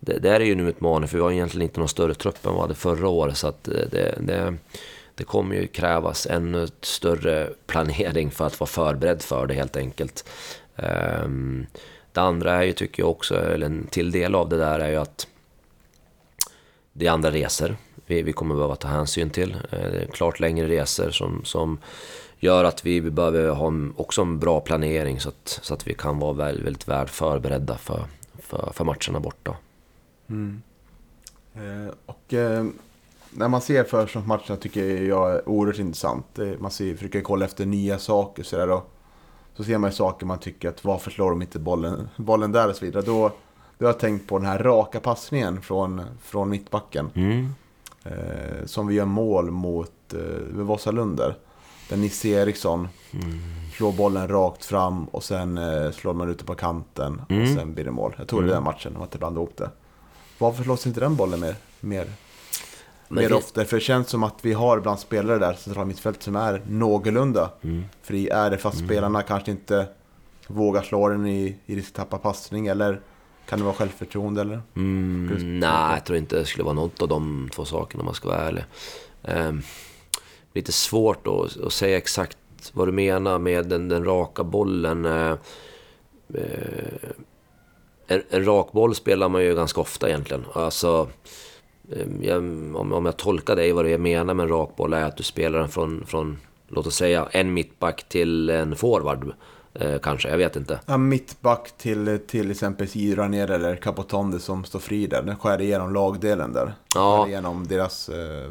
det, 0.00 0.18
det 0.18 0.30
är 0.30 0.40
ju 0.40 0.52
en 0.52 0.68
utmaning 0.68 1.08
för 1.08 1.16
vi 1.16 1.22
har 1.22 1.32
egentligen 1.32 1.62
inte 1.62 1.80
någon 1.80 1.88
större 1.88 2.14
trupp 2.14 2.46
än 2.46 2.52
vad 2.52 2.54
vi 2.54 2.60
hade 2.60 2.74
förra 2.74 3.08
året. 3.08 3.36
Så 3.36 3.46
att 3.48 3.68
eh, 3.68 3.74
det, 3.90 4.14
det, 4.20 4.56
det 5.14 5.24
kommer 5.24 5.56
ju 5.56 5.66
krävas 5.66 6.26
ännu 6.26 6.68
större 6.80 7.50
planering 7.66 8.30
för 8.30 8.46
att 8.46 8.60
vara 8.60 8.68
förberedd 8.68 9.22
för 9.22 9.46
det 9.46 9.54
helt 9.54 9.76
enkelt. 9.76 10.24
Ehm, 10.76 11.66
det 12.12 12.20
andra 12.20 12.52
är 12.52 12.62
ju, 12.62 12.72
tycker 12.72 13.02
jag 13.02 13.10
också, 13.10 13.34
eller 13.34 13.66
en 13.66 13.86
till 13.86 14.10
del 14.10 14.34
av 14.34 14.48
det 14.48 14.56
där 14.56 14.78
är 14.78 14.90
ju 14.90 14.96
att 14.96 15.26
det 16.92 17.06
är 17.06 17.10
andra 17.10 17.30
resor 17.30 17.76
vi, 18.10 18.22
vi 18.22 18.32
kommer 18.32 18.54
behöva 18.54 18.76
ta 18.76 18.88
hänsyn 18.88 19.30
till. 19.30 19.56
Eh, 19.70 20.08
klart 20.12 20.40
längre 20.40 20.68
resor 20.68 21.10
som, 21.10 21.44
som 21.44 21.78
gör 22.40 22.64
att 22.64 22.86
vi, 22.86 23.00
behöver 23.00 23.48
ha 23.48 23.72
också 23.96 24.22
en 24.22 24.38
bra 24.38 24.60
planering 24.60 25.20
så 25.20 25.28
att, 25.28 25.58
så 25.62 25.74
att 25.74 25.86
vi 25.86 25.94
kan 25.94 26.18
vara 26.18 26.32
väldigt, 26.32 26.66
väldigt 26.66 26.88
väl 26.88 27.06
förberedda 27.06 27.78
för, 27.78 28.04
för, 28.38 28.70
för 28.74 28.84
matcherna 28.84 29.20
borta. 29.20 29.56
Mm. 30.28 30.62
Eh, 31.54 31.94
och 32.06 32.34
eh, 32.34 32.66
när 33.30 33.48
man 33.48 33.60
ser 33.60 33.84
försäsongsmatcherna 33.84 34.56
tycker 34.56 35.02
jag 35.02 35.32
är 35.32 35.48
oerhört 35.48 35.78
intressant. 35.78 36.38
Man 36.58 36.70
ser, 36.70 36.94
försöker 36.94 37.20
kolla 37.20 37.44
efter 37.44 37.66
nya 37.66 37.98
saker 37.98 38.42
så 38.42 38.56
där, 38.56 38.70
och 38.70 38.90
så 39.54 39.64
ser 39.64 39.78
man 39.78 39.92
saker 39.92 40.26
man 40.26 40.38
tycker 40.38 40.68
att 40.68 40.84
varför 40.84 41.10
slår 41.10 41.30
de 41.30 41.42
inte 41.42 41.58
bollen, 41.58 42.08
bollen 42.16 42.52
där 42.52 42.68
och 42.68 42.76
så 42.76 42.84
vidare. 42.84 43.02
Då, 43.02 43.32
då 43.78 43.86
har 43.86 43.92
jag 43.92 44.00
tänkt 44.00 44.28
på 44.28 44.38
den 44.38 44.46
här 44.46 44.58
raka 44.58 45.00
passningen 45.00 45.62
från, 45.62 46.02
från 46.22 46.48
mittbacken. 46.48 47.10
Mm. 47.14 47.48
Eh, 48.04 48.66
som 48.66 48.86
vi 48.86 48.94
gör 48.94 49.04
mål 49.04 49.50
mot 49.50 50.14
eh, 50.14 50.20
Vasalund 50.50 51.20
där 51.90 51.96
Nisse 51.96 52.28
Eriksson 52.28 52.88
mm. 53.12 53.40
slår 53.72 53.92
bollen 53.92 54.28
rakt 54.28 54.64
fram 54.64 55.04
och 55.04 55.24
sen 55.24 55.58
eh, 55.58 55.90
slår 55.90 56.14
man 56.14 56.30
ut 56.30 56.46
på 56.46 56.54
kanten 56.54 57.22
mm. 57.28 57.42
och 57.42 57.48
sen 57.48 57.74
blir 57.74 57.84
det 57.84 57.90
mål. 57.90 58.14
Jag 58.18 58.28
tror 58.28 58.38
mm. 58.38 58.48
det 58.48 58.52
är 58.52 58.54
den 58.54 58.64
matchen, 58.64 58.92
om 58.92 58.98
man 58.98 59.06
inte 59.06 59.18
blandar 59.18 59.40
ihop 59.40 59.56
det. 59.56 59.70
Varför 60.38 60.64
slås 60.64 60.86
inte 60.86 61.00
den 61.00 61.16
bollen 61.16 61.40
mer, 61.40 61.54
mer, 61.80 62.06
mer 63.08 63.28
det... 63.28 63.34
ofta? 63.34 63.64
För 63.64 63.76
det 63.76 63.80
känns 63.80 64.08
som 64.08 64.22
att 64.22 64.38
vi 64.42 64.52
har 64.52 64.80
bland 64.80 64.98
spelare 64.98 65.38
där, 65.38 65.54
centrala 65.54 65.86
mittfält, 65.86 66.22
som 66.22 66.36
är 66.36 66.62
någorlunda 66.68 67.50
mm. 67.62 67.84
fri. 68.02 68.28
Är 68.28 68.50
det 68.50 68.58
fast 68.58 68.76
mm. 68.76 68.88
spelarna 68.88 69.22
kanske 69.22 69.50
inte 69.50 69.86
vågar 70.46 70.82
slå 70.82 71.08
den 71.08 71.26
i, 71.26 71.56
i 71.66 71.76
risktappa 71.76 72.18
passning 72.18 72.66
eller 72.66 73.00
kan 73.48 73.58
det 73.58 73.64
vara 73.64 73.74
självförtroende 73.74 74.40
eller? 74.40 74.62
Mm, 74.76 75.60
nej, 75.60 75.94
jag 75.94 76.04
tror 76.04 76.18
inte 76.18 76.36
det 76.36 76.44
skulle 76.44 76.64
vara 76.64 76.74
något 76.74 77.02
av 77.02 77.08
de 77.08 77.48
två 77.54 77.64
sakerna 77.64 78.00
om 78.00 78.04
man 78.04 78.14
ska 78.14 78.28
vara 78.28 78.40
ärlig. 78.40 78.64
Um, 79.22 79.62
lite 80.54 80.72
svårt 80.72 81.26
att, 81.26 81.60
att 81.60 81.72
säga 81.72 81.96
exakt 81.96 82.38
vad 82.72 82.88
du 82.88 82.92
menar 82.92 83.38
med 83.38 83.66
den, 83.66 83.88
den 83.88 84.04
raka 84.04 84.44
bollen. 84.44 85.06
Uh, 85.06 85.36
uh, 86.34 87.10
en, 88.06 88.22
en 88.30 88.44
rak 88.44 88.72
boll 88.72 88.94
spelar 88.94 89.28
man 89.28 89.42
ju 89.42 89.54
ganska 89.54 89.80
ofta 89.80 90.08
egentligen. 90.08 90.44
Alltså, 90.52 91.08
um, 91.90 92.22
jag, 92.22 92.38
om, 92.76 92.92
om 92.92 93.06
jag 93.06 93.16
tolkar 93.16 93.56
dig 93.56 93.72
vad 93.72 93.84
du 93.84 93.98
menar 93.98 94.34
med 94.34 94.44
en 94.44 94.50
rak 94.50 94.76
boll 94.76 94.92
är 94.92 95.04
att 95.04 95.16
du 95.16 95.22
spelar 95.22 95.58
den 95.58 95.68
från, 95.68 96.06
från 96.06 96.38
låt 96.68 96.86
oss 96.86 96.96
säga 96.96 97.28
en 97.32 97.54
mittback 97.54 98.08
till 98.08 98.50
en 98.50 98.76
forward. 98.76 99.32
Eh, 99.74 99.98
kanske, 99.98 100.28
jag 100.28 100.38
vet 100.38 100.56
inte. 100.56 100.80
Ja, 100.86 100.96
mittback 100.96 101.72
till 101.78 102.18
till 102.26 102.50
exempel 102.50 102.86
Ranier 103.16 103.48
eller 103.50 103.76
Capotonde 103.76 104.40
som 104.40 104.64
står 104.64 104.78
fri 104.78 105.06
där. 105.06 105.22
Den 105.22 105.36
skär 105.36 105.60
igenom 105.60 105.94
lagdelen 105.94 106.52
där. 106.52 106.74
Ja. 106.94 107.22
Skär 107.22 107.30
igenom 107.30 107.66
deras 107.66 108.08
eh, 108.08 108.50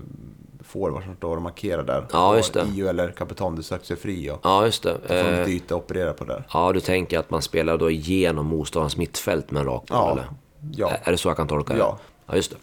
forward 0.70 1.04
som 1.04 1.16
står 1.16 1.36
och 1.36 1.42
markerar 1.42 1.84
där. 1.84 2.06
Ja, 2.12 2.38
just 2.38 2.54
det. 2.54 2.66
Io 2.76 2.90
eller 2.90 3.12
Capotonde 3.12 3.64
söker 3.64 3.86
sig 3.86 3.98
fri 3.98 4.30
och 4.30 4.40
ja, 4.44 4.66
just 4.66 4.84
det. 4.84 4.98
får 5.08 5.16
eh, 5.16 5.40
lite 5.40 5.52
yta 5.52 5.76
att 5.76 5.82
operera 5.82 6.14
på 6.14 6.24
där. 6.24 6.44
Ja, 6.54 6.74
du 6.74 6.80
tänker 6.80 7.20
att 7.20 7.30
man 7.30 7.42
spelar 7.42 7.78
då 7.78 7.92
igenom 7.92 8.46
motståndarens 8.46 8.98
mittfält 8.98 9.52
med 9.52 9.60
en 9.60 9.66
rak 9.66 9.84
ja. 9.90 10.12
eller? 10.12 10.26
Ja. 10.72 10.92
Är 11.04 11.12
det 11.12 11.18
så 11.18 11.30
jag 11.30 11.38
kan 11.38 11.48
tolka 11.48 11.74
det? 11.74 11.80
Ja. 11.80 12.00
Ja, 12.26 12.36
just 12.36 12.56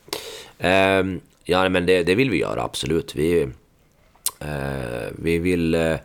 det. 0.58 0.68
Eh, 0.68 1.04
ja, 1.44 1.68
men 1.68 1.86
det, 1.86 2.02
det, 2.02 2.14
vill 2.14 2.30
vi 2.30 2.38
göra, 2.38 2.62
absolut. 2.62 3.14
Vi, 3.14 3.42
eh, 4.40 4.48
vi 5.18 5.38
vill... 5.38 5.74
Eh, 5.74 5.96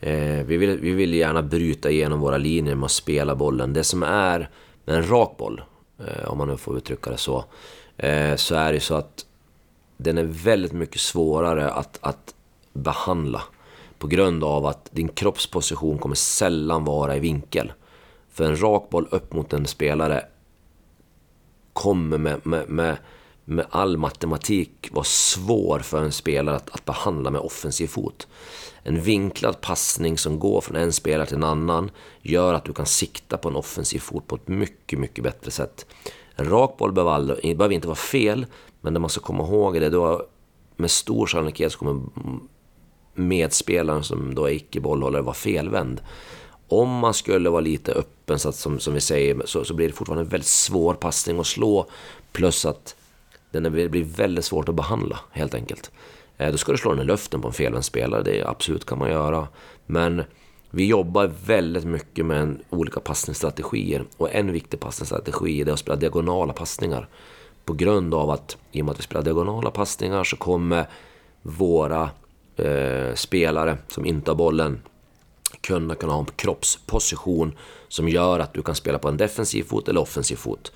Eh, 0.00 0.44
vi, 0.44 0.56
vill, 0.56 0.78
vi 0.78 0.90
vill 0.90 1.14
gärna 1.14 1.42
bryta 1.42 1.90
igenom 1.90 2.20
våra 2.20 2.36
linjer 2.36 2.74
med 2.74 2.84
att 2.84 2.90
spela 2.90 3.34
bollen. 3.34 3.72
Det 3.72 3.84
som 3.84 4.02
är 4.02 4.50
med 4.84 4.96
en 4.96 5.10
rak 5.10 5.36
boll, 5.38 5.62
eh, 5.98 6.28
om 6.30 6.38
man 6.38 6.48
nu 6.48 6.56
får 6.56 6.76
uttrycka 6.76 7.10
det 7.10 7.16
så, 7.16 7.44
eh, 7.96 8.36
så 8.36 8.54
är 8.54 8.72
det 8.72 8.80
så 8.80 8.94
att 8.94 9.26
den 10.02 10.18
är 10.18 10.24
väldigt 10.24 10.72
mycket 10.72 11.00
svårare 11.00 11.70
att, 11.70 11.98
att 12.02 12.34
behandla. 12.72 13.42
På 13.98 14.06
grund 14.06 14.44
av 14.44 14.66
att 14.66 14.88
din 14.92 15.08
kroppsposition 15.08 15.98
kommer 15.98 16.14
sällan 16.14 16.84
vara 16.84 17.16
i 17.16 17.20
vinkel. 17.20 17.72
För 18.32 18.44
en 18.44 18.62
rak 18.62 18.90
boll 18.90 19.08
upp 19.10 19.32
mot 19.32 19.52
en 19.52 19.66
spelare 19.66 20.24
kommer 21.72 22.18
med, 22.18 22.46
med, 22.46 22.68
med, 22.68 22.96
med 23.44 23.66
all 23.70 23.96
matematik 23.96 24.88
vara 24.90 25.04
svår 25.04 25.78
för 25.78 26.02
en 26.02 26.12
spelare 26.12 26.56
att, 26.56 26.70
att 26.70 26.84
behandla 26.84 27.30
med 27.30 27.40
offensiv 27.40 27.86
fot 27.86 28.26
en 28.82 29.00
vinklad 29.00 29.60
passning 29.60 30.18
som 30.18 30.38
går 30.38 30.60
från 30.60 30.76
en 30.76 30.92
spelare 30.92 31.26
till 31.26 31.36
en 31.36 31.44
annan 31.44 31.90
gör 32.22 32.54
att 32.54 32.64
du 32.64 32.72
kan 32.72 32.86
sikta 32.86 33.36
på 33.36 33.48
en 33.48 33.56
offensiv 33.56 33.98
fot 33.98 34.26
på 34.26 34.36
ett 34.36 34.48
mycket, 34.48 34.98
mycket 34.98 35.24
bättre 35.24 35.50
sätt. 35.50 35.86
En 36.36 36.48
rak 36.48 36.76
boll 36.78 36.92
behöver, 36.92 37.54
behöver 37.54 37.74
inte 37.74 37.88
vara 37.88 37.96
fel, 37.96 38.46
men 38.80 38.94
det 38.94 39.00
man 39.00 39.10
ska 39.10 39.20
komma 39.20 39.44
ihåg 39.44 39.76
är 39.76 39.80
det 39.80 39.90
då 39.90 40.26
med 40.76 40.90
stor 40.90 41.26
sannolikhet 41.26 41.72
så 41.72 41.78
kommer 41.78 42.00
medspelaren 43.14 44.04
som 44.04 44.34
då 44.34 44.44
är 44.44 44.52
icke-bollhållare 44.52 45.22
vara 45.22 45.34
felvänd. 45.34 46.00
Om 46.68 46.88
man 46.88 47.14
skulle 47.14 47.50
vara 47.50 47.60
lite 47.60 47.92
öppen, 47.92 48.38
så 48.38 48.48
att, 48.48 48.54
som, 48.54 48.80
som 48.80 48.94
vi 48.94 49.00
säger, 49.00 49.42
så, 49.44 49.64
så 49.64 49.74
blir 49.74 49.88
det 49.88 49.94
fortfarande 49.94 50.24
en 50.24 50.28
väldigt 50.28 50.46
svår 50.46 50.94
passning 50.94 51.40
att 51.40 51.46
slå. 51.46 51.86
Plus 52.32 52.64
att 52.64 52.96
den 53.50 53.72
blir 53.72 54.04
väldigt 54.04 54.44
svårt 54.44 54.68
att 54.68 54.74
behandla, 54.74 55.20
helt 55.30 55.54
enkelt. 55.54 55.90
Eh, 56.36 56.50
då 56.50 56.56
ska 56.56 56.72
du 56.72 56.78
slå 56.78 56.90
den 56.90 57.02
i 57.02 57.04
luften 57.04 57.40
på 57.40 57.48
en 57.48 57.54
felvänd 57.54 57.84
spelare, 57.84 58.22
det 58.22 58.44
absolut 58.44 58.84
kan 58.84 58.98
man 58.98 59.10
göra. 59.10 59.48
Men 59.86 60.22
vi 60.70 60.86
jobbar 60.86 61.32
väldigt 61.44 61.84
mycket 61.84 62.26
med 62.26 62.58
olika 62.70 63.00
passningsstrategier 63.00 64.04
och 64.16 64.34
en 64.34 64.52
viktig 64.52 64.80
passningsstrategi 64.80 65.60
är 65.60 65.72
att 65.72 65.78
spela 65.78 65.96
diagonala 65.96 66.52
passningar. 66.52 67.08
På 67.70 67.74
grund 67.74 68.14
av 68.14 68.30
att 68.30 68.56
i 68.72 68.80
och 68.80 68.84
med 68.84 68.92
att 68.92 68.98
vi 68.98 69.02
spelar 69.02 69.22
diagonala 69.22 69.70
passningar 69.70 70.24
så 70.24 70.36
kommer 70.36 70.86
våra 71.42 72.10
eh, 72.56 73.14
spelare 73.14 73.78
som 73.88 74.06
inte 74.06 74.30
har 74.30 74.36
bollen 74.36 74.82
kunna, 75.60 75.94
kunna 75.94 76.12
ha 76.12 76.20
en 76.20 76.26
kroppsposition 76.36 77.52
som 77.88 78.08
gör 78.08 78.38
att 78.38 78.54
du 78.54 78.62
kan 78.62 78.74
spela 78.74 78.98
på 78.98 79.08
en 79.08 79.16
defensiv 79.16 79.62
fot 79.62 79.88
eller 79.88 80.00
offensiv 80.00 80.36
fot. 80.36 80.72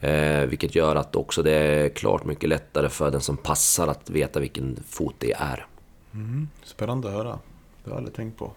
Eh, 0.00 0.40
vilket 0.40 0.74
gör 0.74 0.96
att 0.96 1.16
också 1.16 1.42
det 1.42 1.52
är 1.52 1.88
klart 1.88 2.24
mycket 2.24 2.48
lättare 2.48 2.88
för 2.88 3.10
den 3.10 3.20
som 3.20 3.36
passar 3.36 3.88
att 3.88 4.10
veta 4.10 4.40
vilken 4.40 4.78
fot 4.88 5.14
det 5.18 5.32
är. 5.32 5.66
Mm, 6.14 6.48
spännande 6.64 7.08
att 7.08 7.14
höra. 7.14 7.38
Det 7.84 7.90
har 7.90 7.90
jag 7.90 7.96
aldrig 7.96 8.14
tänkt 8.14 8.38
på. 8.38 8.52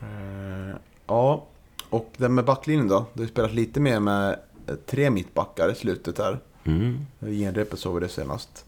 Eh, 0.00 0.76
ja, 1.06 1.46
och 1.90 2.12
det 2.16 2.28
med 2.28 2.44
backlinjen 2.44 2.88
då? 2.88 3.04
Du 3.12 3.22
har 3.22 3.28
spelat 3.28 3.52
lite 3.52 3.80
mer 3.80 4.00
med 4.00 4.38
eh, 4.66 4.74
tre 4.86 5.10
mittbackar 5.10 5.72
i 5.72 5.74
slutet 5.74 6.18
här. 6.18 6.38
Mm. 6.70 7.06
Genrepet 7.20 7.78
såg 7.78 7.94
vi 7.94 8.00
det 8.00 8.08
senast. 8.08 8.64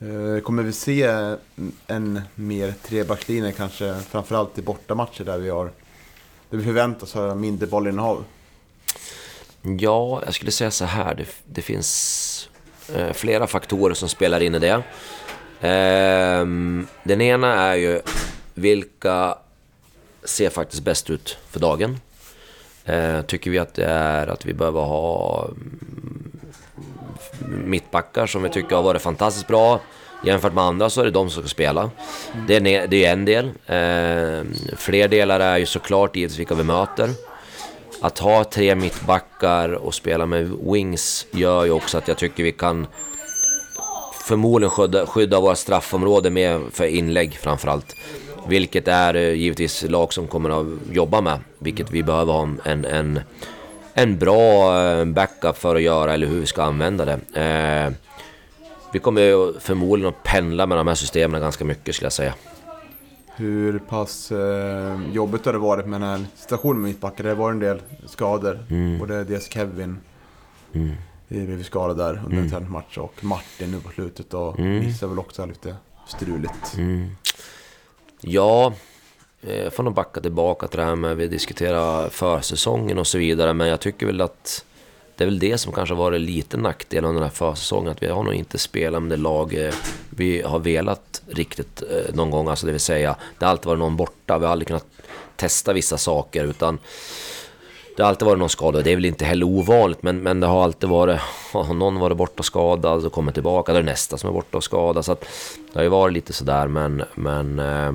Eh, 0.00 0.42
kommer 0.42 0.62
vi 0.62 0.72
se 0.72 1.02
en 1.86 2.20
mer 2.34 2.74
trebackslinje 2.82 3.52
kanske 3.52 3.94
framförallt 4.10 4.58
i 4.58 4.62
bortamatcher 4.62 5.24
där 5.24 5.38
vi 5.38 5.50
har 5.50 5.70
där 6.50 6.58
vi 6.58 6.64
förväntas 6.64 7.14
ha 7.14 7.34
mindre 7.34 7.66
bollinnehav? 7.66 8.24
Ja, 9.62 10.22
jag 10.24 10.34
skulle 10.34 10.50
säga 10.50 10.70
så 10.70 10.84
här. 10.84 11.14
Det, 11.14 11.26
det 11.44 11.62
finns 11.62 12.48
eh, 12.94 13.12
flera 13.12 13.46
faktorer 13.46 13.94
som 13.94 14.08
spelar 14.08 14.40
in 14.40 14.54
i 14.54 14.58
det. 14.58 14.82
Eh, 15.68 16.46
den 17.02 17.20
ena 17.20 17.54
är 17.54 17.74
ju 17.74 18.00
vilka 18.54 19.38
ser 20.24 20.50
faktiskt 20.50 20.82
bäst 20.82 21.10
ut 21.10 21.38
för 21.50 21.60
dagen. 21.60 21.98
Eh, 22.84 23.22
tycker 23.22 23.50
vi 23.50 23.58
att 23.58 23.74
det 23.74 23.84
är 23.84 24.26
att 24.26 24.46
vi 24.46 24.54
behöver 24.54 24.80
ha 24.80 25.44
mm, 25.44 26.21
mittbackar 27.64 28.26
som 28.26 28.42
vi 28.42 28.48
tycker 28.48 28.76
har 28.76 28.82
varit 28.82 29.02
fantastiskt 29.02 29.46
bra. 29.46 29.80
Jämfört 30.24 30.54
med 30.54 30.64
andra 30.64 30.90
så 30.90 31.00
är 31.00 31.04
det 31.04 31.10
de 31.10 31.30
som 31.30 31.42
ska 31.42 31.48
spela. 31.48 31.90
Det 32.46 32.56
är, 32.56 32.86
det 32.86 33.04
är 33.04 33.12
en 33.12 33.24
del. 33.24 33.44
Eh, 33.46 34.76
fler 34.76 35.08
delar 35.08 35.40
är 35.40 35.58
ju 35.58 35.66
såklart 35.66 36.16
givetvis 36.16 36.38
vilka 36.38 36.54
vi 36.54 36.64
möter 36.64 37.08
att 38.02 38.18
ha 38.18 38.44
tre 38.44 38.74
mittbackar 38.74 39.72
och 39.72 39.94
spela 39.94 40.26
med 40.26 40.50
wings 40.72 41.26
gör 41.30 41.64
ju 41.64 41.70
också 41.70 41.98
att 41.98 42.08
jag 42.08 42.18
tycker 42.18 42.44
vi 42.44 42.52
kan 42.52 42.86
förmodligen 44.26 44.70
skydda, 44.70 45.06
skydda 45.06 45.40
våra 45.40 45.54
straffområden 45.54 46.34
med 46.34 46.60
för 46.72 46.84
inlägg 46.84 47.38
framförallt. 47.38 47.96
Vilket 48.48 48.88
är 48.88 49.14
eh, 49.14 49.32
givetvis 49.32 49.84
lag 49.88 50.12
som 50.12 50.26
kommer 50.26 50.60
att 50.60 50.66
jobba 50.92 51.20
med, 51.20 51.38
vilket 51.58 51.90
vi 51.90 52.02
behöver 52.02 52.32
ha 52.32 52.48
en, 52.64 52.84
en, 52.84 53.20
en 53.94 54.18
bra 54.18 54.78
eh, 54.82 55.04
backup 55.04 55.56
för 55.56 55.76
att 55.76 55.82
göra, 55.82 56.14
eller 56.14 56.26
hur 56.26 56.40
vi 56.40 56.46
ska 56.46 56.62
använda 56.62 57.04
det. 57.04 57.40
Eh, 57.40 57.92
vi 58.92 58.98
kommer 58.98 59.60
förmodligen 59.60 60.08
att 60.08 60.22
pendla 60.22 60.66
med 60.66 60.78
de 60.78 60.86
här 60.86 60.94
systemen 60.94 61.40
ganska 61.40 61.64
mycket 61.64 61.94
skulle 61.94 62.06
jag 62.06 62.12
säga 62.12 62.34
hur 63.36 63.78
pass 63.78 64.32
eh, 64.32 65.00
jobbigt 65.12 65.46
har 65.46 65.52
det 65.52 65.58
varit 65.58 65.86
med 65.86 66.00
den 66.00 66.08
här 66.08 66.26
situationen 66.34 66.82
med 66.82 66.88
mittbackar. 66.88 67.24
Det 67.24 67.34
var 67.34 67.50
en 67.50 67.58
del 67.58 67.82
skador. 68.06 68.66
Mm. 68.70 68.98
Både 68.98 69.24
dels 69.24 69.48
Kevin 69.48 69.98
mm. 70.72 70.94
blev 71.28 71.62
skadad 71.62 71.96
där 71.96 72.22
under 72.24 72.38
mm. 72.38 72.54
en 72.54 72.70
match 72.70 72.98
och 72.98 73.24
Martin 73.24 73.70
nu 73.70 73.80
på 73.80 73.90
slutet 73.90 74.34
och 74.34 74.58
mm. 74.58 74.78
missade 74.78 75.10
väl 75.10 75.18
också 75.18 75.46
lite 75.46 75.76
struligt. 76.06 76.76
Ja, 76.76 76.82
eh, 76.82 77.08
jag 78.20 78.72
Eh, 79.46 79.70
får 79.70 79.82
nog 79.82 79.94
backa 79.94 80.20
tillbaka 80.20 80.68
till 80.68 80.78
det 80.78 80.84
här 80.84 80.96
med 80.96 81.16
vi 81.16 81.28
diskuterar 81.28 82.08
försäsongen 82.08 82.98
och 82.98 83.06
så 83.06 83.18
vidare. 83.18 83.54
Men 83.54 83.68
jag 83.68 83.80
tycker 83.80 84.06
väl 84.06 84.20
att 84.20 84.64
det 85.16 85.24
är 85.24 85.26
väl 85.26 85.38
det 85.38 85.58
som 85.58 85.72
kanske 85.72 85.94
har 85.94 86.04
varit 86.04 86.20
lite 86.20 86.56
nackdel 86.56 87.04
under 87.04 87.20
den 87.20 87.30
här 87.30 87.36
försäsongen. 87.36 87.92
Att 87.92 88.02
vi 88.02 88.06
har 88.06 88.22
nog 88.22 88.34
inte 88.34 88.58
spelat 88.58 89.02
med 89.02 89.10
det 89.10 89.22
lag 89.22 89.54
eh, 89.54 89.74
vi 90.10 90.42
har 90.42 90.58
velat 90.58 91.22
riktigt 91.28 91.82
eh, 91.82 92.14
någon 92.14 92.30
gång. 92.30 92.48
Alltså 92.48 92.66
det 92.66 92.72
vill 92.72 92.80
säga, 92.80 93.16
det 93.38 93.44
har 93.44 93.50
alltid 93.50 93.66
varit 93.66 93.78
någon 93.78 93.96
borta. 93.96 94.38
Vi 94.38 94.44
har 94.44 94.52
aldrig 94.52 94.66
kunnat 94.66 94.86
testa 95.36 95.72
vissa 95.72 95.98
saker. 95.98 96.44
utan 96.44 96.78
det 97.96 98.02
har 98.02 98.08
alltid 98.08 98.26
varit 98.26 98.38
någon 98.38 98.48
skada. 98.48 98.82
Det 98.82 98.92
är 98.92 98.96
väl 98.96 99.04
inte 99.04 99.24
heller 99.24 99.46
ovanligt, 99.46 100.02
men, 100.02 100.22
men 100.22 100.40
det 100.40 100.46
har 100.46 100.64
alltid 100.64 100.88
varit... 100.88 101.20
Har 101.52 101.74
någon 101.74 102.00
varit 102.00 102.16
borta 102.16 102.42
skadad 102.42 103.06
och 103.06 103.12
kommit 103.12 103.34
tillbaka, 103.34 103.72
då 103.72 103.78
är 103.78 103.82
det 103.82 103.90
nästa 103.90 104.18
som 104.18 104.28
är 104.28 104.34
borta 104.34 104.56
och 104.56 104.64
skadad. 104.64 105.04
Så 105.04 105.12
att 105.12 105.20
det 105.72 105.78
har 105.78 105.82
ju 105.82 105.88
varit 105.88 106.14
lite 106.14 106.32
sådär, 106.32 106.66
men... 106.66 107.02
men 107.14 107.58
eh, 107.58 107.92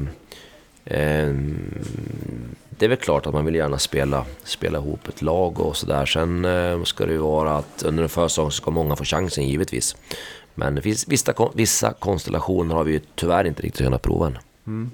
det 2.77 2.85
är 2.85 2.87
väl 2.87 2.97
klart 2.97 3.25
att 3.25 3.33
man 3.33 3.45
vill 3.45 3.55
gärna 3.55 3.79
spela, 3.79 4.25
spela 4.43 4.77
ihop 4.77 5.07
ett 5.07 5.21
lag 5.21 5.59
och 5.59 5.77
sådär. 5.77 6.05
Sen 6.05 6.45
eh, 6.45 6.83
ska 6.83 7.05
det 7.05 7.11
ju 7.11 7.17
vara 7.17 7.57
att 7.57 7.83
under 7.83 8.03
en 8.03 8.09
försäsong 8.09 8.51
ska 8.51 8.71
många 8.71 8.95
få 8.95 9.03
chansen, 9.03 9.47
givetvis. 9.47 9.95
Men 10.55 10.75
det 10.75 10.81
finns, 10.81 11.07
vissa, 11.07 11.49
vissa 11.53 11.93
konstellationer 11.93 12.75
har 12.75 12.83
vi 12.83 12.91
ju 12.91 13.01
tyvärr 13.15 13.47
inte 13.47 13.61
riktigt 13.61 13.85
kunnat 13.85 14.01
prova 14.01 14.27
än. 14.27 14.89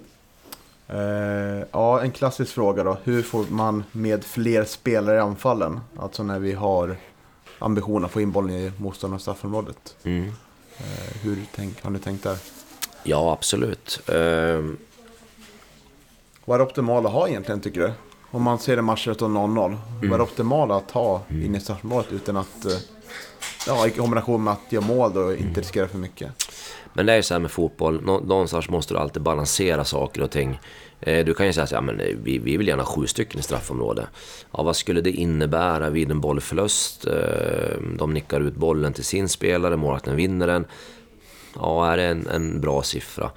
Eh, 0.88 1.68
ja, 1.72 2.02
en 2.02 2.12
klassisk 2.12 2.54
fråga 2.54 2.84
då. 2.84 2.98
Hur 3.04 3.22
får 3.22 3.46
man 3.50 3.84
med 3.92 4.24
fler 4.24 4.64
spelare 4.64 5.16
i 5.16 5.20
anfallen? 5.20 5.80
Alltså 5.98 6.24
när 6.24 6.40
vi 6.40 6.54
har 6.54 6.96
ambitionen 7.60 8.06
att 8.06 8.12
få 8.12 8.22
in 8.22 8.32
bollen 8.32 8.56
i 8.56 8.72
motståndarnas 8.78 9.22
straffområdet. 9.22 9.96
Mm. 10.04 10.32
Eh, 10.78 11.22
hur 11.22 11.38
tänk, 11.56 11.84
har 11.84 11.90
ni 11.90 12.00
tänkt 12.00 12.24
där? 12.24 12.38
Ja, 13.04 13.34
absolut. 13.34 14.10
Ehm, 14.10 14.78
Vad 16.46 16.56
är 16.56 16.60
det 16.60 16.66
optimala 16.66 17.08
att 17.10 17.14
ha 17.16 17.28
egentligen 17.28 17.62
tycker 17.62 17.80
du? 17.82 17.92
Om 18.32 18.42
man 18.42 18.60
ser 18.60 18.78
en 18.78 18.86
match 18.86 19.08
efter 19.08 19.26
0-0. 19.26 19.78
Vad 20.02 20.14
är 20.14 20.18
det 20.18 20.24
optimala 20.24 20.76
att 20.76 20.92
ha 20.92 21.22
in 21.30 21.56
i 21.56 21.60
straffområdet 21.60 22.12
utan 22.12 22.38
att... 22.38 22.66
eh, 22.66 22.72
Ja, 23.68 23.88
i 23.88 23.92
kombination 23.92 24.44
med 24.44 24.54
att 24.54 24.72
göra 24.72 24.86
mål 24.86 25.14
då 25.14 25.22
och 25.22 25.34
inte 25.36 25.62
riskera 25.62 25.88
för 25.88 25.98
mycket. 25.98 26.32
Men 26.94 27.06
det 27.06 27.12
är 27.12 27.16
ju 27.18 27.24
så 27.24 27.34
här 27.34 27.40
med 27.40 27.52
fotboll, 27.52 28.02
Nå- 28.02 28.20
någonstans 28.20 28.70
måste 28.70 28.94
du 28.94 28.98
alltid 29.00 29.22
balansera 29.22 29.84
saker 29.86 30.22
och 30.22 30.32
ting. 30.32 30.60
Eh, 31.02 31.26
Du 31.26 31.34
kan 31.34 31.46
ju 31.46 31.54
säga 31.54 31.68
så 31.68 31.76
här, 31.76 31.82
ja, 31.82 31.86
men 31.86 32.00
eh, 32.00 32.16
vi, 32.24 32.38
vi 32.38 32.58
vill 32.58 32.68
gärna 32.68 32.84
ha 32.84 32.96
sju 32.96 33.08
stycken 33.08 33.40
i 33.40 33.44
straffområdet. 33.44 34.06
Ja, 34.52 34.64
vad 34.64 34.76
skulle 34.76 35.02
det 35.02 35.12
innebära 35.12 35.90
vid 35.90 36.12
en 36.12 36.22
bollförlust? 36.22 37.06
De 37.98 38.14
nickar 38.14 38.40
ut 38.42 38.56
bollen 38.56 38.94
till 38.94 39.04
sin 39.06 39.30
spelare, 39.30 39.78
målvakten 39.78 40.16
vinner 40.16 40.48
den. 40.48 40.66
Ja, 41.56 41.88
är 41.92 41.98
det 41.98 42.04
en, 42.04 42.28
en 42.28 42.62
bra 42.62 42.82
siffra? 42.82 43.32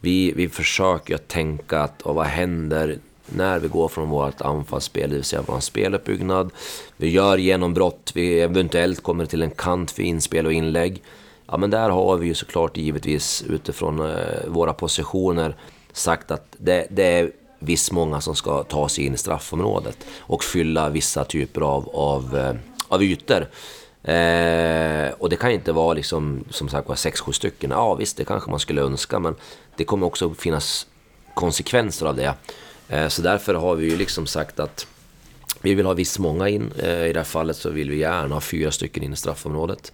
Vi, 0.00 0.32
vi 0.32 0.48
försöker 0.48 1.14
att 1.14 1.28
tänka 1.28 1.80
att 1.80 2.02
och 2.02 2.14
vad 2.14 2.26
händer 2.26 2.98
när 3.26 3.58
vi 3.58 3.68
går 3.68 3.88
från 3.88 4.08
vårt 4.08 4.40
anfallsspel, 4.40 5.10
det 5.10 5.16
vill 5.16 5.24
säga 5.24 5.42
vår 5.46 5.60
speluppbyggnad. 5.60 6.50
Vi 6.96 7.08
gör 7.08 7.38
genombrott, 7.38 8.12
vi 8.14 8.40
eventuellt 8.40 9.02
kommer 9.02 9.26
till 9.26 9.42
en 9.42 9.50
kant 9.50 9.90
för 9.90 10.02
inspel 10.02 10.46
och 10.46 10.52
inlägg. 10.52 11.02
Ja, 11.46 11.56
men 11.56 11.70
där 11.70 11.90
har 11.90 12.16
vi 12.16 12.26
ju 12.26 12.34
såklart 12.34 12.76
givetvis 12.76 13.44
utifrån 13.48 14.00
eh, 14.00 14.16
våra 14.48 14.72
positioner 14.72 15.56
sagt 15.92 16.30
att 16.30 16.56
det, 16.58 16.86
det 16.90 17.04
är 17.04 17.32
visst 17.58 17.92
många 17.92 18.20
som 18.20 18.36
ska 18.36 18.62
ta 18.62 18.88
sig 18.88 19.04
in 19.04 19.14
i 19.14 19.16
straffområdet 19.16 20.06
och 20.18 20.44
fylla 20.44 20.88
vissa 20.88 21.24
typer 21.24 21.60
av, 21.60 21.88
av, 21.94 22.36
eh, 22.36 22.54
av 22.88 23.02
ytor. 23.02 23.46
Eh, 24.02 25.12
och 25.18 25.28
det 25.28 25.36
kan 25.36 25.50
inte 25.50 25.72
vara 25.72 25.94
liksom, 25.94 26.44
som 26.50 26.68
sagt 26.68 26.88
var, 26.88 26.96
sex, 26.96 27.20
sju 27.20 27.32
stycken. 27.32 27.70
Ja 27.70 27.94
visst, 27.94 28.16
det 28.16 28.24
kanske 28.24 28.50
man 28.50 28.60
skulle 28.60 28.82
önska, 28.82 29.18
men 29.18 29.36
det 29.76 29.84
kommer 29.84 30.06
också 30.06 30.34
finnas 30.34 30.86
konsekvenser 31.34 32.06
av 32.06 32.16
det. 32.16 32.34
Eh, 32.88 33.08
så 33.08 33.22
därför 33.22 33.54
har 33.54 33.74
vi 33.74 33.90
ju 33.90 33.96
liksom 33.96 34.26
sagt 34.26 34.60
att 34.60 34.86
vi 35.62 35.74
vill 35.74 35.86
ha 35.86 35.94
visst 35.94 36.18
många 36.18 36.48
in. 36.48 36.72
Eh, 36.78 37.06
I 37.06 37.12
det 37.12 37.20
här 37.20 37.24
fallet 37.24 37.56
så 37.56 37.70
vill 37.70 37.90
vi 37.90 37.96
gärna 37.96 38.34
ha 38.34 38.40
fyra 38.40 38.70
stycken 38.70 39.02
in 39.02 39.12
i 39.12 39.16
straffområdet. 39.16 39.92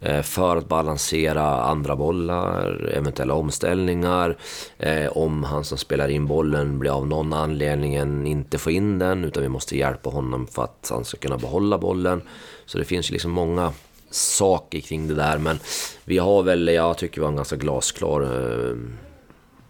Eh, 0.00 0.22
för 0.22 0.56
att 0.56 0.68
balansera 0.68 1.62
andra 1.62 1.96
bollar, 1.96 2.90
eventuella 2.94 3.34
omställningar. 3.34 4.36
Eh, 4.78 5.06
om 5.06 5.44
han 5.44 5.64
som 5.64 5.78
spelar 5.78 6.08
in 6.08 6.26
bollen 6.26 6.78
blir 6.78 6.90
av 6.90 7.06
någon 7.06 7.32
anledning 7.32 8.26
inte 8.26 8.58
får 8.58 8.72
in 8.72 8.98
den, 8.98 9.24
utan 9.24 9.42
vi 9.42 9.48
måste 9.48 9.76
hjälpa 9.76 10.10
honom 10.10 10.46
för 10.46 10.64
att 10.64 10.88
han 10.90 11.04
ska 11.04 11.18
kunna 11.18 11.38
behålla 11.38 11.78
bollen. 11.78 12.22
Så 12.66 12.78
det 12.78 12.84
finns 12.84 13.10
ju 13.10 13.12
liksom 13.12 13.30
många 13.30 13.72
saker 14.10 14.80
kring 14.80 15.08
det 15.08 15.14
där, 15.14 15.38
men 15.38 15.58
vi 16.04 16.18
har 16.18 16.42
väl, 16.42 16.68
jag 16.68 16.98
tycker 16.98 17.20
vi 17.20 17.24
har 17.24 17.30
en 17.30 17.36
ganska 17.36 17.56
glasklar 17.56 18.26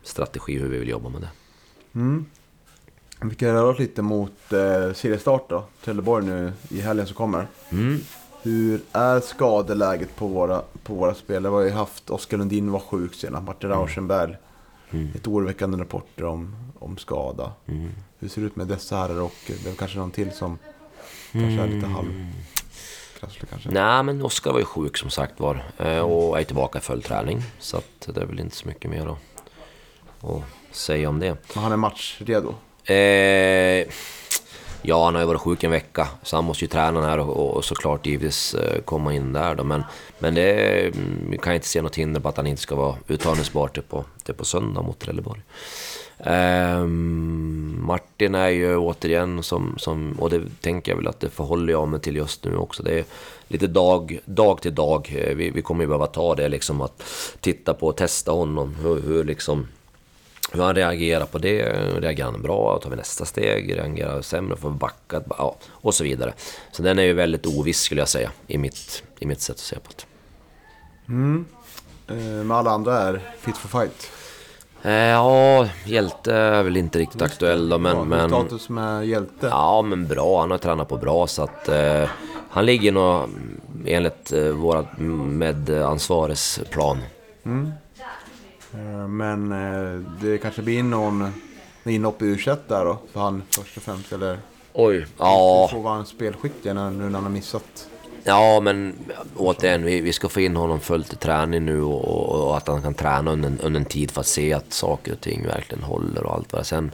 strategi 0.02 0.58
hur 0.58 0.68
vi 0.68 0.78
vill 0.78 0.88
jobba 0.88 1.08
med 1.08 1.20
det. 1.20 1.28
Mm. 1.94 2.26
Vi 3.22 3.34
kan 3.34 3.48
röra 3.48 3.66
oss 3.66 3.78
lite 3.78 4.02
mot 4.02 4.52
eh, 4.52 4.92
seriestart 4.92 5.48
då. 5.48 5.64
Trelleborg 5.84 6.26
nu 6.26 6.52
i 6.68 6.80
helgen 6.80 7.06
som 7.06 7.16
kommer. 7.16 7.46
Mm. 7.70 8.00
Hur 8.42 8.80
är 8.92 9.20
skadeläget 9.20 10.16
på 10.16 10.26
våra, 10.26 10.62
på 10.82 10.94
våra 10.94 11.14
spelare? 11.14 11.50
Vi 11.50 11.56
har 11.56 11.62
ju 11.62 11.70
haft 11.70 12.10
Oskar 12.10 12.36
Lundin 12.36 12.72
var 12.72 12.80
sjuk 12.80 13.14
senast. 13.14 13.46
Martin 13.46 13.70
Rauschenberg. 13.70 14.36
Lite 14.90 15.30
oroväckande 15.30 15.78
rapporter 15.78 16.24
om, 16.24 16.56
om 16.78 16.98
skada. 16.98 17.52
Hur 18.18 18.28
ser 18.28 18.40
det 18.40 18.46
ut 18.46 18.56
med 18.56 18.66
dessa 18.66 18.96
herrar 18.96 19.20
och 19.20 19.34
eh, 19.46 19.56
det 19.64 19.70
är 19.70 19.74
kanske 19.74 19.98
någon 19.98 20.10
till 20.10 20.32
som 20.32 20.58
kanske 21.32 21.62
är 21.62 21.68
lite 21.68 21.86
halv... 21.86 22.26
Krasslig 23.20 23.50
kanske. 23.50 23.70
Nej, 23.70 24.02
men 24.02 24.22
Oskar 24.22 24.52
var 24.52 24.58
ju 24.58 24.64
sjuk 24.64 24.96
som 24.96 25.10
sagt 25.10 25.40
var 25.40 25.64
eh, 25.78 25.98
och 25.98 26.40
är 26.40 26.44
tillbaka 26.44 26.78
i 26.78 26.82
full 26.82 27.02
träning. 27.02 27.42
Så 27.58 27.80
det 28.06 28.20
är 28.20 28.26
väl 28.26 28.40
inte 28.40 28.56
så 28.56 28.68
mycket 28.68 28.90
mer 28.90 29.06
att, 29.06 30.30
att 30.30 30.42
säga 30.76 31.08
om 31.08 31.18
det. 31.20 31.36
Men 31.54 31.62
han 31.62 31.72
är 31.72 31.76
matchredo. 31.76 32.54
Eh, 32.84 33.86
ja, 34.82 35.04
han 35.04 35.14
har 35.14 35.22
ju 35.22 35.26
varit 35.26 35.40
sjuk 35.40 35.64
en 35.64 35.70
vecka, 35.70 36.08
så 36.22 36.36
han 36.36 36.44
måste 36.44 36.64
ju 36.64 36.68
träna 36.68 37.06
här 37.06 37.18
och, 37.18 37.56
och 37.56 37.64
såklart 37.64 38.06
givetvis 38.06 38.54
eh, 38.54 38.80
komma 38.80 39.14
in 39.14 39.32
där 39.32 39.54
då. 39.54 39.64
Men, 39.64 39.82
men 40.18 40.34
det 40.34 40.80
mm, 40.80 41.30
vi 41.30 41.38
kan 41.38 41.54
inte 41.54 41.68
se 41.68 41.82
något 41.82 41.96
hinder 41.96 42.20
på 42.20 42.28
att 42.28 42.36
han 42.36 42.46
inte 42.46 42.62
ska 42.62 42.74
vara 42.74 42.96
uttagningsbar 43.08 43.68
till 43.68 43.82
på, 43.82 44.04
till 44.24 44.34
på 44.34 44.44
söndag 44.44 44.82
mot 44.82 44.98
Trelleborg. 44.98 45.40
Eh, 46.18 46.84
Martin 47.84 48.34
är 48.34 48.48
ju 48.48 48.76
återigen 48.76 49.42
som, 49.42 49.74
som, 49.78 50.12
och 50.18 50.30
det 50.30 50.42
tänker 50.60 50.92
jag 50.92 50.96
väl 50.96 51.08
att 51.08 51.20
det 51.20 51.30
förhåller 51.30 51.72
jag 51.72 51.88
mig 51.88 52.00
till 52.00 52.16
just 52.16 52.44
nu 52.44 52.56
också. 52.56 52.82
Det 52.82 52.98
är 52.98 53.04
lite 53.48 53.66
dag, 53.66 54.18
dag 54.24 54.62
till 54.62 54.74
dag. 54.74 55.14
Eh, 55.18 55.34
vi, 55.34 55.50
vi 55.50 55.62
kommer 55.62 55.84
ju 55.84 55.88
behöva 55.88 56.06
ta 56.06 56.34
det 56.34 56.48
liksom 56.48 56.80
att 56.80 57.02
titta 57.40 57.74
på 57.74 57.86
och 57.86 57.96
testa 57.96 58.32
honom. 58.32 58.74
Hur, 58.82 59.02
hur 59.02 59.24
liksom 59.24 59.66
hur 60.54 60.62
han 60.62 60.74
reagerar 60.74 61.26
på 61.26 61.38
det. 61.38 61.62
Reagerar 62.00 62.30
han 62.30 62.42
bra? 62.42 62.78
Tar 62.82 62.90
vi 62.90 62.96
nästa 62.96 63.24
steg? 63.24 63.76
Reagerar 63.76 64.12
han 64.12 64.22
sämre? 64.22 64.56
Får 64.56 64.70
vi 64.70 64.76
backa? 64.76 65.22
Ja, 65.38 65.56
och 65.70 65.94
så 65.94 66.04
vidare. 66.04 66.34
Så 66.72 66.82
den 66.82 66.98
är 66.98 67.02
ju 67.02 67.12
väldigt 67.12 67.46
oviss 67.46 67.80
skulle 67.80 68.00
jag 68.00 68.08
säga 68.08 68.30
i 68.46 68.58
mitt, 68.58 69.02
i 69.18 69.26
mitt 69.26 69.40
sätt 69.40 69.54
att 69.54 69.60
se 69.60 69.76
på 69.76 69.90
det. 69.96 70.04
Eh, 72.08 72.16
men 72.16 72.50
alla 72.50 72.70
andra 72.70 72.98
är 72.98 73.20
fit 73.40 73.56
for 73.56 73.80
fight. 73.80 74.10
Eh, 74.82 74.92
ja, 74.92 75.68
hjälte 75.84 76.34
är 76.34 76.62
väl 76.62 76.76
inte 76.76 76.98
riktigt 76.98 77.22
aktuell 77.22 77.68
då, 77.68 77.78
men... 77.78 77.94
Bra. 77.94 78.04
men 78.04 78.28
Status 78.28 78.68
med 78.68 79.06
hjälte. 79.06 79.46
Ja, 79.46 79.82
men 79.82 80.06
bra. 80.06 80.40
Han 80.40 80.50
har 80.50 80.58
tränat 80.58 80.88
på 80.88 80.96
bra 80.96 81.26
så 81.26 81.42
att 81.42 81.68
eh, 81.68 82.08
han 82.50 82.66
ligger 82.66 82.92
nog 82.92 83.28
enligt 83.86 84.32
eh, 84.32 84.48
våra 84.48 84.86
medansvares 84.98 86.60
plan. 86.70 86.98
Eh, 87.44 87.52
Men 89.08 89.52
eh, 89.52 90.00
det 90.20 90.38
kanske 90.38 90.62
blir 90.62 90.82
någon 90.82 91.32
inhopp 91.84 92.22
i 92.22 92.24
u 92.24 92.36
där 92.44 92.84
då. 92.84 92.98
För 93.12 93.20
han 93.20 93.42
först 93.50 93.76
och 93.76 93.82
främst. 93.82 94.12
Eller 94.12 94.38
Oj, 94.72 95.06
ja. 95.18 95.68
får 95.72 95.80
vara 95.80 95.98
en 95.98 96.06
spelskicklig 96.06 96.74
när, 96.74 96.90
nu 96.90 97.04
när 97.04 97.10
han 97.10 97.22
har 97.22 97.30
missat. 97.30 97.88
Ja, 98.24 98.60
men 98.60 98.94
återigen, 99.36 99.84
vi, 99.84 100.00
vi 100.00 100.12
ska 100.12 100.28
få 100.28 100.40
in 100.40 100.56
honom 100.56 100.80
fullt 100.80 101.12
i 101.12 101.16
träning 101.16 101.64
nu 101.64 101.82
och, 101.82 102.04
och, 102.04 102.48
och 102.48 102.56
att 102.56 102.68
han 102.68 102.82
kan 102.82 102.94
träna 102.94 103.32
under, 103.32 103.52
under 103.62 103.80
en 103.80 103.86
tid 103.86 104.10
för 104.10 104.20
att 104.20 104.26
se 104.26 104.52
att 104.52 104.72
saker 104.72 105.12
och 105.12 105.20
ting 105.20 105.46
verkligen 105.46 105.84
håller 105.84 106.26
och 106.26 106.34
allt 106.34 106.52
vad 106.52 106.60
det. 106.60 106.64
Sen 106.64 106.90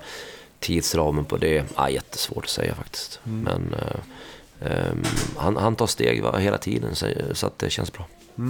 tidsramen 0.58 1.24
på 1.24 1.36
det, 1.36 1.64
ja, 1.76 1.90
jättesvårt 1.90 2.44
att 2.44 2.50
säga 2.50 2.74
faktiskt. 2.74 3.20
Men 3.24 3.74
eh, 3.74 4.70
ehm, 4.70 5.02
han, 5.36 5.56
han 5.56 5.76
tar 5.76 5.86
steg 5.86 6.22
va, 6.22 6.36
hela 6.36 6.58
tiden 6.58 6.94
så, 6.94 7.06
så 7.32 7.46
att 7.46 7.58
det 7.58 7.70
känns 7.70 7.92
bra. 7.92 8.06
Eh, 8.36 8.44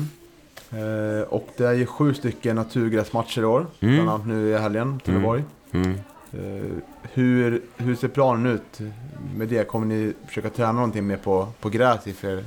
och 1.29 1.49
det 1.57 1.65
är 1.67 1.73
ju 1.73 1.87
sju 1.87 2.15
stycken 2.15 2.57
naturgräsmatcher 2.57 3.41
i 3.43 3.45
år. 3.45 3.67
Bland 3.81 4.11
annat 4.11 4.27
nu 4.27 4.51
i 4.51 4.59
helgen, 4.59 5.01
Trelleborg. 5.05 5.45
Mm. 5.73 5.95
Eh, 6.33 6.63
hur, 7.13 7.63
hur 7.77 7.97
ser 7.97 8.09
planen 8.09 8.47
ut 8.47 8.81
med 9.37 9.49
det? 9.49 9.65
Kommer 9.69 9.87
ni 9.87 10.13
försöka 10.29 10.51
träna 10.51 10.73
någonting 10.73 11.07
mer 11.07 11.17
på, 11.17 11.49
på 11.61 11.69
gräs 11.69 12.07
inför 12.07 12.45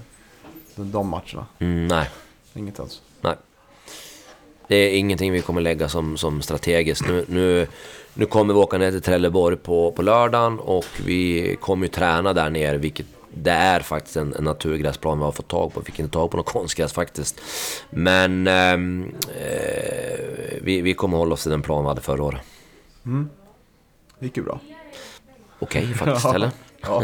de 0.76 1.08
matcherna? 1.08 1.46
Mm, 1.60 1.88
nej, 1.88 2.10
Inget 2.54 2.80
alls? 2.80 3.02
nej. 3.22 3.36
Det 4.68 4.76
är 4.76 4.98
ingenting 4.98 5.32
vi 5.32 5.42
kommer 5.42 5.62
lägga 5.62 5.90
som, 5.90 6.18
som 6.18 6.42
strategiskt. 6.42 7.08
Nu, 7.08 7.26
nu, 7.28 7.68
nu 8.14 8.26
kommer 8.26 8.54
vi 8.54 8.60
åka 8.60 8.78
ner 8.78 8.92
till 8.92 9.02
Trelleborg 9.02 9.58
på, 9.58 9.92
på 9.92 10.02
lördagen 10.02 10.60
och 10.60 10.86
vi 11.06 11.56
kommer 11.62 11.86
ju 11.86 11.90
träna 11.92 12.34
där 12.34 12.50
nere, 12.50 12.78
vilket 12.78 13.06
det 13.36 13.52
är 13.52 13.80
faktiskt 13.80 14.18
en, 14.18 14.34
en 14.34 14.44
naturgräsplan 14.44 15.18
vi 15.20 15.24
har 15.26 15.32
fått 15.32 15.48
tag 15.48 15.74
på. 15.74 15.80
Vi 15.80 15.86
fick 15.86 16.00
inte 16.00 16.14
tag 16.14 16.32
på 16.32 16.38
någon 16.38 16.44
konstgräs 16.54 16.94
faktiskt. 16.94 17.42
Men 17.90 18.48
ehm, 18.48 19.12
eh, 19.40 20.20
vi, 20.62 20.82
vi 20.82 20.94
kommer 20.94 21.18
hålla 21.18 21.34
oss 21.34 21.42
till 21.42 21.52
den 21.52 21.62
plan 21.62 21.84
vi 21.84 21.88
hade 21.88 22.02
förra 22.02 22.24
året. 22.24 22.42
Det 24.20 24.26
gick 24.26 24.38
ju 24.38 24.44
bra. 24.44 24.60
Okej 25.60 25.88
faktiskt, 25.94 26.26
eller? 26.26 26.52
Ja. 26.82 27.04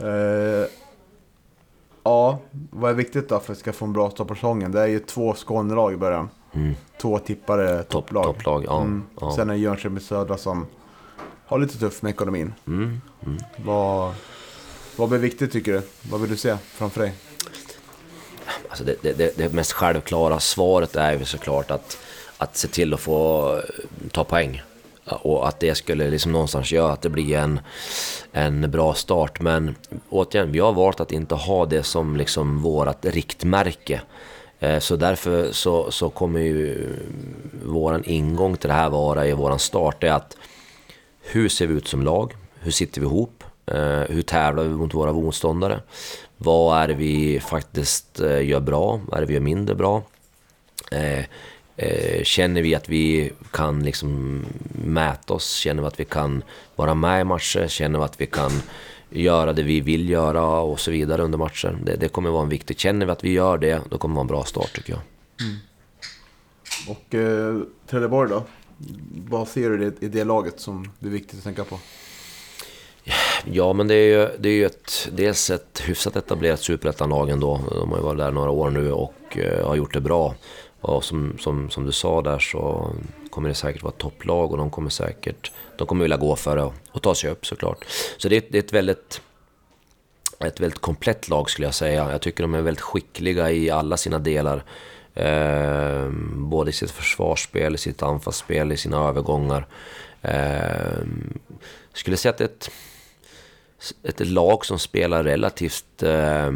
Eh, 0.00 0.66
ja, 2.04 2.38
vad 2.70 2.90
är 2.90 2.94
viktigt 2.94 3.28
då 3.28 3.40
för 3.40 3.52
att 3.52 3.58
vi 3.58 3.60
ska 3.60 3.72
få 3.72 3.84
en 3.84 3.92
bra 3.92 4.10
start 4.10 4.28
på 4.28 4.34
säsongen? 4.34 4.72
Det 4.72 4.80
är 4.80 4.86
ju 4.86 4.98
två 4.98 5.34
Skånelag 5.34 5.92
i 5.92 5.96
början. 5.96 6.28
Två 7.00 7.18
tippare 7.18 7.76
Topp, 7.78 7.88
topplag. 7.90 8.24
topplag, 8.24 8.64
ja. 8.66 8.80
Mm. 8.80 9.02
ja. 9.20 9.32
Sen 9.36 9.50
är 9.50 9.54
det 9.54 9.60
Jönköping 9.60 10.00
Södra 10.00 10.36
som 10.36 10.66
har 11.46 11.58
lite 11.58 11.78
tufft 11.78 12.02
med 12.02 12.10
ekonomin. 12.10 12.54
Mm, 12.66 13.00
Vad, 13.56 14.14
vad 14.98 15.08
blir 15.08 15.18
viktigt 15.18 15.52
tycker 15.52 15.72
du? 15.72 15.82
Vad 16.10 16.20
vill 16.20 16.30
du 16.30 16.36
se 16.36 16.56
framför 16.74 17.00
dig? 17.00 17.12
Alltså 18.68 18.84
det, 18.84 18.96
det, 19.02 19.12
det, 19.12 19.36
det 19.36 19.52
mest 19.52 19.72
självklara 19.72 20.40
svaret 20.40 20.96
är 20.96 21.12
ju 21.12 21.24
såklart 21.24 21.70
att, 21.70 21.98
att 22.38 22.56
se 22.56 22.68
till 22.68 22.94
att 22.94 23.00
få 23.00 23.52
eh, 23.56 23.62
ta 24.12 24.24
poäng. 24.24 24.62
Och 25.04 25.48
att 25.48 25.60
det 25.60 25.74
skulle 25.74 26.10
liksom 26.10 26.32
någonstans 26.32 26.72
göra 26.72 26.92
att 26.92 27.02
det 27.02 27.08
blir 27.08 27.36
en, 27.36 27.60
en 28.32 28.70
bra 28.70 28.94
start. 28.94 29.40
Men 29.40 29.74
återigen, 30.08 30.52
vi 30.52 30.58
har 30.58 30.72
valt 30.72 31.00
att 31.00 31.12
inte 31.12 31.34
ha 31.34 31.66
det 31.66 31.82
som 31.82 32.16
liksom 32.16 32.62
vårt 32.62 33.04
riktmärke. 33.04 34.00
Eh, 34.58 34.78
så 34.78 34.96
därför 34.96 35.52
så, 35.52 35.90
så 35.90 36.10
kommer 36.10 36.40
ju 36.40 36.88
våran 37.64 38.04
ingång 38.04 38.56
till 38.56 38.68
det 38.68 38.74
här 38.74 38.90
vara 38.90 39.26
i 39.26 39.32
våran 39.32 39.58
start 39.58 40.00
Det 40.00 40.08
är 40.08 40.12
att 40.12 40.36
hur 41.20 41.48
ser 41.48 41.66
vi 41.66 41.74
ut 41.74 41.88
som 41.88 42.02
lag? 42.02 42.36
Hur 42.60 42.70
sitter 42.70 43.00
vi 43.00 43.06
ihop? 43.06 43.37
Eh, 43.74 44.14
hur 44.14 44.22
tävlar 44.22 44.62
vi 44.62 44.68
mot 44.68 44.94
våra 44.94 45.12
motståndare? 45.12 45.80
Vad 46.36 46.82
är 46.82 46.88
det 46.88 46.94
vi 46.94 47.40
faktiskt 47.40 48.20
eh, 48.20 48.46
gör 48.46 48.60
bra? 48.60 49.00
Vad 49.06 49.16
är 49.16 49.20
det 49.20 49.26
vi 49.26 49.34
gör 49.34 49.40
mindre 49.40 49.74
bra? 49.74 50.02
Eh, 50.90 51.24
känner 52.22 52.62
vi 52.62 52.74
att 52.74 52.88
vi 52.88 53.32
kan 53.50 53.82
liksom 53.82 54.44
mäta 54.84 55.34
oss? 55.34 55.54
Känner 55.54 55.82
vi 55.82 55.88
att 55.88 56.00
vi 56.00 56.04
kan 56.04 56.42
vara 56.76 56.94
med 56.94 57.20
i 57.20 57.24
matcher? 57.24 57.68
Känner 57.68 57.98
vi 57.98 58.04
att 58.04 58.20
vi 58.20 58.26
kan 58.26 58.50
göra 59.10 59.52
det 59.52 59.62
vi 59.62 59.80
vill 59.80 60.08
göra 60.08 60.60
och 60.60 60.80
så 60.80 60.90
vidare 60.90 61.22
under 61.22 61.38
matcher? 61.38 61.78
Det, 61.84 61.96
det 61.96 62.08
kommer 62.08 62.30
vara 62.30 62.42
en 62.42 62.48
viktig... 62.48 62.78
Känner 62.78 63.06
vi 63.06 63.12
att 63.12 63.24
vi 63.24 63.30
gör 63.30 63.58
det, 63.58 63.80
då 63.90 63.98
kommer 63.98 64.12
det 64.12 64.16
vara 64.16 64.22
en 64.22 64.26
bra 64.26 64.44
start 64.44 64.72
tycker 64.74 64.92
jag. 64.92 65.00
Mm. 65.46 65.56
Och 66.88 67.14
eh, 67.14 67.62
Trelleborg 67.86 68.30
då? 68.30 68.44
Vad 69.28 69.48
ser 69.48 69.70
du 69.70 69.86
i 69.86 69.90
det, 69.90 70.06
i 70.06 70.08
det 70.08 70.24
laget 70.24 70.60
som 70.60 70.90
det 70.98 71.06
är 71.06 71.12
viktigt 71.12 71.38
att 71.38 71.44
tänka 71.44 71.64
på? 71.64 71.78
Ja, 73.44 73.72
men 73.72 73.88
det 73.88 73.94
är 73.94 74.18
ju, 74.18 74.28
det 74.38 74.48
är 74.48 74.52
ju 74.52 74.66
ett, 74.66 75.08
dels 75.12 75.50
ett 75.50 75.82
hyfsat 75.84 76.16
etablerat 76.16 76.60
superettanlag 76.60 77.30
ändå. 77.30 77.60
De 77.70 77.90
har 77.90 77.96
ju 77.98 78.04
varit 78.04 78.18
där 78.18 78.30
några 78.30 78.50
år 78.50 78.70
nu 78.70 78.92
och 78.92 79.14
eh, 79.38 79.66
har 79.66 79.76
gjort 79.76 79.92
det 79.94 80.00
bra. 80.00 80.34
Och 80.80 81.04
som, 81.04 81.38
som, 81.40 81.70
som 81.70 81.84
du 81.86 81.92
sa 81.92 82.22
där 82.22 82.38
så 82.38 82.90
kommer 83.30 83.48
det 83.48 83.54
säkert 83.54 83.82
vara 83.82 83.92
ett 83.92 83.98
topplag 83.98 84.50
och 84.52 84.58
de 84.58 84.70
kommer 84.70 84.90
säkert 84.90 85.52
de 85.76 85.86
kommer 85.86 86.02
vilja 86.04 86.16
gå 86.16 86.36
för 86.36 86.56
det 86.56 86.62
och, 86.62 86.74
och 86.92 87.02
ta 87.02 87.14
sig 87.14 87.30
upp 87.30 87.46
såklart. 87.46 87.84
Så 88.18 88.28
det 88.28 88.36
är, 88.36 88.38
ett- 88.38 88.52
det 88.52 88.58
är 88.58 88.62
ett 88.62 88.72
väldigt 88.72 89.20
ett 90.40 90.60
väldigt 90.60 90.78
komplett 90.80 91.28
lag 91.28 91.50
skulle 91.50 91.66
jag 91.66 91.74
säga. 91.74 92.10
Jag 92.10 92.20
tycker 92.22 92.42
de 92.44 92.54
är 92.54 92.60
väldigt 92.62 92.80
skickliga 92.84 93.50
i 93.50 93.70
alla 93.70 93.96
sina 93.96 94.18
delar. 94.18 94.64
Eh, 95.14 96.08
både 96.34 96.70
i 96.70 96.72
sitt 96.72 96.90
försvarsspel, 96.90 97.74
i 97.74 97.78
sitt 97.78 98.02
anfallsspel, 98.02 98.72
i 98.72 98.76
sina 98.76 99.08
övergångar. 99.08 99.66
Eh, 100.22 100.98
skulle 101.92 102.16
säga 102.16 102.30
att 102.32 102.38
det 102.38 102.44
är 102.44 102.48
ett, 102.48 102.70
ett 104.02 104.26
lag 104.26 104.66
som 104.66 104.78
spelar 104.78 105.24
relativt 105.24 106.02
eh, 106.02 106.52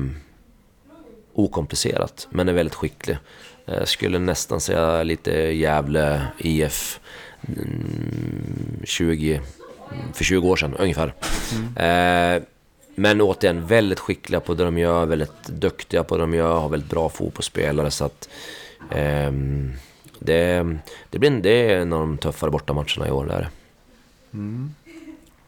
okomplicerat, 1.32 2.28
men 2.30 2.48
är 2.48 2.52
väldigt 2.52 2.74
skicklig. 2.74 3.16
Jag 3.64 3.88
skulle 3.88 4.18
nästan 4.18 4.60
säga 4.60 5.02
lite 5.02 5.32
Gävle 5.32 6.26
IF 6.38 7.00
mm, 7.48 8.80
20, 8.84 9.40
för 10.12 10.24
20 10.24 10.48
år 10.48 10.56
sedan 10.56 10.74
ungefär. 10.78 11.14
Eh, 11.76 12.42
men 12.94 13.20
återigen, 13.20 13.66
väldigt 13.66 14.00
skickliga 14.00 14.40
på 14.40 14.54
det 14.54 14.64
de 14.64 14.78
gör, 14.78 15.06
väldigt 15.06 15.46
duktiga 15.46 16.04
på 16.04 16.16
det 16.16 16.22
de 16.22 16.34
gör, 16.34 16.60
har 16.60 16.68
väldigt 16.68 16.90
bra 16.90 17.08
fotbollsspelare 17.08 17.90
så 17.90 18.04
att 18.04 18.28
ehm, 18.90 19.72
det, 20.18 20.66
det, 21.10 21.18
blir 21.18 21.30
det 21.30 21.72
är 21.72 21.80
en 21.80 21.92
av 21.92 22.00
de 22.00 22.18
tuffare 22.18 22.50
bortamatcherna 22.50 23.08
i 23.08 23.10
år. 23.10 23.26
Där. 23.26 23.48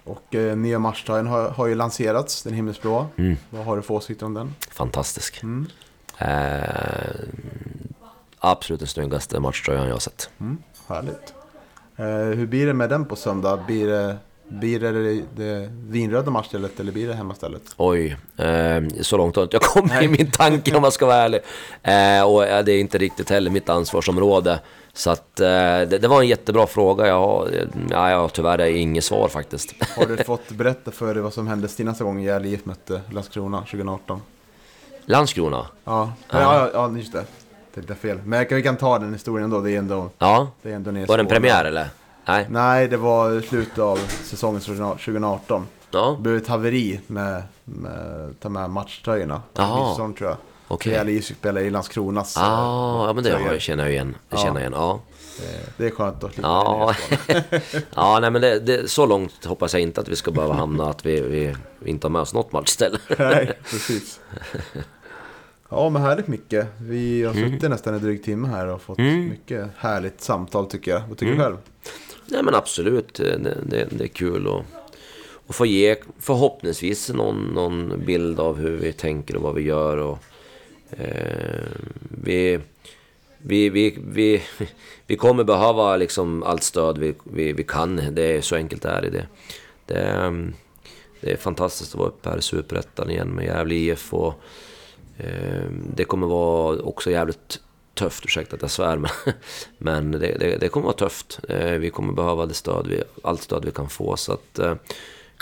Och 0.05 0.35
eh, 0.35 0.57
nya 0.57 0.79
matchtröjan 0.79 1.27
har, 1.27 1.49
har 1.49 1.67
ju 1.67 1.75
lanserats, 1.75 2.43
den 2.43 2.55
himmelsblåa. 2.55 3.07
Mm. 3.17 3.37
Vad 3.51 3.65
har 3.65 3.77
du 3.77 3.83
för 3.83 3.95
åsikter 3.95 4.27
om 4.27 4.35
den? 4.35 4.55
Fantastisk. 4.71 5.43
Eh, 6.19 6.29
absolut 8.39 8.81
den 8.81 8.89
snyggaste 8.89 9.41
matchtröjan 9.41 9.87
jag 9.87 9.95
har 9.95 10.01
sett. 10.01 10.31
Mm, 10.41 10.59
härligt. 10.89 11.35
Eh, 11.97 12.07
hur 12.07 12.47
blir 12.47 12.67
det 12.67 12.75
med 12.75 12.91
den 12.91 13.05
på 13.05 13.17
söndag? 13.17 13.57
Blir 13.67 13.89
det, 13.89 14.17
blir 14.49 14.81
det, 14.81 14.93
det, 14.93 15.23
det 15.37 15.71
vinröda 15.89 16.31
matchstället 16.31 16.81
eller 16.81 16.93
blir 16.93 17.09
det 17.09 17.15
hemmastället? 17.15 17.63
Oj, 17.77 18.17
eh, 18.37 18.83
så 19.01 19.17
långt 19.17 19.37
har 19.37 19.43
inte 19.43 19.57
jag 19.57 19.63
kommit 19.63 20.03
i 20.03 20.09
min 20.09 20.31
tanke 20.31 20.77
om 20.77 20.85
jag 20.85 20.93
ska 20.93 21.07
vara 21.07 21.17
ärlig. 21.17 21.41
Eh, 21.83 22.23
och 22.33 22.47
eh, 22.47 22.65
det 22.65 22.73
är 22.73 22.81
inte 22.81 22.99
riktigt 22.99 23.31
heller 23.31 23.51
mitt 23.51 23.69
ansvarsområde. 23.69 24.61
Så 24.93 25.11
att 25.11 25.41
eh, 25.41 25.47
det, 25.47 25.99
det 25.99 26.09
var 26.09 26.21
en 26.23 26.29
jättebra 26.29 26.67
fråga. 26.67 27.07
Jag 27.07 27.21
har, 27.21 27.51
ja, 27.91 28.11
jag 28.11 28.19
har 28.19 28.29
tyvärr 28.29 28.61
inget 28.61 29.05
svar 29.05 29.29
faktiskt. 29.29 29.75
Har 29.97 30.07
du 30.07 30.17
fått 30.25 30.51
berätta 30.51 30.91
för 30.91 31.15
dig 31.15 31.23
vad 31.23 31.33
som 31.33 31.47
hände 31.47 31.69
senaste 31.69 32.05
gången 32.05 32.23
Gävle 32.23 32.49
IF 32.49 32.65
mötte 32.65 33.01
Landskrona 33.11 33.59
2018? 33.61 34.23
Landskrona? 35.07 35.67
Ja, 35.85 36.13
ja, 36.31 36.41
ja, 36.41 36.71
ja 36.73 36.97
just 36.97 37.13
det. 37.13 37.25
Det 37.75 37.91
är 37.91 37.95
fel. 37.95 38.19
Men 38.25 38.47
vi 38.51 38.63
kan 38.63 38.77
ta 38.77 38.99
den 38.99 39.13
historien 39.13 39.51
då. 39.51 39.61
Det 39.61 39.71
är 39.71 39.79
ändå, 39.79 40.11
Ja. 40.19 40.51
det 40.63 40.71
är 40.71 40.75
ändå 40.75 40.91
Var 40.91 41.17
det 41.17 41.23
en 41.23 41.27
premiär 41.27 41.65
eller? 41.65 41.89
Nej? 42.27 42.47
Nej, 42.51 42.89
det 42.89 42.97
var 42.97 43.41
slutet 43.41 43.79
av 43.79 43.97
säsongen 44.09 44.61
2018. 44.61 45.66
Ja, 45.91 46.14
Det 46.16 46.22
blev 46.22 46.37
ett 46.37 46.49
haveri 46.49 47.01
med, 47.07 47.43
med 47.64 48.35
ta 48.41 48.49
med 48.49 48.70
matchtröjorna. 48.70 49.43
Jaha. 49.55 49.95
Tror 49.95 50.14
jag. 50.20 50.37
Okej. 50.68 50.93
Gävle 50.93 51.12
IF 51.12 51.25
spelar 51.25 51.61
i 51.61 51.70
Landskronas. 51.70 52.37
ah, 52.37 53.07
ja 53.07 53.12
men 53.12 53.25
det 53.25 53.31
jag, 53.31 53.61
känner 53.61 53.85
jag 53.85 53.93
igen. 53.93 54.16
Det 54.29 54.37
känner 54.37 54.53
jag 54.53 54.61
igen. 54.61 54.72
Ja, 54.77 55.01
Det- 55.77 55.87
är 55.87 55.91
skönt 55.91 56.25
att 56.25 56.33
slippa 56.35 56.49
ja. 56.49 56.95
ja 57.95 58.20
nej, 58.20 58.31
men 58.31 58.43
det, 58.43 58.61
det, 58.61 58.91
så 58.91 59.07
långt 59.07 59.45
hoppas 59.45 59.72
jag 59.72 59.83
inte 59.83 60.01
att 60.01 60.09
vi 60.09 60.16
ska 60.16 60.31
behöva 60.31 60.55
hamna 60.55 60.91
att 60.91 61.07
vi, 61.07 61.20
vi, 61.20 61.55
vi 61.79 61.91
inte 61.91 62.07
har 62.07 62.11
med 62.11 62.22
oss 62.22 62.35
något 62.35 62.53
matchställe. 62.53 62.99
Nej, 63.18 63.53
precis. 63.70 64.20
Ja, 65.68 65.89
men 65.89 66.03
härligt 66.03 66.27
Micke. 66.27 66.55
Vi 66.79 67.25
har 67.25 67.35
Mm. 67.35 67.51
suttit 67.53 67.70
nästan 67.70 67.95
en 67.95 68.01
dryg 68.03 68.25
timme 68.25 68.49
här 68.49 68.66
och 68.66 68.83
fått 68.83 68.99
mycket 68.99 69.68
härligt 69.79 70.20
samtal 70.20 70.66
tycker 70.66 70.91
jag. 70.91 71.01
Vad 71.09 71.18
tycker 71.18 71.33
Mm. 71.33 71.39
du 71.39 71.45
själv? 71.45 71.57
Nej 72.27 72.43
men 72.43 72.55
absolut, 72.55 73.20
eh, 73.20 73.39
det, 73.39 73.59
det, 73.66 73.89
det 73.91 74.05
är 74.05 74.09
kul 74.09 74.47
att, 74.49 74.62
att 75.47 75.57
få 75.57 75.66
ge 75.66 75.97
förhoppningsvis 76.18 77.09
någon, 77.11 77.37
någon 77.55 78.03
bild 78.07 78.41
av 78.41 78.59
hur 78.59 78.77
vi 78.77 78.93
tänker 78.93 79.37
och 79.37 79.43
vad 79.43 79.55
vi 79.55 79.62
gör. 79.62 79.97
Och, 79.97 80.18
eh, 80.91 81.64
vi, 82.22 82.59
vi, 83.39 83.68
vi, 83.70 83.99
vi, 84.07 84.43
vi 85.07 85.16
kommer 85.16 85.45
behöva 85.45 85.97
liksom 85.97 86.43
allt 86.43 86.62
stöd 86.62 86.99
vi, 86.99 87.14
vi, 87.25 87.53
vi 87.53 87.64
kan, 87.64 88.01
det 88.12 88.22
är 88.37 88.41
så 88.41 88.57
enkelt 88.57 88.85
är 88.85 89.03
det. 89.03 89.27
Det, 89.87 89.95
är- 89.95 90.53
det 91.20 91.33
är 91.33 91.37
fantastiskt 91.37 91.93
att 91.95 91.99
vara 91.99 92.09
uppe 92.09 92.31
här 92.31 92.39
i 92.39 92.43
Superettan 92.43 93.11
igen 93.11 93.29
med 93.29 93.45
Gävle 93.45 93.75
IF 93.75 94.14
och 94.14 94.35
eh, 95.18 95.64
det 95.97 96.05
kommer 96.05 96.27
vara 96.27 96.79
också 96.83 97.11
jävligt 97.11 97.61
tufft, 97.95 98.25
ursäkta 98.25 98.57
att 98.57 98.63
jag 98.63 98.71
svär, 98.71 98.97
men, 98.97 99.11
men 99.79 100.11
det, 100.11 100.39
det, 100.39 100.57
det 100.57 100.69
kommer 100.69 100.85
vara 100.85 100.97
tufft. 100.97 101.41
Eh, 101.49 101.73
vi 101.73 101.91
kommer 101.91 102.13
behöva 102.13 102.47
det 102.47 102.55
stöd 102.55 102.87
vi, 102.87 103.03
allt 103.23 103.43
stöd 103.43 103.65
vi 103.65 103.71
kan 103.71 103.89
få. 103.89 104.17
Så 104.17 104.33
att, 104.33 104.59
eh, 104.59 104.75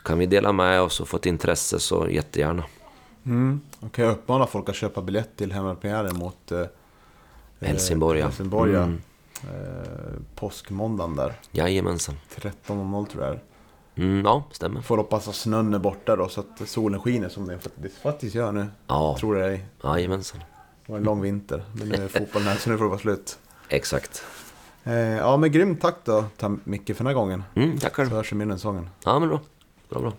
kan 0.05 0.19
vi 0.19 0.27
dela 0.27 0.53
med 0.53 0.81
oss 0.81 1.01
och 1.01 1.09
få 1.09 1.17
ett 1.17 1.27
intresse 1.27 1.81
så 1.81 2.09
jättegärna. 2.09 2.65
Mm. 3.27 3.61
Och 3.81 3.93
kan 3.93 4.05
jag 4.05 4.13
uppmana 4.13 4.47
folk 4.47 4.69
att 4.69 4.75
köpa 4.75 5.03
biljett 5.03 5.37
till 5.37 5.53
hemmapremiären 5.53 6.17
mot 6.17 6.53
eh, 6.53 6.65
Helsingborg, 7.61 8.19
ja. 8.19 8.27
Helsingborg, 8.27 8.73
ja. 8.73 8.83
Mm. 8.83 9.01
Eh, 9.43 10.13
påskmåndagen 10.35 11.17
där. 11.17 11.35
Jajamensan. 11.51 12.15
13.00 12.37 13.07
tror 13.07 13.25
jag 13.25 13.35
det. 13.35 13.41
Mm, 13.95 14.25
ja, 14.25 14.45
stämmer. 14.53 14.81
Får 14.81 14.97
hoppas 14.97 15.29
att 15.29 15.35
snön 15.35 15.75
är 15.75 15.79
borta 15.79 16.17
då 16.17 16.29
så 16.29 16.41
att 16.41 16.69
solen 16.69 17.01
skiner 17.01 17.29
som 17.29 17.47
den 17.47 17.59
faktiskt 18.03 18.35
gör 18.35 18.53
nu. 18.53 18.67
Ja, 18.87 19.17
Tror 19.21 19.35
det 19.35 19.47
ej. 19.47 19.65
jajamensan. 19.85 20.41
Det 20.93 20.95
var 20.95 20.99
en 20.99 21.05
lång 21.05 21.21
vinter. 21.21 21.65
Men 21.73 21.89
nu 21.89 21.95
är 21.95 22.09
fotbollen 22.09 22.49
här 22.49 22.57
så 22.57 22.71
nu 22.71 22.77
får 22.79 22.85
det 22.85 22.89
vara 22.89 23.01
slut. 23.01 23.39
Exakt. 23.69 24.25
Eh, 24.85 24.95
ja 24.95 25.37
men 25.37 25.53
grymt 25.53 25.81
tack 25.81 25.97
då 26.05 26.25
Micke 26.65 26.87
för 26.87 26.95
den 26.95 27.07
här 27.07 27.15
gången. 27.15 27.45
Mm, 27.55 27.79
tackar. 27.79 28.05
Så 28.05 28.11
hörs 28.11 28.33
vi 28.33 28.37
mer 28.37 28.47
den 28.47 28.59
säsongen. 28.59 28.89
Ja, 29.05 29.19
men 29.19 29.29
bra. 29.29 29.41
Bra, 29.89 30.01
bra. 30.01 30.13